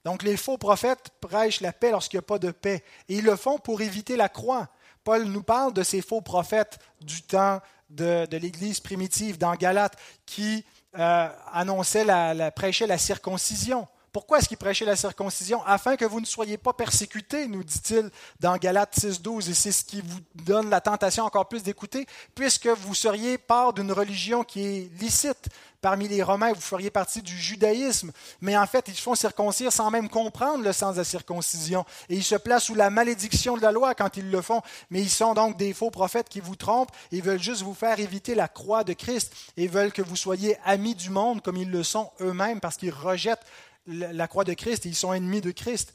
Donc 0.03 0.24
les 0.24 0.38
faux 0.38 0.57
prophètes 0.57 1.12
prêchent 1.20 1.62
la 1.62 1.74
paix 1.74 1.91
lorsqu'il 1.91 2.18
n'y 2.18 2.24
a 2.24 2.28
pas 2.28 2.39
de 2.39 2.51
paix. 2.51 2.84
Et 3.09 3.18
ils 3.18 3.26
le 3.26 3.36
font 3.36 3.59
pour 3.59 3.82
éviter 3.82 4.16
la 4.16 4.30
croix. 4.30 4.70
Paul 5.03 5.24
nous 5.24 5.43
parle 5.43 5.74
de 5.74 5.84
ces 5.84 6.01
faux 6.01 6.22
prophètes 6.22 6.80
du 7.01 7.24
temps 7.24 7.59
de, 7.92 8.38
l'Église 8.38 8.80
primitive 8.80 9.38
dans 9.38 9.54
Galate 9.56 9.98
qui 10.26 10.66
euh, 10.98 11.30
annonçait, 11.52 12.04
la, 12.04 12.52
prêchait 12.52 12.88
la 12.88 12.98
circoncision. 12.98 13.88
Pourquoi 14.12 14.39
est-ce 14.39 14.49
qu'il 14.49 14.57
prêchait 14.57 14.84
la 14.84 14.97
circoncision? 14.97 15.64
Afin 15.66 15.95
que 15.95 16.03
vous 16.03 16.20
ne 16.20 16.26
soyez 16.26 16.57
pas 16.57 16.74
persécutés, 16.74 17.47
nous 17.47 17.64
dit-il 17.64 18.09
dans 18.41 18.57
Galates 18.57 18.97
6.12, 18.97 19.49
et 19.49 19.53
c'est 19.53 19.72
ce 19.72 19.86
qui 19.86 20.01
vous 20.01 20.20
donne 20.36 20.70
la 20.70 20.82
tentation 20.82 21.24
encore 21.24 21.47
plus 21.47 21.64
d'écouter, 21.64 22.05
puisque 22.36 22.68
vous 22.68 22.93
seriez 22.93 23.38
part 23.38 23.72
d'une 23.72 23.93
religion 23.93 24.43
qui 24.43 24.66
est 24.66 24.91
licite. 24.99 25.47
Parmi 25.80 26.09
les 26.09 26.22
Romains, 26.22 26.51
vous 26.51 26.62
feriez 26.62 26.91
partie 26.91 27.22
du 27.22 27.36
judaïsme, 27.36 28.12
mais 28.41 28.55
en 28.57 28.68
fait, 28.68 28.88
ils 28.88 28.97
font 28.97 29.16
circoncire 29.16 29.72
sans 29.72 29.89
même 29.89 30.09
comprendre 30.09 30.64
le 30.64 30.74
sens 30.74 30.93
de 30.93 30.99
la 30.99 31.05
circoncision, 31.05 31.86
et 32.09 32.16
ils 32.16 32.24
se 32.24 32.36
placent 32.36 32.66
sous 32.66 32.76
la 32.76 32.89
malédiction 32.89 33.55
de 33.55 33.62
la 33.62 33.72
loi 33.72 33.95
quand 33.95 34.18
ils 34.18 34.30
le 34.30 34.41
font, 34.41 34.62
mais 34.89 35.01
ils 35.01 35.09
sont 35.09 35.34
donc 35.34 35.57
des 35.57 35.74
faux 35.74 35.89
prophètes 35.89 36.30
qui 36.30 36.41
vous 36.41 36.57
trompent, 36.57 36.91
ils 37.12 37.24
veulent 37.24 37.41
juste 37.41 37.62
vous 37.62 37.74
faire 37.74 37.99
éviter 37.99 38.36
la 38.36 38.49
croix 38.49 38.84
de 38.84 38.93
Christ, 38.93 39.34
et 39.55 39.68
veulent 39.68 39.93
que 39.93 40.01
vous 40.01 40.18
soyez 40.18 40.57
amis 40.66 40.95
du 40.95 41.09
monde 41.09 41.41
comme 41.41 41.57
ils 41.57 41.72
le 41.72 41.82
sont 41.82 42.12
eux-mêmes, 42.20 42.59
parce 42.59 42.76
qu'ils 42.76 42.93
rejettent 42.93 43.45
la 43.88 44.27
croix 44.27 44.43
de 44.43 44.53
Christ 44.53 44.86
et 44.86 44.89
ils 44.89 44.95
sont 44.95 45.13
ennemis 45.13 45.41
de 45.41 45.51
Christ. 45.51 45.93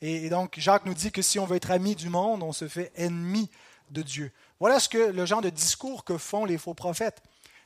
Et 0.00 0.28
donc 0.28 0.54
Jacques 0.58 0.86
nous 0.86 0.94
dit 0.94 1.10
que 1.10 1.22
si 1.22 1.38
on 1.38 1.46
veut 1.46 1.56
être 1.56 1.70
ami 1.70 1.94
du 1.94 2.08
monde, 2.08 2.42
on 2.42 2.52
se 2.52 2.68
fait 2.68 2.92
ennemi 2.94 3.50
de 3.90 4.02
Dieu. 4.02 4.32
Voilà 4.60 4.80
ce 4.80 4.88
que 4.88 4.98
le 4.98 5.26
genre 5.26 5.42
de 5.42 5.50
discours 5.50 6.04
que 6.04 6.18
font 6.18 6.44
les 6.44 6.58
faux 6.58 6.74
prophètes. 6.74 7.22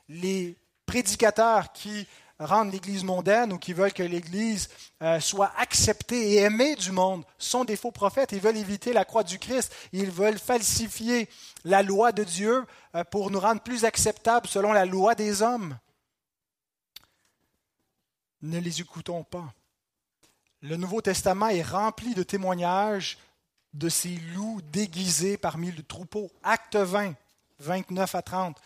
Les 0.09 0.57
prédicateurs 0.85 1.73
qui 1.73 2.07
rendent 2.39 2.71
l'Église 2.71 3.03
mondaine 3.03 3.53
ou 3.53 3.57
qui 3.57 3.73
veulent 3.73 3.93
que 3.93 4.03
l'Église 4.03 4.69
euh, 5.01 5.19
soit 5.19 5.51
acceptée 5.57 6.33
et 6.33 6.37
aimée 6.37 6.75
du 6.75 6.91
monde 6.91 7.23
sont 7.37 7.63
des 7.63 7.75
faux 7.75 7.91
prophètes. 7.91 8.31
Ils 8.31 8.39
veulent 8.39 8.57
éviter 8.57 8.93
la 8.93 9.05
croix 9.05 9.23
du 9.23 9.39
Christ. 9.39 9.73
Ils 9.91 10.11
veulent 10.11 10.39
falsifier 10.39 11.29
la 11.63 11.83
loi 11.83 12.11
de 12.11 12.23
Dieu 12.23 12.65
euh, 12.95 13.03
pour 13.03 13.31
nous 13.31 13.39
rendre 13.39 13.61
plus 13.61 13.85
acceptables 13.85 14.47
selon 14.47 14.73
la 14.73 14.85
loi 14.85 15.15
des 15.15 15.41
hommes. 15.41 15.77
Ne 18.41 18.59
les 18.59 18.81
écoutons 18.81 19.23
pas. 19.23 19.53
Le 20.65 20.77
Nouveau 20.77 21.01
Testament 21.01 21.49
est 21.49 21.61
rempli 21.61 22.15
de 22.15 22.23
témoignages 22.23 23.17
de 23.73 23.89
ces 23.89 24.17
loups 24.33 24.61
déguisés 24.71 25.35
parmi 25.35 25.73
le 25.73 25.83
troupeau. 25.83 26.31
Acte 26.41 26.77
20, 26.77 27.15
29 27.59 28.15
à 28.15 28.21
30. 28.21 28.57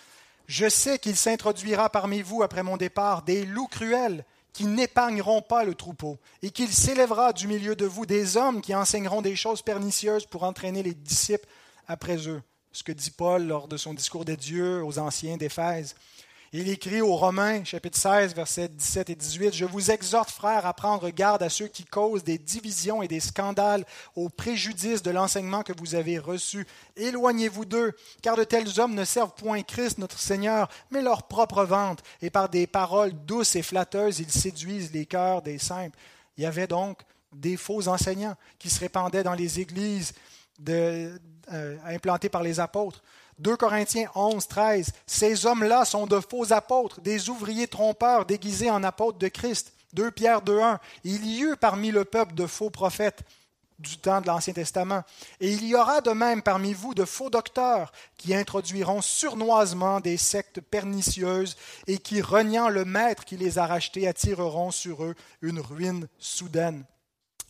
Je 0.46 0.70
sais 0.70 1.00
qu'il 1.00 1.16
s'introduira 1.16 1.90
parmi 1.90 2.22
vous 2.22 2.44
après 2.44 2.62
mon 2.62 2.78
départ 2.78 3.24
des 3.24 3.46
loups 3.46 3.66
cruels 3.66 4.26
qui 4.54 4.66
n'épargneront 4.66 5.42
pas 5.42 5.64
le 5.64 5.74
troupeau, 5.74 6.20
et 6.44 6.52
qu'il 6.52 6.72
s'élèvera 6.72 7.34
du 7.34 7.48
milieu 7.48 7.76
de 7.76 7.86
vous 7.86 8.06
des 8.06 8.38
hommes 8.38 8.62
qui 8.62 8.76
enseigneront 8.76 9.24
des 9.24 9.36
choses 9.36 9.64
pernicieuses 9.64 10.28
pour 10.28 10.44
entraîner 10.44 10.84
les 10.84 10.94
disciples 10.94 11.48
après 11.88 12.28
eux. 12.28 12.44
Ce 12.72 12.84
que 12.84 12.92
dit 12.92 13.12
Paul 13.12 13.48
lors 13.48 13.68
de 13.68 13.78
son 13.78 13.96
discours 13.96 14.24
des 14.24 14.38
dieux 14.38 14.84
aux 14.84 15.00
anciens 15.00 15.38
d'Éphèse. 15.38 15.96
Il 16.54 16.70
écrit 16.70 17.02
aux 17.02 17.18
Romains, 17.18 17.66
chapitre 17.66 17.98
16, 17.98 18.34
versets 18.34 18.70
17 18.70 19.10
et 19.10 19.16
18, 19.16 19.54
Je 19.54 19.66
vous 19.66 19.92
exhorte, 19.92 20.32
frères, 20.32 20.66
à 20.66 20.74
prendre 20.74 21.10
garde 21.10 21.44
à 21.44 21.50
ceux 21.50 21.68
qui 21.68 21.84
causent 21.84 22.24
des 22.24 22.38
divisions 22.38 23.04
et 23.04 23.10
des 23.10 23.20
scandales 23.20 23.84
au 24.16 24.30
préjudice 24.30 25.04
de 25.04 25.12
l'enseignement 25.12 25.64
que 25.64 25.74
vous 25.78 25.96
avez 25.96 26.18
reçu. 26.18 26.66
Éloignez-vous 26.96 27.66
d'eux, 27.66 27.92
car 28.22 28.38
de 28.38 28.46
tels 28.46 28.80
hommes 28.80 28.96
ne 28.96 29.04
servent 29.04 29.34
point 29.34 29.62
Christ, 29.62 29.98
notre 29.98 30.20
Seigneur, 30.20 30.70
mais 30.90 31.02
leur 31.02 31.24
propre 31.24 31.66
vente, 31.66 32.02
et 32.22 32.30
par 32.30 32.48
des 32.48 32.66
paroles 32.66 33.12
douces 33.26 33.58
et 33.58 33.62
flatteuses, 33.62 34.20
ils 34.20 34.32
séduisent 34.32 34.94
les 34.94 35.06
cœurs 35.06 35.42
des 35.42 35.58
simples. 35.58 35.98
Il 36.38 36.44
y 36.44 36.48
avait 36.48 36.68
donc 36.68 37.02
des 37.34 37.58
faux 37.58 37.90
enseignants 37.90 38.38
qui 38.58 38.70
se 38.70 38.80
répandaient 38.80 39.24
dans 39.24 39.34
les 39.34 39.60
églises 39.60 40.14
de, 40.60 41.20
euh, 41.52 41.78
implantées 41.86 42.30
par 42.30 42.42
les 42.42 42.62
apôtres. 42.62 43.04
2 43.40 43.56
Corinthiens 43.56 44.10
11, 44.16 44.48
13. 44.48 44.92
Ces 45.06 45.46
hommes-là 45.46 45.86
sont 45.86 46.08
de 46.08 46.20
faux 46.20 46.52
apôtres, 46.54 47.02
des 47.02 47.30
ouvriers 47.30 47.68
trompeurs 47.68 48.26
déguisés 48.26 48.72
en 48.72 48.84
apôtres 48.84 49.20
de 49.20 49.28
Christ. 49.28 49.74
2 49.94 50.12
Pierre 50.12 50.42
2, 50.42 50.60
1. 50.60 50.80
Il 51.04 51.26
y 51.26 51.42
eut 51.42 51.56
parmi 51.56 51.92
le 51.92 52.04
peuple 52.04 52.34
de 52.34 52.48
faux 52.48 52.70
prophètes 52.70 53.24
du 53.80 53.98
temps 53.98 54.22
de 54.22 54.28
l'Ancien 54.28 54.54
Testament. 54.54 55.04
Et 55.40 55.52
il 55.52 55.64
y 55.64 55.76
aura 55.76 56.02
de 56.02 56.10
même 56.10 56.42
parmi 56.42 56.74
vous 56.74 56.96
de 56.96 57.06
faux 57.06 57.30
docteurs 57.30 57.92
qui 58.18 58.34
introduiront 58.34 59.02
surnoisement 59.02 60.00
des 60.00 60.18
sectes 60.18 60.62
pernicieuses 60.62 61.56
et 61.86 62.00
qui, 62.00 62.22
reniant 62.22 62.70
le 62.70 62.86
maître 62.86 63.24
qui 63.24 63.38
les 63.38 63.60
a 63.60 63.68
rachetés, 63.68 64.08
attireront 64.08 64.72
sur 64.72 65.04
eux 65.04 65.16
une 65.44 65.60
ruine 65.60 66.08
soudaine. 66.18 66.86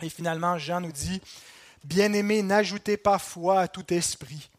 Et 0.01 0.09
finalement, 0.09 0.57
Jean 0.57 0.81
nous 0.81 0.91
dit, 0.91 1.21
Bien-aimés, 1.85 2.43
n'ajoutez 2.43 2.97
pas 2.97 3.19
foi 3.19 3.61
à 3.61 3.67
tout 3.69 3.93
esprit 3.93 4.49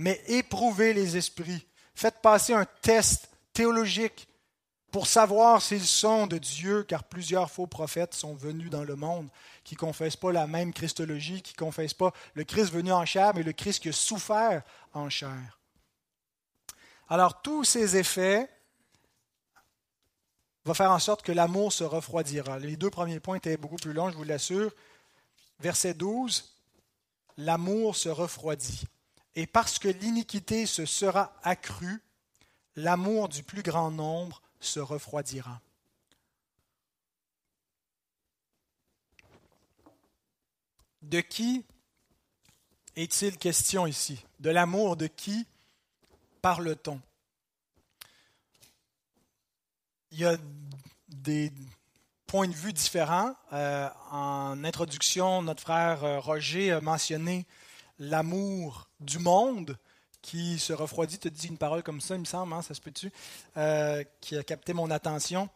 mais 0.00 0.22
éprouvez 0.28 0.94
les 0.94 1.18
esprits. 1.18 1.66
Faites 1.94 2.22
passer 2.22 2.54
un 2.54 2.64
test 2.64 3.28
théologique 3.52 4.26
pour 4.90 5.06
savoir 5.06 5.60
s'ils 5.60 5.84
sont 5.84 6.26
de 6.26 6.38
Dieu, 6.38 6.84
car 6.84 7.04
plusieurs 7.04 7.50
faux 7.50 7.66
prophètes 7.66 8.14
sont 8.14 8.34
venus 8.34 8.70
dans 8.70 8.82
le 8.82 8.96
monde 8.96 9.28
qui 9.62 9.74
ne 9.74 9.78
confessent 9.78 10.16
pas 10.16 10.32
la 10.32 10.46
même 10.46 10.72
Christologie, 10.72 11.42
qui 11.42 11.52
ne 11.52 11.58
confessent 11.58 11.94
pas 11.94 12.12
le 12.32 12.44
Christ 12.44 12.72
venu 12.72 12.90
en 12.92 13.04
chair, 13.04 13.32
mais 13.34 13.42
le 13.42 13.52
Christ 13.52 13.82
qui 13.82 13.90
a 13.90 13.92
souffert 13.92 14.62
en 14.94 15.10
chair. 15.10 15.60
Alors 17.08 17.42
tous 17.42 17.64
ces 17.64 17.98
effets 17.98 18.48
vont 20.64 20.74
faire 20.74 20.92
en 20.92 20.98
sorte 20.98 21.22
que 21.22 21.32
l'amour 21.32 21.74
se 21.74 21.84
refroidira. 21.84 22.58
Les 22.58 22.76
deux 22.76 22.90
premiers 22.90 23.20
points 23.20 23.36
étaient 23.36 23.58
beaucoup 23.58 23.76
plus 23.76 23.92
longs, 23.92 24.10
je 24.10 24.16
vous 24.16 24.24
l'assure. 24.24 24.72
Verset 25.58 25.92
12, 25.92 26.56
l'amour 27.36 27.96
se 27.96 28.08
refroidit. 28.08 28.86
Et 29.34 29.46
parce 29.46 29.78
que 29.78 29.88
l'iniquité 29.88 30.66
se 30.66 30.86
sera 30.86 31.32
accrue, 31.42 32.02
l'amour 32.76 33.28
du 33.28 33.42
plus 33.42 33.62
grand 33.62 33.90
nombre 33.90 34.42
se 34.58 34.80
refroidira. 34.80 35.60
De 41.02 41.20
qui 41.20 41.64
est-il 42.96 43.38
question 43.38 43.86
ici? 43.86 44.24
De 44.40 44.50
l'amour 44.50 44.96
de 44.96 45.06
qui 45.06 45.46
parle-t-on? 46.42 47.00
Il 50.10 50.18
y 50.18 50.26
a 50.26 50.36
des 51.08 51.52
points 52.26 52.48
de 52.48 52.54
vue 52.54 52.72
différents. 52.72 53.34
Euh, 53.52 53.88
en 54.10 54.62
introduction, 54.64 55.42
notre 55.42 55.62
frère 55.62 56.04
euh, 56.04 56.20
Roger 56.20 56.72
a 56.72 56.80
mentionné 56.80 57.46
l'amour 58.00 58.88
du 58.98 59.20
monde 59.20 59.78
qui 60.22 60.58
se 60.58 60.72
refroidit, 60.72 61.18
te 61.18 61.28
dit 61.28 61.46
une 61.46 61.58
parole 61.58 61.82
comme 61.82 62.00
ça, 62.00 62.14
il 62.16 62.20
me 62.20 62.24
semble, 62.24 62.52
hein, 62.52 62.62
ça 62.62 62.74
se 62.74 62.80
peut-tu, 62.80 63.12
euh, 63.56 64.02
qui 64.20 64.36
a 64.36 64.42
capté 64.42 64.72
mon 64.72 64.90
attention. 64.90 65.48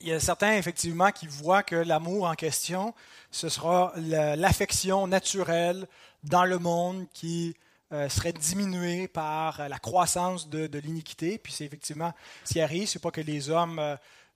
Il 0.00 0.08
y 0.08 0.12
a 0.12 0.20
certains, 0.20 0.56
effectivement, 0.56 1.10
qui 1.10 1.26
voient 1.26 1.62
que 1.62 1.76
l'amour 1.76 2.26
en 2.26 2.34
question, 2.34 2.94
ce 3.30 3.48
sera 3.48 3.92
l'affection 3.96 5.06
naturelle 5.06 5.86
dans 6.24 6.44
le 6.44 6.58
monde 6.58 7.06
qui 7.12 7.56
euh, 7.92 8.08
serait 8.08 8.32
diminué 8.32 9.08
par 9.08 9.68
la 9.68 9.78
croissance 9.78 10.48
de, 10.48 10.78
l'iniquité. 10.78 11.38
Puis 11.38 11.52
c'est 11.52 11.64
effectivement 11.64 12.12
ce 12.44 12.52
qui 12.52 12.60
arrive, 12.60 12.86
c'est 12.86 13.02
pas 13.02 13.10
que 13.10 13.20
les 13.20 13.50
hommes 13.50 13.80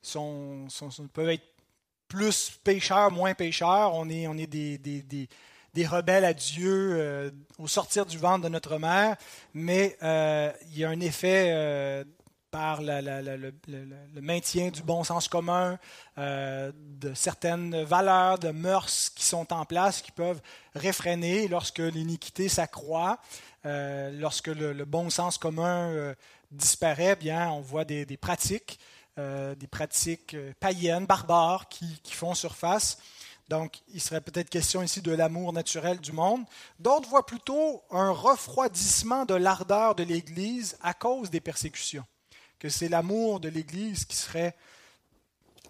sont, 0.00 0.66
peuvent 1.12 1.30
être 1.30 1.46
plus 2.08 2.58
pécheurs, 2.64 3.12
moins 3.12 3.34
pécheurs. 3.34 3.94
On 3.94 4.08
est, 4.08 4.26
on 4.26 4.36
est 4.36 4.46
des, 4.48 5.28
rebelles 5.86 6.24
à 6.24 6.34
Dieu 6.34 7.32
au 7.58 7.66
sortir 7.66 8.06
du 8.06 8.18
ventre 8.18 8.44
de 8.44 8.48
notre 8.48 8.78
mère, 8.78 9.16
mais 9.54 9.96
il 10.02 10.78
y 10.78 10.84
a 10.84 10.88
un 10.88 11.00
effet 11.00 12.04
par 12.52 12.82
le, 12.82 14.20
maintien 14.20 14.68
du 14.68 14.82
bon 14.82 15.02
sens 15.04 15.26
commun, 15.26 15.78
euh, 16.18 16.70
de 17.00 17.14
certaines 17.14 17.82
valeurs, 17.82 18.38
de 18.38 18.50
mœurs 18.50 19.10
qui 19.16 19.24
sont 19.24 19.50
en 19.54 19.64
place, 19.64 20.02
qui 20.02 20.12
peuvent 20.12 20.40
réfréner 20.74 21.48
lorsque 21.48 21.78
l'iniquité 21.78 22.50
s'accroît, 22.50 23.18
euh, 23.64 24.10
lorsque 24.12 24.48
le, 24.48 24.84
bon 24.84 25.08
sens 25.08 25.38
commun 25.38 25.88
euh, 25.88 26.14
disparaît, 26.50 27.16
bien 27.16 27.50
on 27.50 27.62
voit 27.62 27.86
des, 27.86 28.04
pratiques, 28.18 28.78
des 29.16 29.66
pratiques 29.70 30.36
païennes, 30.60 31.06
barbares, 31.06 31.70
qui, 31.70 32.00
qui, 32.02 32.12
font 32.12 32.34
surface. 32.34 32.98
Donc, 33.48 33.80
il 33.92 34.00
serait 34.00 34.20
peut-être 34.20 34.48
question 34.48 34.82
ici 34.82 35.02
de 35.02 35.12
l'amour 35.12 35.52
naturel 35.52 36.00
du 36.00 36.12
monde. 36.12 36.44
D'autres 36.78 37.08
voient 37.08 37.26
plutôt 37.26 37.82
un 37.90 38.10
refroidissement 38.10 39.24
de 39.24 39.34
l'ardeur 39.34 39.94
de 39.94 40.02
l'Église 40.02 40.76
à 40.82 40.94
cause 40.94 41.30
des 41.30 41.40
persécutions 41.40 42.04
que 42.62 42.68
c'est 42.68 42.88
l'amour 42.88 43.40
de 43.40 43.48
l'Église 43.48 44.04
qui 44.04 44.14
serait 44.14 44.54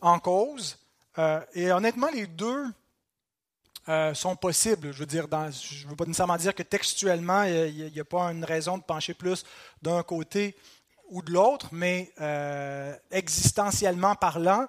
en 0.03 0.19
cause. 0.19 0.79
Euh, 1.17 1.41
et 1.55 1.73
honnêtement, 1.73 2.11
les 2.13 2.27
deux 2.27 2.67
euh, 3.89 4.13
sont 4.13 4.37
possibles. 4.37 4.93
Je 4.93 4.99
veux 4.99 5.07
dire, 5.07 5.27
je 5.31 5.87
ne 5.87 5.91
veux 5.91 5.97
pas 5.97 6.05
nécessairement 6.05 6.37
dire 6.37 6.55
que 6.55 6.63
textuellement, 6.63 7.45
il 7.45 7.91
n'y 7.95 7.99
a, 7.99 8.05
pas 8.05 8.25
une 8.25 8.45
raison 8.45 8.77
de 8.77 8.83
pencher 8.83 9.15
plus 9.15 9.43
d'un 9.81 10.03
côté 10.03 10.55
ou 11.09 11.23
de 11.23 11.33
l'autre, 11.33 11.71
mais 11.73 12.13
euh, 12.21 12.95
existentiellement 13.11 14.15
parlant, 14.15 14.67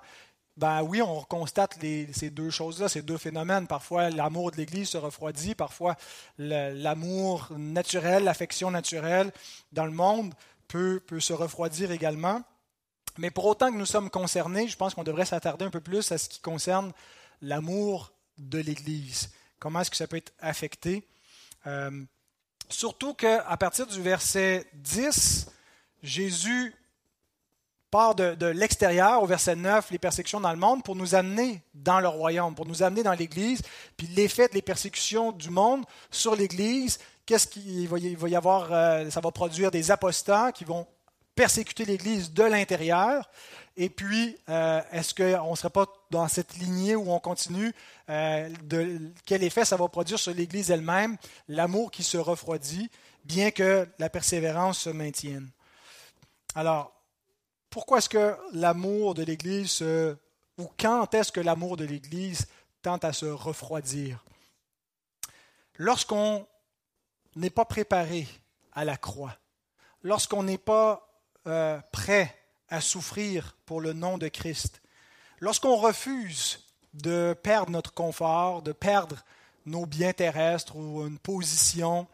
ben 0.55 0.83
oui, 0.83 1.01
on 1.01 1.23
constate 1.23 1.79
ces 1.81 2.29
deux 2.29 2.51
choses-là, 2.51 2.87
ces 2.87 3.01
deux 3.01 3.17
phénomènes. 3.17 3.65
Parfois, 3.65 4.09
l'amour 4.11 4.51
de 4.51 4.57
l'Église 4.57 4.89
se 4.89 4.97
refroidit, 4.97 5.55
parfois 5.55 5.95
l'amour 6.37 7.49
naturel, 7.57 8.23
l'affection 8.23 8.69
naturelle 8.69 9.31
dans 9.71 9.85
le 9.85 9.91
monde 9.91 10.33
peut, 10.67 11.01
se 11.19 11.33
refroidir 11.33 11.91
également. 11.91 12.43
Mais 13.17 13.31
pour 13.31 13.45
autant 13.45 13.71
que 13.71 13.77
nous 13.77 13.85
sommes 13.85 14.09
concernés, 14.09 14.67
je 14.67 14.77
pense 14.77 14.93
qu'on 14.93 15.03
devrait 15.03 15.25
s'attarder 15.25 15.65
un 15.65 15.69
peu 15.69 15.81
plus 15.81 16.11
à 16.11 16.17
ce 16.17 16.29
qui 16.29 16.39
concerne 16.39 16.93
l'amour 17.41 18.11
de 18.37 18.59
l'Église. 18.59 19.31
Comment 19.59 19.81
est-ce 19.81 19.91
que 19.91 19.97
ça 19.97 20.07
peut 20.07 20.17
être 20.17 20.33
affecté? 20.39 21.07
Euh, 21.65 22.03
surtout 22.69 23.13
qu'à 23.13 23.57
partir 23.57 23.87
du 23.87 24.01
verset 24.01 24.67
10, 24.73 25.47
Jésus 26.01 26.75
part 27.93 28.15
de, 28.15 28.47
l'extérieur, 28.47 29.21
au 29.21 29.27
verset 29.27 29.55
9, 29.55 29.91
les 29.91 29.99
persécutions 29.99 30.39
dans 30.39 30.51
le 30.51 30.57
monde, 30.57 30.81
pour 30.81 30.95
nous 30.95 31.13
amener 31.13 31.61
dans 31.75 31.99
le 31.99 32.07
royaume, 32.07 32.55
pour 32.55 32.65
nous 32.65 32.81
amener 32.81 33.03
dans 33.03 33.13
l'Église, 33.13 33.61
puis 33.95 34.07
l'effet 34.07 34.47
des 34.47 34.63
persécutions 34.63 35.31
du 35.31 35.51
monde 35.51 35.85
sur 36.09 36.35
l'Église, 36.35 36.97
qu'est-ce 37.27 37.45
qu'il 37.45 37.87
va, 37.87 37.99
y 37.99 38.35
avoir 38.35 38.69
euh, 38.71 39.11
Ça 39.11 39.21
va 39.21 39.29
produire 39.29 39.69
des 39.69 39.91
apostats 39.91 40.51
qui 40.51 40.63
vont 40.63 40.87
persécuter 41.35 41.85
l'Église 41.85 42.33
de 42.33 42.41
l'intérieur. 42.41 43.29
Et 43.77 43.89
puis, 43.89 44.37
euh, 44.49 44.81
est-ce 44.91 45.13
qu'on 45.13 45.51
ne 45.51 45.55
serait 45.55 45.69
pas 45.69 45.85
dans 46.09 46.27
cette 46.27 46.55
lignée 46.57 46.95
où 46.95 47.11
on 47.11 47.19
continue 47.19 47.75
euh, 48.09 48.49
quel 49.23 49.43
effet 49.43 49.65
ça 49.65 49.77
va 49.77 49.87
produire 49.87 50.17
sur 50.17 50.33
l'Église 50.33 50.71
elle-même, 50.71 51.15
l'amour 51.47 51.91
qui 51.91 52.01
se 52.01 52.17
refroidit, 52.17 52.89
bien 53.23 53.51
que 53.51 53.87
la 53.99 54.09
persévérance 54.09 54.79
se 54.79 54.89
maintienne? 54.89 55.47
Alors, 56.55 56.92
pourquoi 57.73 57.97
est-ce 57.97 58.09
que 58.09 58.37
l'amour 58.51 59.15
de 59.15 59.23
l'Église, 59.23 59.83
ou 60.59 60.69
quand 60.79 61.11
est-ce 61.15 61.31
que 61.31 61.41
l'amour 61.41 61.75
de 61.75 61.85
l'Église 61.85 62.45
tente 62.83 63.03
à 63.03 63.13
se 63.13 63.25
refroidir? 63.25 64.23
Lorsqu'on 65.77 66.45
n'est 67.35 67.49
pas 67.49 67.65
préparé 67.65 68.27
à 68.73 68.85
la 68.85 68.95
croix, 68.95 69.35
lorsqu'on 70.03 70.43
n'est 70.43 70.59
pas 70.59 71.09
euh, 71.47 71.81
prêt 71.91 72.37
à 72.69 72.79
souffrir 72.79 73.57
pour 73.65 73.81
le 73.81 73.93
nom 73.93 74.19
de 74.19 74.27
Christ, 74.27 74.83
lorsqu'on 75.39 75.75
refuse 75.75 76.59
de 76.93 77.35
perdre 77.41 77.71
notre 77.71 77.91
confort, 77.91 78.61
de 78.61 78.71
perdre 78.71 79.23
nos 79.65 79.87
biens 79.87 80.13
terrestres 80.13 80.75
ou 80.75 81.07
une 81.07 81.17
position, 81.17 82.05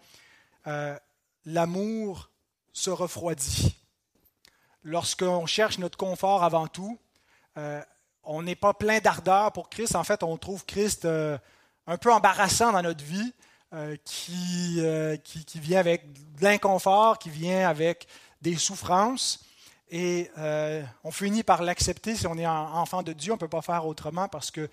euh, 0.67 0.97
l'amour 1.43 2.29
se 2.71 2.91
refroidit. 2.91 3.75
Lorsqu'on 4.83 5.45
cherche 5.45 5.77
notre 5.77 5.97
confort 5.97 6.43
avant 6.43 6.67
tout, 6.67 6.97
euh, 7.57 7.81
on 8.23 8.43
n'est 8.43 8.55
pas 8.55 8.73
plein 8.73 8.99
d'ardeur 8.99 9.51
pour 9.51 9.69
Christ. 9.69 9.95
En 9.95 10.03
fait, 10.03 10.23
on 10.23 10.37
trouve 10.37 10.65
Christ 10.65 11.05
un 11.05 11.97
peu 11.97 12.13
embarrassant 12.13 12.71
dans 12.71 12.81
notre 12.81 13.03
vie. 13.03 13.33
Euh, 13.71 13.95
euh, 14.31 15.17
qui, 15.17 15.45
qui, 15.45 15.59
vient 15.59 15.79
avec 15.79 16.11
de 16.11 16.43
l'inconfort, 16.43 17.19
qui 17.19 17.29
vient 17.29 17.69
avec 17.69 18.07
des 18.41 18.55
souffrances. 18.55 19.45
Et 19.91 20.31
euh, 20.39 20.83
on 21.03 21.11
finit 21.11 21.43
par 21.43 21.61
l'accepter 21.61 22.15
si 22.15 22.25
on 22.25 22.35
est 22.37 22.47
enfant 22.47 23.03
de 23.03 23.13
Dieu. 23.13 23.31
On 23.31 23.35
ne 23.35 23.39
peut 23.39 23.47
pas 23.47 23.61
faire 23.61 23.85
autrement 23.85 24.27
parce 24.27 24.49
que 24.49 24.69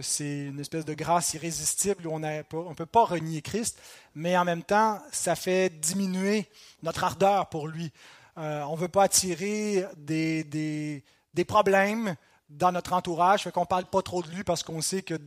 c'est 0.00 0.46
une 0.46 0.60
espèce 0.60 0.84
de 0.84 0.92
grâce 0.92 1.32
irrésistible 1.32 2.06
où 2.06 2.12
on 2.12 2.18
ne 2.18 2.74
peut 2.74 2.86
pas 2.86 3.04
renier 3.04 3.40
Christ. 3.40 3.80
Mais 4.14 4.36
en 4.36 4.44
même 4.44 4.62
temps, 4.62 5.00
ça 5.10 5.36
fait 5.36 5.70
diminuer 5.70 6.46
notre 6.82 7.04
ardeur 7.04 7.48
pour 7.48 7.66
lui. 7.66 7.92
On 8.36 8.72
ne 8.72 8.76
veut 8.76 8.88
pas 8.88 9.04
attirer 9.04 9.86
des, 9.96 11.02
problèmes 11.46 12.16
dans 12.48 12.72
notre 12.72 12.92
entourage. 12.92 13.42
Fait 13.42 13.52
qu'on 13.52 13.62
ne 13.62 13.66
parle 13.66 13.86
pas 13.86 14.02
trop 14.02 14.22
de 14.22 14.30
lui 14.30 14.44
parce 14.44 14.62
qu'on 14.62 14.80
sait 14.80 15.02
que 15.02 15.18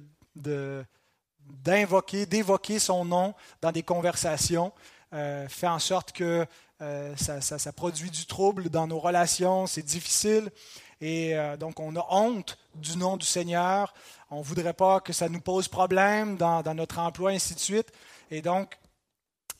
d'invoquer, 1.45 2.25
d'évoquer 2.25 2.79
son 2.79 3.05
nom 3.05 3.33
dans 3.61 3.71
des 3.71 3.83
conversations 3.83 4.71
euh, 5.13 5.47
fait 5.47 5.67
en 5.67 5.79
sorte 5.79 6.11
que 6.11 6.45
euh, 6.81 7.15
ça, 7.15 7.71
produit 7.71 8.11
du 8.11 8.25
trouble 8.25 8.69
dans 8.69 8.87
nos 8.87 8.99
relations, 8.99 9.65
c'est 9.65 9.83
difficile. 9.83 10.51
Et 10.99 11.37
euh, 11.37 11.55
donc, 11.55 11.79
on 11.79 11.95
a 11.95 12.05
honte 12.09 12.57
du 12.75 12.97
nom 12.97 13.15
du 13.15 13.25
Seigneur. 13.25 13.93
On 14.29 14.39
ne 14.39 14.43
voudrait 14.43 14.73
pas 14.73 14.99
que 14.99 15.13
ça 15.13 15.29
nous 15.29 15.39
pose 15.39 15.67
problème 15.69 16.35
dans, 16.35 16.61
notre 16.75 16.99
emploi, 16.99 17.31
ainsi 17.31 17.55
de 17.55 17.59
suite. 17.59 17.91
Et 18.31 18.41
donc, 18.41 18.77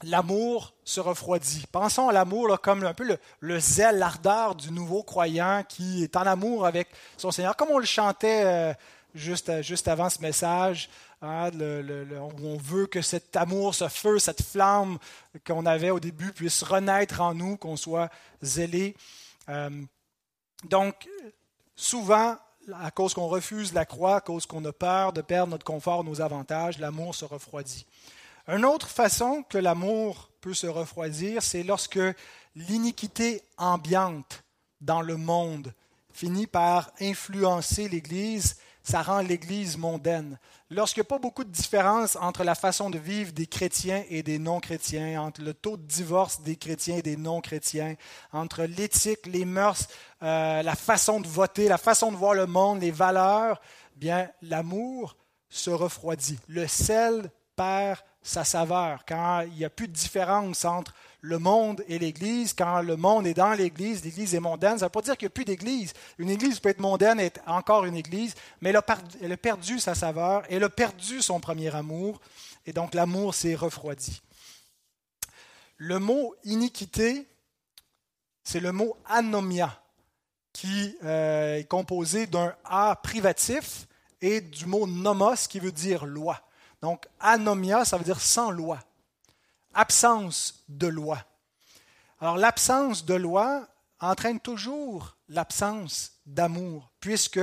l'amour 0.04 0.74
se 0.84 1.00
refroidit. 1.00 1.66
Pensons 1.72 2.10
à 2.10 2.14
l'amour 2.14 2.60
comme 2.62 2.84
un 2.84 2.94
peu 2.94 3.04
le, 3.04 3.18
le 3.40 3.60
zèle, 3.60 3.98
l'ardeur 3.98 4.56
du 4.56 4.72
nouveau 4.72 5.04
croyant 5.04 5.64
qui 5.68 6.04
est 6.04 6.16
en 6.16 6.22
amour 6.22 6.66
avec 6.66 6.90
son 7.18 7.32
Seigneur, 7.32 7.56
comme 7.56 7.70
on 7.72 7.80
le 7.80 7.86
chantait 7.86 8.76
juste, 9.16 9.62
juste 9.62 9.88
avant 9.88 10.10
ce 10.10 10.22
message. 10.22 10.90
Hein, 11.22 11.50
on 11.60 12.58
veut 12.58 12.86
que 12.86 13.02
cet 13.02 13.36
amour, 13.36 13.74
ce 13.74 13.88
feu, 13.88 14.20
cette 14.20 14.44
flamme 14.44 15.00
qu'on 15.46 15.66
avait 15.66 15.90
au 15.90 16.00
début 16.00 16.32
puisse 16.32 16.62
renaître 16.62 17.22
en 17.22 17.34
nous, 17.34 17.58
qu'on 17.58 17.76
soit 17.76 18.10
zélé. 18.42 18.96
Euh, 19.50 19.70
donc, 20.66 21.10
souvent, 21.76 22.38
à 22.82 22.92
cause 22.92 23.14
qu'on 23.14 23.28
refuse 23.28 23.74
la 23.74 23.86
croix, 23.86 24.18
à 24.18 24.22
cause 24.22 24.46
qu'on 24.46 24.64
a 24.66 24.72
peur 24.72 25.12
de 25.12 25.22
perdre 25.22 25.52
notre 25.52 25.66
confort, 25.66 26.04
nos 26.04 26.22
avantages, 26.22 26.78
l'amour 26.78 27.16
se 27.16 27.26
refroidit. 27.26 27.88
Une 28.48 28.66
autre 28.66 28.88
façon 28.88 29.44
que 29.50 29.58
l'amour 29.58 30.30
peut 30.42 30.54
se 30.54 30.68
refroidir, 30.68 31.44
c'est 31.44 31.64
lorsque 31.64 32.00
l'iniquité 32.56 33.42
ambiante 33.58 34.44
dans 34.82 35.02
le 35.02 35.18
monde 35.18 35.74
finit 36.12 36.48
par 36.48 36.92
influencer 37.00 37.88
l'Église 37.90 38.56
ça 38.88 39.02
rend 39.02 39.20
l'Église 39.20 39.76
mondaine. 39.78 40.40
Lorsqu'il 40.70 41.02
n'y 41.02 41.08
a 41.08 41.10
pas 41.10 41.20
beaucoup 41.20 41.44
de 41.44 41.52
différence 41.52 42.16
entre 42.16 42.46
la 42.46 42.56
façon 42.56 42.90
de 42.90 42.98
vivre 42.98 43.34
des 43.34 43.46
chrétiens 43.46 44.06
et 44.10 44.24
des 44.24 44.40
non-chrétiens, 44.40 45.22
entre 45.22 45.42
le 45.42 45.54
taux 45.54 45.76
de 45.76 45.84
divorce 45.84 46.42
des 46.42 46.56
chrétiens 46.56 46.96
et 46.96 47.02
des 47.02 47.18
non-chrétiens, 47.18 47.96
entre 48.32 48.64
l'éthique, 48.64 49.26
les 49.26 49.44
mœurs, 49.44 49.90
euh, 50.24 50.64
la 50.64 50.76
façon 50.76 51.20
de 51.20 51.28
voter, 51.28 51.68
la 51.68 51.78
façon 51.78 52.14
de 52.14 52.18
voir 52.18 52.34
le 52.34 52.46
monde, 52.46 52.80
les 52.80 52.92
valeurs, 52.92 53.60
bien 53.98 54.30
l'amour 54.42 55.18
se 55.50 55.70
refroidit. 55.70 56.40
Le 56.48 56.66
sel 56.66 57.30
perd 57.58 58.00
sa 58.28 58.44
saveur 58.44 59.06
quand 59.08 59.42
il 59.48 59.54
n'y 59.54 59.66
a 59.66 59.70
plus 59.70 59.88
de 59.88 59.94
différence 59.94 60.66
entre 60.66 60.94
le 61.22 61.40
monde 61.40 61.84
et 61.88 61.98
l'Église. 61.98 62.54
Quand 62.54 62.82
le 62.82 62.98
monde 62.98 63.26
est 63.26 63.34
dans 63.34 63.54
l'Église, 63.54 64.04
l'Église 64.04 64.36
est 64.36 64.42
mondaine. 64.42 64.78
Ça 64.78 64.86
ne 64.86 64.88
veut 64.88 64.92
pas 64.92 65.02
dire 65.02 65.16
qu'il 65.16 65.28
n'y 65.28 65.32
a 65.32 65.34
plus 65.34 65.46
d'Église. 65.46 65.94
Une 66.18 66.30
Église 66.30 66.60
peut 66.60 66.70
être 66.70 66.80
mondaine 66.80 67.22
et 67.22 67.32
encore 67.46 67.86
une 67.86 67.96
Église, 67.96 68.36
mais 68.60 68.70
elle 68.70 68.76
a, 68.76 69.38
perdu 69.38 69.80
sa 69.80 69.96
saveur, 69.96 70.44
elle 70.50 70.64
a 70.66 70.70
perdu 70.70 71.22
son 71.22 71.40
premier 71.40 71.74
amour, 71.74 72.20
et 72.66 72.74
donc 72.74 72.94
l'amour 72.94 73.34
s'est 73.34 73.56
refroidi. 73.56 74.22
Le 75.78 76.00
mot 76.00 76.36
iniquité, 76.44 77.28
c'est 78.44 78.60
le 78.60 78.74
mot 78.74 78.98
anomia, 79.06 79.82
qui 80.52 80.98
euh, 81.04 81.58
est 81.58 81.68
composé 81.68 82.28
d'un 82.28 82.54
A 82.66 83.00
privatif 83.02 83.88
et 84.22 84.42
du 84.42 84.66
mot 84.66 84.86
nomos 84.86 85.48
qui 85.48 85.60
veut 85.60 85.72
dire 85.72 86.06
loi. 86.06 86.42
Donc 86.82 87.08
anomia, 87.20 87.86
ça 87.86 87.98
veut 87.98 88.04
dire 88.04 88.22
sans 88.22 88.52
loi. 88.52 88.80
absence 89.74 90.64
de 90.70 90.88
loi. 90.88 91.20
Alors 92.20 92.38
l'absence 92.38 93.06
de 93.06 93.14
loi 93.14 93.68
entraîne 94.00 94.40
toujours 94.40 95.18
l'absence 95.30 96.14
d'amour, 96.26 96.92
puisque 97.00 97.40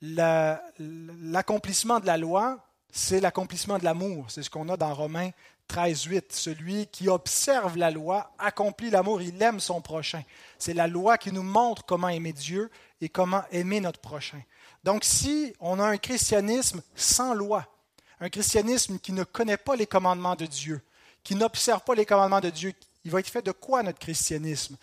l'accomplissement 0.00 2.00
de 2.00 2.06
la 2.06 2.16
loi, 2.16 2.58
c'est 2.90 3.20
l'accomplissement 3.20 3.78
de 3.78 3.84
l'amour. 3.84 4.30
C'est 4.30 4.42
ce 4.42 4.50
qu'on 4.50 4.68
a 4.68 4.76
dans 4.76 4.94
Romains 4.94 5.30
13, 5.68 6.04
8. 6.04 6.32
Celui 6.32 6.86
qui 6.86 7.08
observe 7.08 7.76
la 7.76 7.90
loi 7.90 8.32
accomplit 8.38 8.90
l'amour, 8.90 9.22
il 9.22 9.40
aime 9.42 9.60
son 9.60 9.80
prochain. 9.80 10.22
C'est 10.58 10.74
la 10.74 10.86
loi 10.86 11.18
qui 11.18 11.32
nous 11.32 11.42
montre 11.42 11.84
comment 11.84 12.08
aimer 12.08 12.32
Dieu 12.32 12.70
et 13.00 13.08
comment 13.08 13.42
aimer 13.50 13.80
notre 13.80 14.00
prochain. 14.00 14.40
Donc 14.84 15.04
si 15.04 15.54
on 15.60 15.80
a 15.80 15.86
un 15.86 15.96
christianisme 15.96 16.82
sans 16.94 17.34
loi, 17.34 17.66
un 18.20 18.28
christianisme 18.28 18.98
qui 18.98 19.12
ne 19.12 19.24
connaît 19.24 19.56
pas 19.56 19.76
les 19.76 19.86
commandements 19.86 20.36
de 20.36 20.46
Dieu, 20.46 20.80
qui 21.22 21.34
n'observe 21.34 21.82
pas 21.82 21.94
les 21.94 22.06
commandements 22.06 22.40
de 22.40 22.50
Dieu, 22.50 22.72
il 23.04 23.10
va 23.10 23.20
être 23.20 23.28
fait 23.28 23.44
de 23.44 23.52
quoi 23.52 23.82
notre 23.82 23.98
christianisme? 23.98 24.76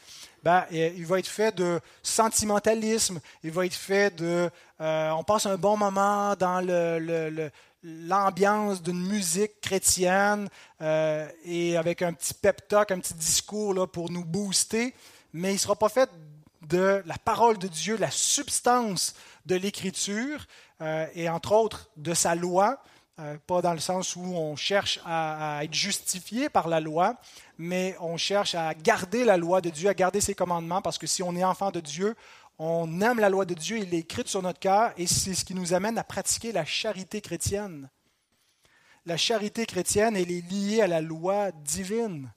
Ben, 0.44 0.66
Il 0.72 1.06
va 1.06 1.20
être 1.20 1.28
fait 1.28 1.56
de 1.56 1.80
sentimentalisme, 2.04 3.20
il 3.44 3.52
va 3.52 3.66
être 3.66 3.76
fait 3.76 4.16
de... 4.16 4.50
Euh, 4.80 5.10
on 5.12 5.24
passe 5.24 5.48
un 5.48 5.58
bon 5.58 5.76
moment 5.76 6.36
dans 6.36 6.62
l'ambiance 7.84 8.82
d'une 8.82 9.08
musique 9.08 9.60
chrétienne 9.60 10.50
euh, 10.82 11.28
et 11.46 11.78
avec 11.78 12.04
un 12.04 12.14
petit 12.14 12.34
pep 12.34 12.68
talk, 12.68 12.92
un 12.92 13.00
petit 13.00 13.16
discours 13.16 13.74
là, 13.74 13.88
pour 13.88 14.12
nous 14.12 14.24
booster, 14.24 14.94
mais 15.34 15.50
il 15.50 15.56
ne 15.56 15.60
sera 15.60 15.76
pas 15.76 15.90
fait 15.90 16.10
de 16.68 17.02
la 17.06 17.18
parole 17.18 17.58
de 17.58 17.68
Dieu, 17.68 17.98
la 17.98 18.12
substance 18.12 19.16
de 19.48 19.56
l'Écriture 19.56 20.46
euh, 20.82 21.08
et 21.16 21.28
entre 21.28 21.54
autres 21.54 21.90
de 21.98 22.14
sa 22.14 22.36
loi. 22.36 22.84
Euh, 23.22 23.38
pas 23.46 23.62
dans 23.62 23.74
le 23.74 23.80
sens 23.80 24.16
où 24.16 24.22
on 24.22 24.56
cherche 24.56 25.00
à, 25.06 25.60
être 25.64 25.74
justifié 25.74 26.50
par 26.50 26.68
la 26.68 26.80
loi, 26.80 27.18
mais 27.60 27.96
on 28.00 28.18
cherche 28.18 28.56
à 28.56 28.74
garder 28.74 29.26
la 29.26 29.38
loi 29.38 29.62
de 29.62 29.70
Dieu, 29.70 29.90
à 29.90 29.94
garder 29.94 30.22
ses 30.22 30.34
commandements, 30.34 30.82
parce 30.82 30.98
que 30.98 31.06
si 31.06 31.22
on 31.22 31.36
est 31.36 31.44
enfant 31.44 31.70
de 31.70 31.82
Dieu, 31.82 32.16
on 32.58 33.00
aime 33.02 33.20
la 33.20 33.30
loi 33.30 33.46
de 33.46 33.54
Dieu, 33.54 33.78
il 33.78 33.94
est 33.94 34.00
écrite 34.00 34.28
sur 34.28 34.42
notre 34.42 34.60
cœur, 34.60 34.92
et 34.98 35.06
c'est 35.06 35.36
ce 35.36 35.46
qui 35.46 35.54
nous 35.54 35.74
amène 35.74 36.00
à 36.00 36.04
pratiquer 36.04 36.52
la 36.52 36.66
charité 36.66 37.22
chrétienne. 37.22 37.90
La 39.06 39.18
charité 39.18 39.68
chrétienne, 39.68 40.16
elle 40.16 40.32
est 40.32 40.50
liée 40.50 40.82
à 40.82 40.88
la 40.88 41.02
loi 41.02 41.52
divine. 41.52 42.32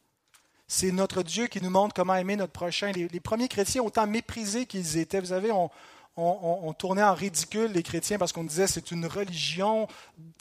C'est 0.66 0.92
notre 0.92 1.22
Dieu 1.22 1.46
qui 1.46 1.62
nous 1.62 1.70
montre 1.70 1.94
comment 1.94 2.14
aimer 2.14 2.36
notre 2.36 2.52
prochain. 2.52 2.92
Les, 2.92 3.08
les 3.08 3.20
premiers 3.20 3.48
chrétiens, 3.48 3.82
autant 3.82 4.06
méprisés 4.06 4.66
qu'ils 4.66 4.98
étaient, 4.98 5.20
vous 5.20 5.26
savez, 5.26 5.50
on, 5.50 5.70
on, 6.16 6.72
tournait 6.74 7.02
en 7.02 7.14
ridicule 7.14 7.72
les 7.72 7.82
chrétiens 7.82 8.18
parce 8.18 8.32
qu'on 8.32 8.44
disait 8.44 8.66
c'est 8.66 8.92
une 8.92 9.06
religion 9.06 9.88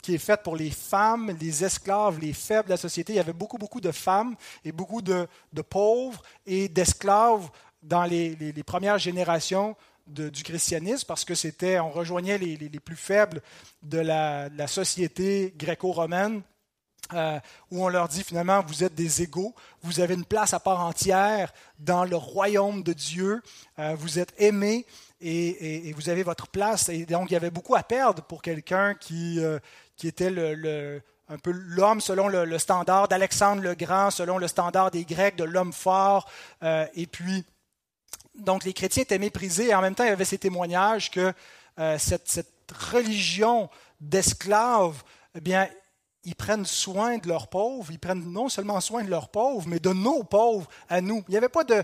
qui 0.02 0.14
est 0.14 0.18
faite 0.18 0.42
pour 0.42 0.56
les 0.56 0.70
femmes, 0.70 1.36
les 1.40 1.64
esclaves, 1.64 2.20
les 2.20 2.32
faibles 2.32 2.66
de 2.66 2.70
la 2.70 2.76
société. 2.76 3.12
Il 3.12 3.16
y 3.16 3.20
avait 3.20 3.32
beaucoup, 3.32 3.58
beaucoup 3.58 3.80
de 3.80 3.90
femmes 3.90 4.36
et 4.64 4.70
beaucoup 4.70 5.02
de, 5.02 5.26
pauvres 5.68 6.22
et 6.46 6.68
d'esclaves 6.68 7.48
dans 7.82 8.04
les, 8.04 8.52
premières 8.64 8.98
générations 8.98 9.76
du 10.06 10.42
christianisme 10.42 11.06
parce 11.08 11.24
que 11.24 11.34
c'était, 11.34 11.80
on 11.80 11.90
rejoignait 11.90 12.38
les, 12.38 12.68
plus 12.80 12.96
faibles 12.96 13.42
de 13.82 13.98
la, 13.98 14.66
société 14.68 15.54
gréco-romaine. 15.56 16.42
Euh, 17.12 17.38
où 17.70 17.84
on 17.84 17.88
leur 17.88 18.08
dit 18.08 18.24
finalement, 18.24 18.62
vous 18.66 18.82
êtes 18.82 18.94
des 18.94 19.20
égaux, 19.20 19.54
vous 19.82 20.00
avez 20.00 20.14
une 20.14 20.24
place 20.24 20.54
à 20.54 20.58
part 20.58 20.80
entière 20.80 21.52
dans 21.78 22.06
le 22.06 22.16
royaume 22.16 22.82
de 22.82 22.94
Dieu, 22.94 23.42
euh, 23.78 23.94
vous 23.94 24.18
êtes 24.18 24.32
aimés, 24.38 24.86
et, 25.24 25.92
vous 25.92 26.08
avez 26.08 26.22
votre 26.22 26.48
place. 26.48 26.88
Et 26.88 27.06
donc, 27.06 27.30
il 27.30 27.34
y 27.34 27.36
avait 27.36 27.50
beaucoup 27.50 27.74
à 27.74 27.82
perdre 27.82 28.22
pour 28.22 28.42
quelqu'un 28.42 28.94
qui, 28.94 29.40
euh, 29.40 29.58
qui 29.96 30.06
était 30.06 30.30
le, 30.30 31.02
un 31.28 31.38
peu 31.38 31.50
l'homme 31.50 32.00
selon 32.00 32.28
le, 32.28 32.58
standard 32.58 33.08
d'Alexandre 33.08 33.62
le 33.62 33.74
Grand, 33.74 34.10
selon 34.10 34.38
le 34.38 34.48
standard 34.48 34.90
des 34.90 35.04
Grecs, 35.04 35.36
de 35.36 35.44
l'homme 35.44 35.72
fort. 35.72 36.28
Euh, 36.62 36.86
et 36.94 37.06
puis, 37.06 37.44
donc, 38.34 38.64
les 38.64 38.72
chrétiens 38.72 39.02
étaient 39.02 39.18
méprisés. 39.18 39.68
Et 39.68 39.74
en 39.74 39.80
même 39.80 39.94
temps, 39.94 40.04
il 40.04 40.10
y 40.10 40.12
avait 40.12 40.24
ces 40.24 40.38
témoignages 40.38 41.10
que 41.10 41.32
euh, 41.78 41.98
cette, 41.98 42.28
cette, 42.28 42.50
religion 42.92 43.68
d'esclaves, 44.00 45.02
eh 45.34 45.40
bien, 45.40 45.68
ils 46.24 46.34
prennent 46.34 46.64
soin 46.64 47.18
de 47.18 47.28
leurs 47.28 47.48
pauvres, 47.48 47.90
ils 47.90 47.98
prennent 47.98 48.24
non 48.24 48.48
seulement 48.48 48.80
soin 48.80 49.02
de 49.04 49.10
leurs 49.10 49.28
pauvres, 49.28 49.66
mais 49.68 49.78
de 49.78 49.92
nos 49.92 50.22
pauvres 50.22 50.68
à 50.88 51.00
nous. 51.00 51.22
Il 51.28 51.32
n'y 51.32 51.36
avait 51.36 51.48
pas 51.48 51.64
de, 51.64 51.82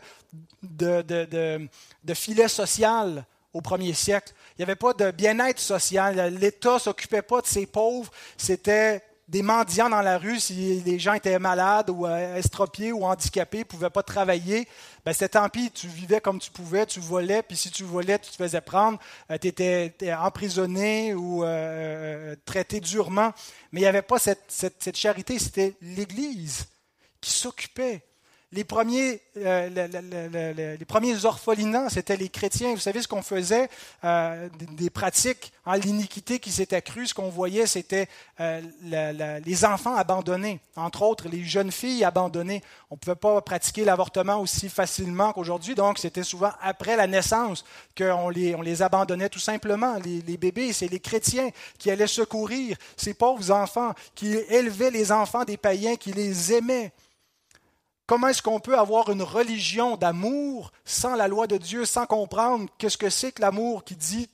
de, 0.62 1.02
de, 1.02 1.68
de, 2.04 2.14
filet 2.14 2.48
social 2.48 3.24
au 3.52 3.60
premier 3.60 3.92
siècle. 3.92 4.32
Il 4.52 4.60
n'y 4.60 4.62
avait 4.64 4.76
pas 4.76 4.94
de 4.94 5.10
bien-être 5.10 5.58
social. 5.58 6.34
L'État 6.34 6.74
ne 6.74 6.78
s'occupait 6.78 7.22
pas 7.22 7.40
de 7.40 7.46
ses 7.46 7.66
pauvres. 7.66 8.10
C'était 8.36 9.02
des 9.30 9.42
mendiants 9.42 9.88
dans 9.88 10.02
la 10.02 10.18
rue, 10.18 10.40
si 10.40 10.82
les 10.84 10.98
gens 10.98 11.14
étaient 11.14 11.38
malades 11.38 11.88
ou 11.88 12.04
euh, 12.04 12.34
estropiés 12.34 12.92
ou 12.92 13.04
handicapés, 13.04 13.60
ne 13.60 13.64
pouvaient 13.64 13.88
pas 13.88 14.02
travailler, 14.02 14.66
ben 15.04 15.12
c'était 15.12 15.30
tant 15.30 15.48
pis, 15.48 15.70
tu 15.70 15.86
vivais 15.86 16.20
comme 16.20 16.40
tu 16.40 16.50
pouvais, 16.50 16.84
tu 16.84 16.98
volais, 16.98 17.42
puis 17.44 17.56
si 17.56 17.70
tu 17.70 17.84
volais, 17.84 18.18
tu 18.18 18.32
te 18.32 18.36
faisais 18.36 18.60
prendre, 18.60 18.98
euh, 19.30 19.38
tu 19.38 19.46
étais, 19.46 19.94
emprisonné 20.12 21.14
ou 21.14 21.44
euh, 21.44 22.34
traité 22.44 22.80
durement. 22.80 23.32
Mais 23.70 23.80
il 23.80 23.84
n'y 23.84 23.88
avait 23.88 24.02
pas 24.02 24.18
cette, 24.18 24.46
cette 24.48 24.96
charité, 24.96 25.38
c'était 25.38 25.76
l'Église 25.80 26.66
qui 27.20 27.30
s'occupait 27.30 28.02
les 28.52 28.64
premiers, 28.64 29.20
euh, 29.36 30.76
les 30.78 30.84
premiers 30.84 31.24
orphelinats, 31.24 31.88
c'était 31.88 32.16
les 32.16 32.28
chrétiens. 32.28 32.72
Vous 32.72 32.80
savez 32.80 33.00
ce 33.00 33.06
qu'on 33.06 33.22
faisait 33.22 33.68
euh, 34.02 34.48
des, 34.72 34.90
pratiques 34.90 35.52
en 35.64 35.74
l'iniquité 35.74 36.40
qui 36.40 36.50
s'était 36.50 36.74
accrue. 36.76 37.06
Ce 37.06 37.14
qu'on 37.14 37.28
voyait, 37.28 37.66
c'était 37.66 38.08
euh, 38.40 38.60
les 39.44 39.64
enfants 39.64 39.94
abandonnés, 39.94 40.58
entre 40.74 41.02
autres 41.02 41.28
les 41.28 41.44
jeunes 41.44 41.70
filles 41.70 42.02
abandonnées. 42.02 42.60
On 42.90 42.96
ne 42.96 42.98
pouvait 42.98 43.14
pas 43.14 43.40
pratiquer 43.40 43.84
l'avortement 43.84 44.40
aussi 44.40 44.68
facilement 44.68 45.32
qu'aujourd'hui, 45.32 45.76
donc 45.76 45.98
c'était 45.98 46.24
souvent 46.24 46.50
après 46.60 46.96
la 46.96 47.06
naissance 47.06 47.64
qu'on 47.96 48.30
les, 48.30 48.56
on 48.56 48.62
les 48.62 48.82
abandonnait 48.82 49.28
tout 49.28 49.38
simplement. 49.38 49.94
Les, 50.04 50.22
les 50.22 50.36
bébés, 50.36 50.72
c'est 50.72 50.88
les 50.88 51.00
chrétiens 51.00 51.50
qui 51.78 51.88
allaient 51.88 52.08
secourir 52.08 52.76
ces 52.96 53.14
pauvres 53.14 53.52
enfants, 53.52 53.92
qui 54.16 54.34
élevaient 54.48 54.90
les 54.90 55.12
enfants 55.12 55.44
des 55.44 55.56
païens, 55.56 55.94
qui 55.94 56.12
les 56.12 56.52
aimaient. 56.52 56.90
Comment 58.10 58.26
est-ce 58.26 58.42
qu'on 58.42 58.58
peut 58.58 58.76
avoir 58.76 59.10
une 59.10 59.22
religion 59.22 59.96
d'amour 59.96 60.72
sans 60.84 61.14
la 61.14 61.28
loi 61.28 61.46
de 61.46 61.58
Dieu, 61.58 61.84
sans 61.84 62.06
comprendre 62.06 62.68
qu'est-ce 62.76 62.98
que 62.98 63.08
c'est 63.08 63.30
que 63.30 63.40
l'amour 63.40 63.84
qui 63.84 63.94
dit 63.94 64.28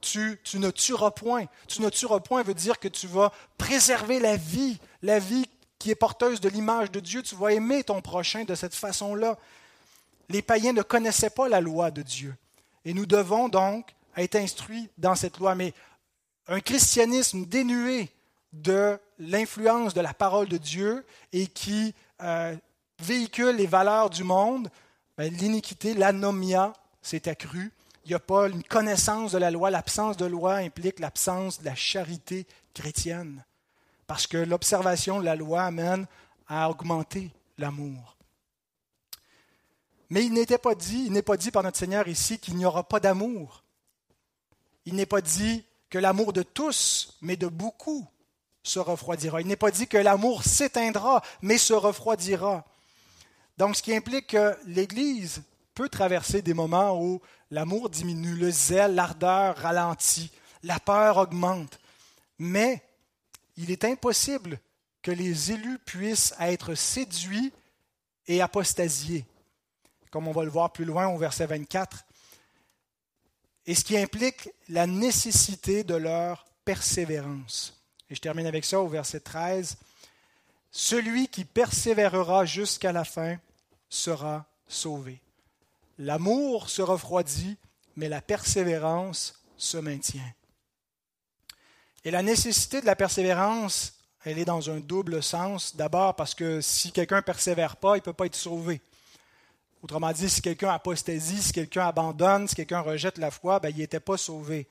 tu, 0.00 0.40
tu, 0.44 0.60
ne 0.60 0.70
tueras 0.70 1.10
point. 1.10 1.46
Tu 1.66 1.82
ne 1.82 1.90
tueras 1.90 2.20
point 2.20 2.44
veut 2.44 2.54
dire 2.54 2.78
que 2.78 2.86
tu 2.86 3.08
vas 3.08 3.32
préserver 3.58 4.20
la 4.20 4.36
vie, 4.36 4.78
la 5.02 5.18
vie 5.18 5.44
qui 5.80 5.90
est 5.90 5.96
porteuse 5.96 6.40
de 6.40 6.48
l'image 6.48 6.92
de 6.92 7.00
Dieu. 7.00 7.20
Tu 7.20 7.34
vas 7.34 7.52
aimer 7.52 7.82
ton 7.82 8.00
prochain 8.00 8.44
de 8.44 8.54
cette 8.54 8.76
façon-là. 8.76 9.36
Les 10.28 10.40
païens 10.40 10.72
ne 10.72 10.82
connaissaient 10.82 11.28
pas 11.28 11.48
la 11.48 11.60
loi 11.60 11.90
de 11.90 12.02
Dieu. 12.02 12.32
Et 12.84 12.94
nous 12.94 13.06
devons 13.06 13.48
donc 13.48 13.90
être 14.16 14.36
instruits 14.36 14.88
dans 14.98 15.16
cette 15.16 15.38
loi. 15.38 15.56
Mais 15.56 15.74
un 16.46 16.60
christianisme 16.60 17.44
dénué 17.44 18.08
de 18.52 18.96
l'influence 19.18 19.94
de 19.94 20.00
la 20.00 20.14
parole 20.14 20.46
de 20.46 20.58
Dieu 20.58 21.04
et 21.32 21.48
qui 21.48 21.92
euh, 22.22 22.54
véhicule 23.00 23.56
les 23.56 23.66
valeurs 23.66 24.10
du 24.10 24.24
monde, 24.24 24.70
ben, 25.16 25.32
l'iniquité, 25.32 25.94
l'anomia 25.94 26.72
s'est 27.02 27.28
accrue. 27.28 27.72
Il 28.04 28.08
n'y 28.08 28.14
a 28.14 28.20
pas 28.20 28.48
une 28.48 28.62
connaissance 28.62 29.32
de 29.32 29.38
la 29.38 29.50
loi. 29.50 29.70
L'absence 29.70 30.16
de 30.16 30.26
loi 30.26 30.56
implique 30.56 31.00
l'absence 31.00 31.60
de 31.60 31.64
la 31.64 31.74
charité 31.74 32.46
chrétienne. 32.74 33.44
Parce 34.06 34.26
que 34.26 34.36
l'observation 34.36 35.18
de 35.18 35.24
la 35.24 35.36
loi 35.36 35.62
amène 35.62 36.06
à 36.46 36.70
augmenter 36.70 37.30
l'amour. 37.58 38.16
Mais 40.10 40.24
il 40.24 40.32
n'était 40.32 40.58
pas 40.58 40.74
dit, 40.74 41.04
il 41.06 41.12
n'est 41.12 41.22
pas 41.22 41.36
dit 41.36 41.50
par 41.50 41.64
notre 41.64 41.78
Seigneur 41.78 42.06
ici 42.06 42.38
qu'il 42.38 42.56
n'y 42.56 42.64
aura 42.64 42.84
pas 42.84 43.00
d'amour. 43.00 43.64
Il 44.84 44.94
n'est 44.94 45.06
pas 45.06 45.20
dit 45.20 45.64
que 45.90 45.98
l'amour 45.98 46.32
de 46.32 46.42
tous, 46.42 47.18
mais 47.22 47.36
de 47.36 47.48
beaucoup, 47.48 48.06
se 48.62 48.78
refroidira. 48.78 49.40
Il 49.40 49.46
n'est 49.46 49.56
pas 49.56 49.70
dit 49.70 49.88
que 49.88 49.96
l'amour 49.96 50.44
s'éteindra, 50.44 51.22
mais 51.42 51.58
se 51.58 51.72
refroidira. 51.72 52.64
Donc, 53.58 53.76
ce 53.76 53.82
qui 53.82 53.94
implique 53.94 54.28
que 54.28 54.56
l'Église 54.66 55.42
peut 55.74 55.88
traverser 55.88 56.42
des 56.42 56.54
moments 56.54 57.00
où 57.02 57.20
l'amour 57.50 57.90
diminue, 57.90 58.34
le 58.34 58.50
zèle, 58.50 58.94
l'ardeur 58.94 59.56
ralentit, 59.56 60.30
la 60.62 60.80
peur 60.80 61.18
augmente. 61.18 61.78
Mais 62.38 62.82
il 63.56 63.70
est 63.70 63.84
impossible 63.84 64.58
que 65.02 65.10
les 65.10 65.52
élus 65.52 65.78
puissent 65.78 66.34
être 66.40 66.74
séduits 66.74 67.52
et 68.26 68.42
apostasiés, 68.42 69.24
comme 70.10 70.28
on 70.28 70.32
va 70.32 70.44
le 70.44 70.50
voir 70.50 70.72
plus 70.72 70.84
loin 70.84 71.08
au 71.08 71.16
verset 71.16 71.46
24. 71.46 72.04
Et 73.66 73.74
ce 73.74 73.84
qui 73.84 73.96
implique 73.96 74.50
la 74.68 74.86
nécessité 74.86 75.84
de 75.84 75.94
leur 75.94 76.46
persévérance. 76.64 77.80
Et 78.10 78.14
je 78.14 78.20
termine 78.20 78.46
avec 78.46 78.64
ça 78.64 78.80
au 78.80 78.88
verset 78.88 79.20
13. 79.20 79.76
Celui 80.70 81.28
qui 81.28 81.44
persévérera 81.44 82.44
jusqu'à 82.44 82.92
la 82.92 83.04
fin 83.04 83.38
sera 83.88 84.46
sauvé. 84.68 85.20
L'amour 85.98 86.68
se 86.68 86.82
refroidit, 86.82 87.56
mais 87.96 88.08
la 88.08 88.20
persévérance 88.20 89.42
se 89.56 89.78
maintient. 89.78 90.32
Et 92.04 92.10
la 92.10 92.22
nécessité 92.22 92.80
de 92.80 92.86
la 92.86 92.96
persévérance 92.96 93.96
elle 94.26 94.40
est 94.40 94.44
dans 94.44 94.70
un 94.70 94.80
double 94.80 95.22
sens. 95.22 95.76
D'abord 95.76 96.16
parce 96.16 96.34
que 96.34 96.60
si 96.60 96.90
quelqu'un 96.90 97.18
ne 97.18 97.20
persévère 97.20 97.76
pas, 97.76 97.94
il 97.96 98.00
ne 98.00 98.04
peut 98.04 98.12
pas 98.12 98.26
être 98.26 98.34
sauvé. 98.34 98.80
Autrement 99.82 100.10
dit, 100.10 100.28
si 100.28 100.42
quelqu'un 100.42 100.70
apostasie, 100.70 101.40
si 101.40 101.52
quelqu'un 101.52 101.86
abandonne, 101.86 102.48
si 102.48 102.56
quelqu'un 102.56 102.80
rejette 102.80 103.18
la 103.18 103.30
foi, 103.30 103.60
ben, 103.60 103.68
il 103.68 103.76
n'était 103.76 104.00
pas 104.00 104.16
sauvé. 104.16 104.66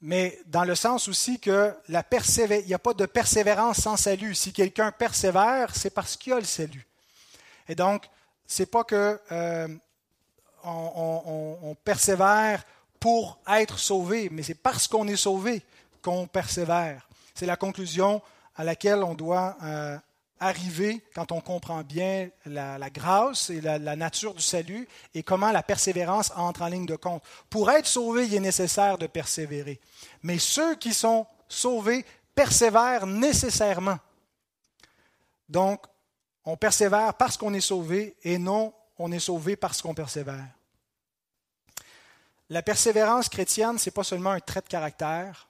Mais 0.00 0.38
dans 0.46 0.64
le 0.64 0.74
sens 0.74 1.08
aussi 1.08 1.38
que 1.38 1.74
la 1.88 2.02
il 2.10 2.66
n'y 2.66 2.72
a 2.72 2.78
pas 2.78 2.94
de 2.94 3.04
persévérance 3.04 3.82
sans 3.82 3.98
salut. 3.98 4.34
Si 4.34 4.54
quelqu'un 4.54 4.92
persévère, 4.92 5.76
c'est 5.76 5.90
parce 5.90 6.16
qu'il 6.16 6.32
a 6.32 6.36
le 6.36 6.44
salut. 6.44 6.86
Et 7.68 7.74
donc, 7.74 8.08
c'est 8.46 8.70
pas 8.70 8.84
que 8.84 9.20
euh, 9.32 9.68
on, 10.64 11.76
persévère 11.84 12.64
pour 13.00 13.38
être 13.48 13.78
sauvé, 13.78 14.28
mais 14.30 14.42
c'est 14.42 14.54
parce 14.54 14.88
qu'on 14.88 15.06
est 15.08 15.16
sauvé 15.16 15.62
qu'on 16.02 16.26
persévère. 16.26 17.08
C'est 17.34 17.46
la 17.46 17.56
conclusion 17.56 18.22
à 18.56 18.64
laquelle 18.64 19.02
on 19.02 19.14
doit 19.14 19.56
euh, 19.62 19.98
arriver 20.40 21.02
quand 21.14 21.32
on 21.32 21.40
comprend 21.40 21.82
bien 21.82 22.30
la, 22.46 22.90
grâce 22.90 23.50
et 23.50 23.60
la, 23.60 23.78
la, 23.78 23.96
nature 23.96 24.34
du 24.34 24.42
salut 24.42 24.88
et 25.14 25.22
comment 25.22 25.52
la 25.52 25.62
persévérance 25.62 26.32
entre 26.36 26.62
en 26.62 26.68
ligne 26.68 26.86
de 26.86 26.96
compte. 26.96 27.22
Pour 27.50 27.70
être 27.70 27.86
sauvé, 27.86 28.26
il 28.26 28.34
est 28.34 28.40
nécessaire 28.40 28.98
de 28.98 29.06
persévérer. 29.06 29.80
Mais 30.22 30.38
ceux 30.38 30.76
qui 30.76 30.94
sont 30.94 31.26
sauvés 31.48 32.04
persévèrent 32.34 33.06
nécessairement. 33.06 33.98
Donc, 35.48 35.80
on 36.46 36.56
persévère 36.56 37.14
parce 37.14 37.36
qu'on 37.36 37.52
est 37.52 37.60
sauvé 37.60 38.16
et 38.22 38.38
non 38.38 38.72
on 38.98 39.12
est 39.12 39.18
sauvé 39.18 39.56
parce 39.56 39.82
qu'on 39.82 39.94
persévère. 39.94 40.46
La 42.48 42.62
persévérance 42.62 43.28
chrétienne, 43.28 43.78
ce 43.78 43.88
n'est 43.88 43.92
pas 43.92 44.04
seulement 44.04 44.30
un 44.30 44.40
trait 44.40 44.62
de 44.62 44.68
caractère, 44.68 45.48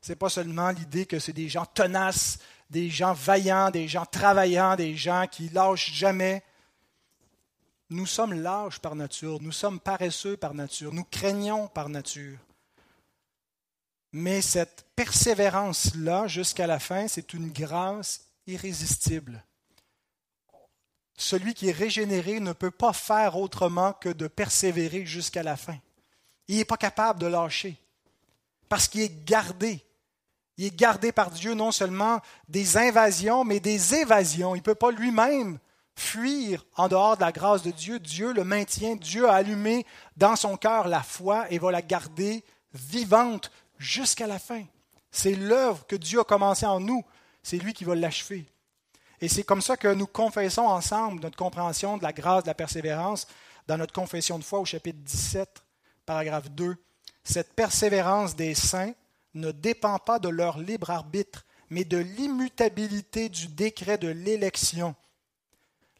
ce 0.00 0.10
n'est 0.10 0.16
pas 0.16 0.30
seulement 0.30 0.70
l'idée 0.70 1.06
que 1.06 1.18
c'est 1.18 1.32
des 1.32 1.48
gens 1.48 1.66
tenaces, 1.66 2.38
des 2.70 2.90
gens 2.90 3.12
vaillants, 3.12 3.70
des 3.70 3.86
gens 3.86 4.06
travaillants, 4.06 4.74
des 4.74 4.96
gens 4.96 5.26
qui 5.30 5.48
lâchent 5.50 5.92
jamais. 5.92 6.42
Nous 7.90 8.06
sommes 8.06 8.34
lâches 8.34 8.80
par 8.80 8.94
nature, 8.94 9.40
nous 9.40 9.52
sommes 9.52 9.78
paresseux 9.78 10.36
par 10.36 10.54
nature, 10.54 10.92
nous 10.92 11.04
craignons 11.04 11.68
par 11.68 11.88
nature. 11.88 12.38
Mais 14.12 14.40
cette 14.40 14.86
persévérance-là 14.96 16.26
jusqu'à 16.26 16.66
la 16.66 16.78
fin, 16.78 17.08
c'est 17.08 17.34
une 17.34 17.50
grâce 17.50 18.22
irrésistible. 18.46 19.44
Celui 21.20 21.52
qui 21.52 21.68
est 21.68 21.72
régénéré 21.72 22.38
ne 22.38 22.52
peut 22.52 22.70
pas 22.70 22.92
faire 22.92 23.36
autrement 23.36 23.92
que 23.92 24.08
de 24.08 24.28
persévérer 24.28 25.04
jusqu'à 25.04 25.42
la 25.42 25.56
fin. 25.56 25.76
Il 26.46 26.56
n'est 26.56 26.64
pas 26.64 26.76
capable 26.76 27.18
de 27.18 27.26
lâcher 27.26 27.76
parce 28.68 28.86
qu'il 28.86 29.00
est 29.00 29.24
gardé. 29.24 29.84
Il 30.56 30.66
est 30.66 30.76
gardé 30.76 31.10
par 31.10 31.32
Dieu 31.32 31.54
non 31.54 31.72
seulement 31.72 32.20
des 32.48 32.76
invasions, 32.76 33.44
mais 33.44 33.58
des 33.58 33.96
évasions. 33.96 34.54
Il 34.54 34.58
ne 34.58 34.62
peut 34.62 34.76
pas 34.76 34.92
lui-même 34.92 35.58
fuir 35.96 36.64
en 36.76 36.86
dehors 36.86 37.16
de 37.16 37.22
la 37.22 37.32
grâce 37.32 37.62
de 37.62 37.72
Dieu. 37.72 37.98
Dieu 37.98 38.32
le 38.32 38.44
maintient. 38.44 38.94
Dieu 38.94 39.28
a 39.28 39.34
allumé 39.34 39.84
dans 40.16 40.36
son 40.36 40.56
cœur 40.56 40.86
la 40.86 41.02
foi 41.02 41.50
et 41.50 41.58
va 41.58 41.72
la 41.72 41.82
garder 41.82 42.44
vivante 42.72 43.50
jusqu'à 43.76 44.28
la 44.28 44.38
fin. 44.38 44.64
C'est 45.10 45.34
l'œuvre 45.34 45.84
que 45.84 45.96
Dieu 45.96 46.20
a 46.20 46.24
commencée 46.24 46.66
en 46.66 46.78
nous. 46.78 47.04
C'est 47.42 47.58
lui 47.58 47.72
qui 47.72 47.82
va 47.82 47.96
l'achever. 47.96 48.46
Et 49.20 49.28
c'est 49.28 49.42
comme 49.42 49.62
ça 49.62 49.76
que 49.76 49.92
nous 49.92 50.06
confessons 50.06 50.66
ensemble 50.66 51.20
notre 51.20 51.36
compréhension 51.36 51.96
de 51.98 52.02
la 52.02 52.12
grâce 52.12 52.44
de 52.44 52.48
la 52.48 52.54
persévérance 52.54 53.26
dans 53.66 53.76
notre 53.76 53.92
confession 53.92 54.38
de 54.38 54.44
foi 54.44 54.60
au 54.60 54.64
chapitre 54.64 54.98
17, 55.00 55.62
paragraphe 56.06 56.50
2. 56.50 56.76
Cette 57.24 57.54
persévérance 57.54 58.36
des 58.36 58.54
saints 58.54 58.94
ne 59.34 59.50
dépend 59.50 59.98
pas 59.98 60.18
de 60.18 60.28
leur 60.28 60.58
libre 60.58 60.90
arbitre, 60.90 61.44
mais 61.68 61.84
de 61.84 61.98
l'immutabilité 61.98 63.28
du 63.28 63.48
décret 63.48 63.98
de 63.98 64.08
l'élection, 64.08 64.94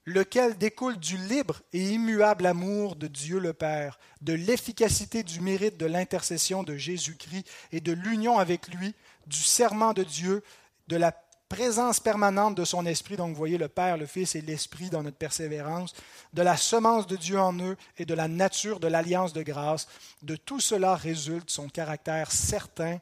lequel 0.07 0.57
découle 0.57 0.97
du 0.97 1.19
libre 1.19 1.61
et 1.73 1.91
immuable 1.91 2.47
amour 2.47 2.97
de 2.97 3.07
Dieu 3.07 3.39
le 3.39 3.53
Père, 3.53 3.99
de 4.23 4.33
l'efficacité 4.33 5.23
du 5.23 5.41
mérite 5.41 5.77
de 5.77 5.87
l'intercession 5.87 6.63
de 6.63 6.77
Jésus-Christ 6.77 7.47
et 7.73 7.81
de 7.81 7.93
l'union 7.93 8.39
avec 8.39 8.69
lui, 8.69 8.95
du 9.27 9.43
serment 9.43 9.93
de 9.93 10.05
Dieu, 10.05 10.43
de 10.87 10.97
la 10.97 11.13
présence 11.49 12.01
permanente 12.01 12.55
de 12.55 12.65
son 12.65 12.85
esprit, 12.87 13.17
donc 13.17 13.31
vous 13.31 13.37
voyez 13.37 13.59
le 13.59 13.69
Père, 13.69 13.97
le 13.97 14.07
Fils 14.07 14.35
et 14.35 14.41
l'Esprit 14.41 14.91
dans 14.91 15.03
notre 15.03 15.17
persévérance, 15.17 15.95
de 16.33 16.43
la 16.43 16.57
semence 16.57 17.07
de 17.07 17.17
Dieu 17.17 17.39
en 17.39 17.59
eux 17.61 17.77
et 17.97 18.05
de 18.05 18.15
la 18.15 18.29
nature 18.29 18.81
de 18.81 18.87
l'alliance 18.87 19.33
de 19.33 19.43
grâce, 19.43 19.89
de 20.23 20.37
tout 20.37 20.61
cela 20.61 20.95
résulte 20.95 21.51
son 21.51 21.69
caractère 21.69 22.31
certain 22.31 22.99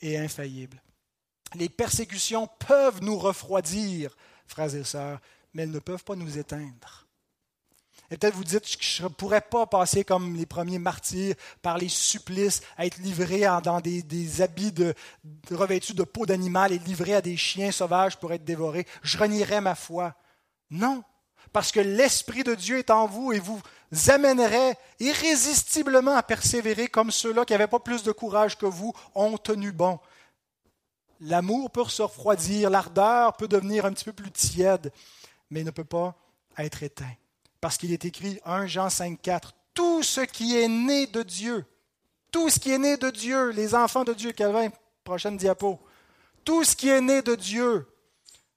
et 0.00 0.18
infaillible. 0.18 0.82
Les 1.54 1.68
persécutions 1.68 2.48
peuvent 2.66 3.02
nous 3.02 3.18
refroidir, 3.18 4.16
frères 4.46 4.74
et 4.74 4.84
sœurs, 4.84 5.20
mais 5.52 5.64
elles 5.64 5.70
ne 5.70 5.78
peuvent 5.78 6.04
pas 6.04 6.16
nous 6.16 6.38
éteindre. 6.38 6.99
Et 8.10 8.16
peut-être 8.16 8.34
vous 8.34 8.44
dites, 8.44 8.64
je 8.82 9.04
ne 9.04 9.08
pourrais 9.08 9.40
pas 9.40 9.66
passer 9.66 10.02
comme 10.02 10.34
les 10.34 10.46
premiers 10.46 10.80
martyrs 10.80 11.36
par 11.62 11.78
les 11.78 11.88
supplices, 11.88 12.60
à 12.76 12.84
être 12.84 12.98
livré 12.98 13.42
dans 13.62 13.80
des, 13.80 14.42
habits 14.42 14.74
revêtus 15.50 15.94
de 15.94 16.02
peau 16.02 16.26
d'animal 16.26 16.72
et 16.72 16.78
livré 16.78 17.14
à 17.14 17.22
des 17.22 17.36
chiens 17.36 17.70
sauvages 17.70 18.16
pour 18.16 18.32
être 18.32 18.44
dévorés. 18.44 18.86
Je 19.02 19.16
renierais 19.16 19.60
ma 19.60 19.76
foi. 19.76 20.16
Non, 20.70 21.04
parce 21.52 21.70
que 21.70 21.80
l'Esprit 21.80 22.42
de 22.42 22.54
Dieu 22.54 22.78
est 22.78 22.90
en 22.90 23.06
vous 23.06 23.32
et 23.32 23.38
vous 23.38 23.60
amènerait 24.08 24.76
irrésistiblement 24.98 26.16
à 26.16 26.22
persévérer 26.24 26.88
comme 26.88 27.12
ceux-là 27.12 27.44
qui 27.44 27.52
n'avaient 27.52 27.68
pas 27.68 27.78
plus 27.78 28.02
de 28.02 28.12
courage 28.12 28.58
que 28.58 28.66
vous 28.66 28.92
ont 29.14 29.36
tenu 29.36 29.70
bon. 29.70 30.00
L'amour 31.20 31.70
peut 31.70 31.84
se 31.84 32.02
refroidir, 32.02 32.70
l'ardeur 32.70 33.36
peut 33.36 33.48
devenir 33.48 33.84
un 33.84 33.92
petit 33.92 34.04
peu 34.04 34.12
plus 34.12 34.30
tiède, 34.32 34.92
mais 35.50 35.62
ne 35.62 35.70
peut 35.70 35.84
pas 35.84 36.16
être 36.58 36.82
éteint. 36.82 37.14
Parce 37.60 37.76
qu'il 37.76 37.92
est 37.92 38.04
écrit 38.04 38.40
1 38.44 38.66
Jean 38.66 38.90
5, 38.90 39.20
4, 39.20 39.54
tout 39.74 40.02
ce 40.02 40.22
qui 40.22 40.58
est 40.58 40.68
né 40.68 41.06
de 41.06 41.22
Dieu, 41.22 41.64
tout 42.30 42.48
ce 42.48 42.58
qui 42.58 42.70
est 42.70 42.78
né 42.78 42.96
de 42.96 43.10
Dieu, 43.10 43.50
les 43.50 43.74
enfants 43.74 44.04
de 44.04 44.14
Dieu, 44.14 44.32
Calvin, 44.32 44.70
prochaine 45.04 45.36
diapo, 45.36 45.80
tout 46.44 46.64
ce 46.64 46.74
qui 46.74 46.88
est 46.88 47.00
né 47.00 47.22
de 47.22 47.34
Dieu, 47.34 47.86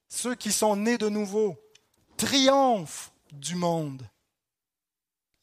ceux 0.08 0.36
qui 0.36 0.52
sont 0.52 0.76
nés 0.76 0.98
de 0.98 1.10
nouveau, 1.10 1.58
triomphe 2.18 3.12
du 3.32 3.56
monde. 3.56 4.08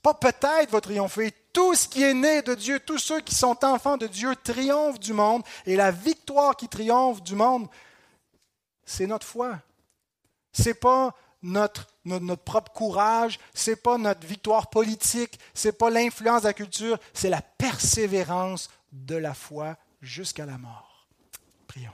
Pas 0.03 0.15
peut-être 0.15 0.71
va 0.71 0.81
triompher. 0.81 1.33
Tout 1.53 1.75
ce 1.75 1.89
qui 1.89 2.03
est 2.03 2.15
né 2.15 2.43
de 2.43 2.55
Dieu, 2.55 2.81
tous 2.81 2.99
ceux 2.99 3.21
qui 3.21 3.35
sont 3.35 3.65
enfants 3.65 3.97
de 3.97 4.07
Dieu 4.07 4.35
triomphent 4.37 5.01
du 5.01 5.13
monde. 5.13 5.43
Et 5.67 5.77
la 5.77 5.91
victoire 5.91 6.57
qui 6.57 6.69
triomphe 6.69 7.23
du 7.23 7.35
monde, 7.35 7.69
c'est 8.85 9.07
notre 9.07 9.27
foi. 9.27 9.59
C'est 10.53 10.75
pas 10.75 11.15
notre, 11.43 11.88
notre, 12.05 12.43
propre 12.43 12.72
courage, 12.72 13.38
c'est 13.55 13.76
pas 13.76 13.99
notre 13.99 14.26
victoire 14.26 14.68
politique, 14.70 15.38
c'est 15.55 15.76
pas 15.76 15.91
l'influence 15.91 16.43
de 16.43 16.49
la 16.49 16.53
culture, 16.53 16.99
c'est 17.14 17.30
la 17.30 17.43
persévérance 17.43 18.68
de 18.93 19.16
la 19.16 19.34
foi 19.34 19.76
jusqu'à 20.03 20.47
la 20.47 20.59
mort. 20.59 21.07
Prions. 21.66 21.93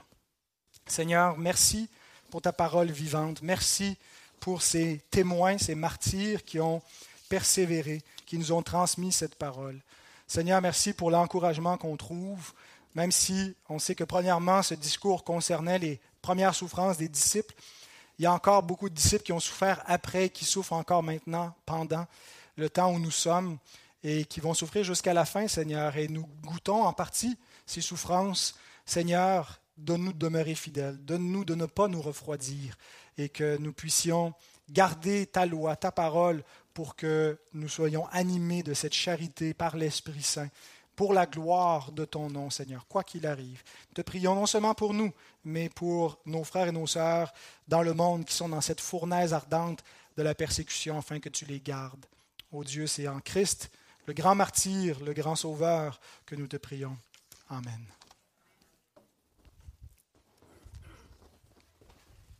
Seigneur, 0.85 1.37
merci 1.37 1.89
pour 2.29 2.41
ta 2.41 2.51
parole 2.51 2.91
vivante. 2.91 3.41
Merci 3.41 3.97
pour 4.39 4.61
ces 4.61 5.01
témoins, 5.11 5.57
ces 5.57 5.75
martyrs 5.75 6.43
qui 6.43 6.59
ont 6.59 6.81
persévéré, 7.29 8.01
qui 8.25 8.37
nous 8.37 8.51
ont 8.51 8.61
transmis 8.61 9.11
cette 9.11 9.35
parole. 9.35 9.79
Seigneur, 10.27 10.61
merci 10.61 10.93
pour 10.93 11.11
l'encouragement 11.11 11.77
qu'on 11.77 11.97
trouve, 11.97 12.53
même 12.95 13.11
si 13.11 13.55
on 13.69 13.79
sait 13.79 13.95
que 13.95 14.03
premièrement, 14.03 14.61
ce 14.61 14.73
discours 14.73 15.23
concernait 15.23 15.79
les 15.79 15.99
premières 16.21 16.55
souffrances 16.55 16.97
des 16.97 17.09
disciples. 17.09 17.53
Il 18.19 18.23
y 18.23 18.25
a 18.25 18.33
encore 18.33 18.63
beaucoup 18.63 18.89
de 18.89 18.95
disciples 18.95 19.23
qui 19.23 19.33
ont 19.33 19.39
souffert 19.39 19.83
après, 19.85 20.29
qui 20.29 20.45
souffrent 20.45 20.73
encore 20.73 21.03
maintenant, 21.03 21.53
pendant 21.65 22.07
le 22.55 22.69
temps 22.69 22.91
où 22.91 22.99
nous 22.99 23.11
sommes, 23.11 23.57
et 24.03 24.25
qui 24.25 24.39
vont 24.39 24.53
souffrir 24.53 24.83
jusqu'à 24.83 25.13
la 25.13 25.25
fin, 25.25 25.47
Seigneur. 25.47 25.95
Et 25.97 26.07
nous 26.07 26.27
goûtons 26.43 26.83
en 26.83 26.93
partie 26.93 27.37
ces 27.65 27.81
souffrances. 27.81 28.55
Seigneur, 28.85 29.59
donne-nous 29.77 30.13
de 30.13 30.17
demeurer 30.17 30.55
fidèles, 30.55 30.97
donne-nous 30.97 31.45
de 31.45 31.55
ne 31.55 31.65
pas 31.65 31.87
nous 31.87 32.01
refroidir, 32.01 32.77
et 33.17 33.29
que 33.29 33.57
nous 33.57 33.73
puissions 33.73 34.33
garder 34.69 35.27
ta 35.27 35.45
loi, 35.45 35.75
ta 35.75 35.91
parole, 35.91 36.43
pour 36.73 36.95
que 36.95 37.39
nous 37.53 37.69
soyons 37.69 38.07
animés 38.07 38.63
de 38.63 38.73
cette 38.73 38.93
charité 38.93 39.53
par 39.53 39.77
l'Esprit 39.77 40.21
Saint, 40.21 40.49
pour 40.97 41.13
la 41.13 41.27
gloire 41.27 41.91
de 41.91 42.05
ton 42.05 42.27
nom, 42.29 42.49
Seigneur, 42.49 42.87
quoi 42.87 43.03
qu'il 43.03 43.27
arrive. 43.27 43.61
Te 43.93 44.01
prions 44.01 44.33
non 44.33 44.47
seulement 44.47 44.73
pour 44.73 44.95
nous, 44.95 45.13
mais 45.45 45.69
pour 45.69 46.19
nos 46.25 46.43
frères 46.43 46.67
et 46.67 46.71
nos 46.71 46.87
sœurs 46.87 47.31
dans 47.67 47.83
le 47.83 47.93
monde 47.93 48.25
qui 48.25 48.33
sont 48.33 48.49
dans 48.49 48.61
cette 48.61 48.81
fournaise 48.81 49.31
ardente 49.31 49.83
de 50.17 50.23
la 50.23 50.33
persécution, 50.33 50.97
afin 50.97 51.19
que 51.19 51.29
tu 51.29 51.45
les 51.45 51.59
gardes. 51.59 52.07
Ô 52.51 52.63
Dieu, 52.63 52.87
c'est 52.87 53.07
en 53.07 53.19
Christ, 53.19 53.69
le 54.07 54.13
grand 54.13 54.33
martyr, 54.33 54.99
le 55.01 55.13
grand 55.13 55.35
sauveur, 55.35 56.01
que 56.25 56.35
nous 56.35 56.47
te 56.47 56.57
prions. 56.57 56.97
Amen. 57.47 57.96